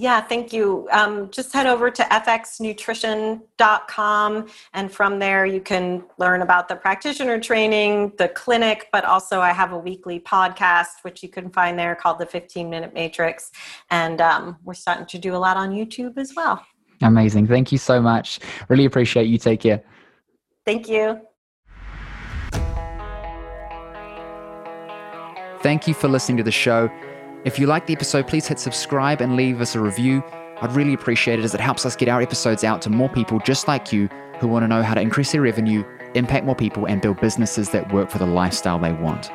Yeah, 0.00 0.20
thank 0.20 0.52
you. 0.52 0.86
Um, 0.92 1.28
just 1.32 1.52
head 1.52 1.66
over 1.66 1.90
to 1.90 2.04
fxnutrition.com, 2.04 4.46
and 4.72 4.92
from 4.92 5.18
there 5.18 5.44
you 5.44 5.60
can 5.60 6.04
learn 6.18 6.42
about 6.42 6.68
the 6.68 6.76
practitioner 6.76 7.40
training, 7.40 8.12
the 8.16 8.28
clinic, 8.28 8.90
but 8.92 9.04
also 9.04 9.40
I 9.40 9.50
have 9.50 9.72
a 9.72 9.78
weekly 9.78 10.20
podcast, 10.20 11.02
which 11.02 11.24
you 11.24 11.28
can 11.28 11.50
find 11.50 11.76
there 11.76 11.96
called 11.96 12.20
the 12.20 12.26
15 12.26 12.70
Minute 12.70 12.94
Matrix. 12.94 13.50
And 13.90 14.20
um, 14.20 14.58
we're 14.62 14.74
starting 14.74 15.06
to 15.06 15.18
do 15.18 15.34
a 15.34 15.38
lot 15.38 15.56
on 15.56 15.72
YouTube 15.72 16.16
as 16.16 16.32
well. 16.36 16.64
Amazing. 17.02 17.48
Thank 17.48 17.72
you 17.72 17.78
so 17.78 18.00
much. 18.00 18.38
Really 18.68 18.84
appreciate 18.84 19.26
you. 19.26 19.36
Take 19.36 19.62
care. 19.62 19.82
Thank 20.64 20.88
you. 20.88 21.20
Thank 25.60 25.88
you 25.88 25.94
for 25.94 26.06
listening 26.06 26.36
to 26.36 26.44
the 26.44 26.52
show. 26.52 26.88
If 27.44 27.56
you 27.56 27.68
like 27.68 27.86
the 27.86 27.92
episode, 27.92 28.26
please 28.26 28.48
hit 28.48 28.58
subscribe 28.58 29.20
and 29.20 29.36
leave 29.36 29.60
us 29.60 29.76
a 29.76 29.80
review. 29.80 30.24
I'd 30.60 30.72
really 30.72 30.92
appreciate 30.92 31.38
it 31.38 31.44
as 31.44 31.54
it 31.54 31.60
helps 31.60 31.86
us 31.86 31.94
get 31.94 32.08
our 32.08 32.20
episodes 32.20 32.64
out 32.64 32.82
to 32.82 32.90
more 32.90 33.08
people 33.08 33.38
just 33.38 33.68
like 33.68 33.92
you 33.92 34.08
who 34.40 34.48
want 34.48 34.64
to 34.64 34.68
know 34.68 34.82
how 34.82 34.94
to 34.94 35.00
increase 35.00 35.30
their 35.30 35.42
revenue, 35.42 35.84
impact 36.14 36.44
more 36.44 36.56
people, 36.56 36.86
and 36.86 37.00
build 37.00 37.20
businesses 37.20 37.70
that 37.70 37.92
work 37.92 38.10
for 38.10 38.18
the 38.18 38.26
lifestyle 38.26 38.80
they 38.80 38.92
want. 38.92 39.30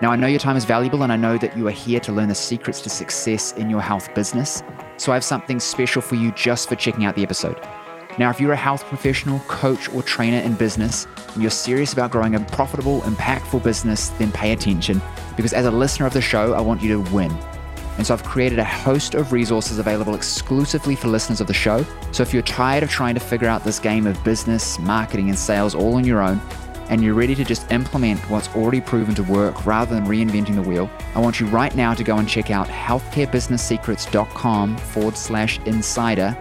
Now, 0.00 0.12
I 0.12 0.16
know 0.16 0.28
your 0.28 0.38
time 0.38 0.56
is 0.56 0.64
valuable 0.64 1.02
and 1.02 1.12
I 1.12 1.16
know 1.16 1.36
that 1.38 1.56
you 1.56 1.66
are 1.66 1.72
here 1.72 1.98
to 2.00 2.12
learn 2.12 2.28
the 2.28 2.34
secrets 2.36 2.80
to 2.82 2.88
success 2.88 3.52
in 3.54 3.68
your 3.68 3.80
health 3.80 4.14
business. 4.14 4.62
So 4.96 5.10
I 5.10 5.16
have 5.16 5.24
something 5.24 5.58
special 5.58 6.00
for 6.00 6.14
you 6.14 6.30
just 6.32 6.68
for 6.68 6.76
checking 6.76 7.04
out 7.04 7.16
the 7.16 7.24
episode. 7.24 7.60
Now, 8.18 8.30
if 8.30 8.40
you're 8.40 8.52
a 8.52 8.56
health 8.56 8.84
professional, 8.84 9.40
coach, 9.40 9.92
or 9.92 10.04
trainer 10.04 10.38
in 10.38 10.54
business, 10.54 11.08
and 11.32 11.42
you're 11.42 11.50
serious 11.50 11.92
about 11.92 12.12
growing 12.12 12.36
a 12.36 12.40
profitable, 12.40 13.00
impactful 13.00 13.64
business, 13.64 14.10
then 14.10 14.30
pay 14.30 14.52
attention 14.52 15.02
because 15.36 15.52
as 15.52 15.66
a 15.66 15.70
listener 15.70 16.06
of 16.06 16.12
the 16.12 16.20
show, 16.20 16.54
I 16.54 16.60
want 16.60 16.82
you 16.82 16.88
to 16.90 17.00
win. 17.12 17.30
And 17.98 18.06
so 18.06 18.14
I've 18.14 18.24
created 18.24 18.58
a 18.58 18.64
host 18.64 19.14
of 19.14 19.32
resources 19.32 19.78
available 19.78 20.14
exclusively 20.14 20.96
for 20.96 21.08
listeners 21.08 21.40
of 21.40 21.46
the 21.46 21.54
show. 21.54 21.84
So 22.10 22.22
if 22.22 22.32
you're 22.32 22.42
tired 22.42 22.82
of 22.82 22.90
trying 22.90 23.14
to 23.14 23.20
figure 23.20 23.48
out 23.48 23.64
this 23.64 23.78
game 23.78 24.06
of 24.06 24.22
business, 24.24 24.78
marketing, 24.78 25.28
and 25.28 25.38
sales 25.38 25.74
all 25.74 25.96
on 25.96 26.04
your 26.04 26.22
own, 26.22 26.40
and 26.88 27.02
you're 27.02 27.14
ready 27.14 27.34
to 27.34 27.44
just 27.44 27.70
implement 27.70 28.18
what's 28.30 28.48
already 28.56 28.80
proven 28.80 29.14
to 29.14 29.22
work 29.24 29.66
rather 29.66 29.94
than 29.94 30.06
reinventing 30.06 30.54
the 30.54 30.62
wheel, 30.62 30.88
I 31.14 31.20
want 31.20 31.38
you 31.40 31.46
right 31.46 31.74
now 31.74 31.92
to 31.94 32.02
go 32.02 32.16
and 32.16 32.26
check 32.28 32.50
out 32.50 32.66
healthcarebusinesssecrets.com 32.66 34.76
forward 34.78 35.16
slash 35.16 35.58
insider 35.60 36.36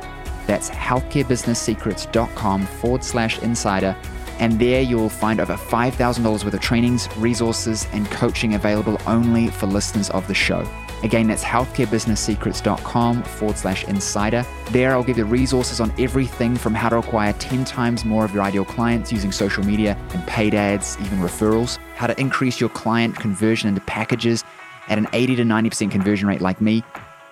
that's 0.48 0.70
healthcarebusinesssecrets.com 0.70 2.66
forward 2.66 3.04
slash 3.04 3.40
insider. 3.40 3.96
And 4.40 4.60
there 4.60 4.82
you'll 4.82 5.10
find 5.10 5.40
over 5.40 5.56
$5,000 5.56 6.44
worth 6.44 6.54
of 6.54 6.60
trainings, 6.60 7.08
resources, 7.18 7.88
and 7.94 8.10
coaching 8.12 8.56
available 8.56 9.00
only 9.08 9.48
for 9.48 9.68
listeners 9.68 10.10
of 10.12 10.28
the 10.28 10.34
show. 10.34 10.68
Again, 11.04 11.28
that's 11.28 11.44
healthcarebusinesssecrets.com 11.44 13.24
forward 13.24 13.58
slash 13.58 13.84
insider. 13.86 14.46
There, 14.70 14.92
I'll 14.92 15.04
give 15.04 15.18
you 15.18 15.26
resources 15.26 15.80
on 15.80 15.92
everything 16.00 16.56
from 16.56 16.76
how 16.76 16.90
to 16.90 16.98
acquire 16.98 17.34
10 17.34 17.66
times 17.66 18.06
more 18.06 18.24
of 18.24 18.34
your 18.34 18.44
ideal 18.44 18.66
clients 18.66 19.12
using 19.12 19.32
social 19.32 19.64
media 19.64 19.98
and 20.14 20.26
paid 20.28 20.54
ads, 20.54 20.98
even 21.02 21.18
referrals, 21.20 21.80
how 21.96 22.06
to 22.08 22.20
increase 22.20 22.60
your 22.60 22.70
client 22.70 23.16
conversion 23.16 23.68
into 23.68 23.82
packages 23.82 24.44
at 24.90 24.98
an 24.98 25.08
80 25.14 25.38
to 25.38 25.44
90% 25.44 25.90
conversion 25.90 26.28
rate 26.28 26.42
like 26.42 26.62
me, 26.62 26.84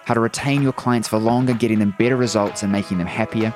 how 0.05 0.15
to 0.15 0.19
retain 0.19 0.63
your 0.63 0.73
clients 0.73 1.07
for 1.07 1.19
longer, 1.19 1.53
getting 1.53 1.77
them 1.77 1.93
better 1.99 2.15
results 2.15 2.63
and 2.63 2.71
making 2.71 2.97
them 2.97 3.07
happier, 3.07 3.53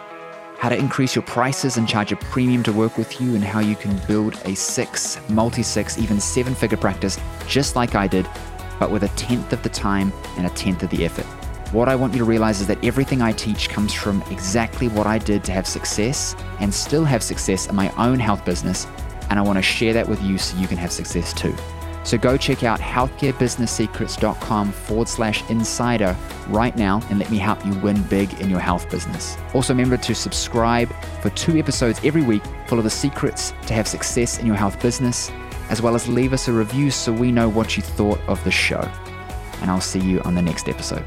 how 0.57 0.69
to 0.69 0.77
increase 0.77 1.15
your 1.15 1.23
prices 1.23 1.77
and 1.77 1.87
charge 1.87 2.11
a 2.11 2.15
premium 2.15 2.63
to 2.63 2.71
work 2.71 2.97
with 2.97 3.19
you, 3.19 3.35
and 3.35 3.43
how 3.43 3.59
you 3.59 3.75
can 3.75 3.97
build 4.07 4.39
a 4.45 4.55
six, 4.55 5.19
multi 5.29 5.63
six, 5.63 5.97
even 5.97 6.19
seven 6.19 6.55
figure 6.55 6.77
practice 6.77 7.19
just 7.47 7.75
like 7.75 7.95
I 7.95 8.07
did, 8.07 8.27
but 8.79 8.91
with 8.91 9.03
a 9.03 9.09
tenth 9.09 9.53
of 9.53 9.61
the 9.63 9.69
time 9.69 10.13
and 10.37 10.47
a 10.47 10.49
tenth 10.51 10.83
of 10.83 10.89
the 10.89 11.05
effort. 11.05 11.25
What 11.73 11.89
I 11.89 11.95
want 11.95 12.13
you 12.13 12.19
to 12.19 12.25
realize 12.25 12.61
is 12.61 12.67
that 12.67 12.83
everything 12.83 13.21
I 13.21 13.31
teach 13.31 13.67
comes 13.67 13.93
from 13.93 14.21
exactly 14.29 14.87
what 14.89 15.07
I 15.07 15.17
did 15.17 15.43
to 15.45 15.51
have 15.51 15.65
success 15.65 16.35
and 16.59 16.73
still 16.73 17.03
have 17.03 17.23
success 17.23 17.67
in 17.67 17.75
my 17.75 17.91
own 17.97 18.19
health 18.19 18.45
business, 18.45 18.87
and 19.29 19.39
I 19.39 19.41
want 19.41 19.57
to 19.57 19.63
share 19.63 19.93
that 19.93 20.07
with 20.07 20.21
you 20.21 20.37
so 20.37 20.57
you 20.57 20.67
can 20.67 20.77
have 20.77 20.91
success 20.91 21.33
too. 21.33 21.55
So 22.03 22.17
go 22.17 22.37
check 22.37 22.63
out 22.63 22.79
healthcarebusinesssecrets.com 22.79 24.71
forward 24.71 25.07
slash 25.07 25.49
insider 25.49 26.15
right 26.49 26.75
now 26.75 27.01
and 27.09 27.19
let 27.19 27.31
me 27.31 27.37
help 27.37 27.65
you 27.65 27.73
win 27.75 28.01
big 28.03 28.33
in 28.41 28.49
your 28.49 28.59
health 28.59 28.89
business. 28.89 29.37
Also, 29.53 29.73
remember 29.73 29.97
to 29.97 30.13
subscribe 30.13 30.93
for 31.21 31.29
two 31.31 31.57
episodes 31.57 31.99
every 32.03 32.21
week 32.21 32.43
full 32.67 32.77
of 32.77 32.83
the 32.83 32.89
secrets 32.89 33.53
to 33.67 33.73
have 33.73 33.87
success 33.87 34.39
in 34.39 34.45
your 34.45 34.55
health 34.55 34.81
business, 34.81 35.31
as 35.69 35.81
well 35.81 35.95
as 35.95 36.07
leave 36.07 36.33
us 36.33 36.47
a 36.47 36.53
review 36.53 36.91
so 36.91 37.13
we 37.13 37.31
know 37.31 37.47
what 37.47 37.77
you 37.77 37.83
thought 37.83 38.19
of 38.27 38.43
the 38.43 38.51
show. 38.51 38.81
And 39.61 39.71
I'll 39.71 39.81
see 39.81 39.99
you 39.99 40.19
on 40.21 40.35
the 40.35 40.41
next 40.41 40.67
episode. 40.67 41.05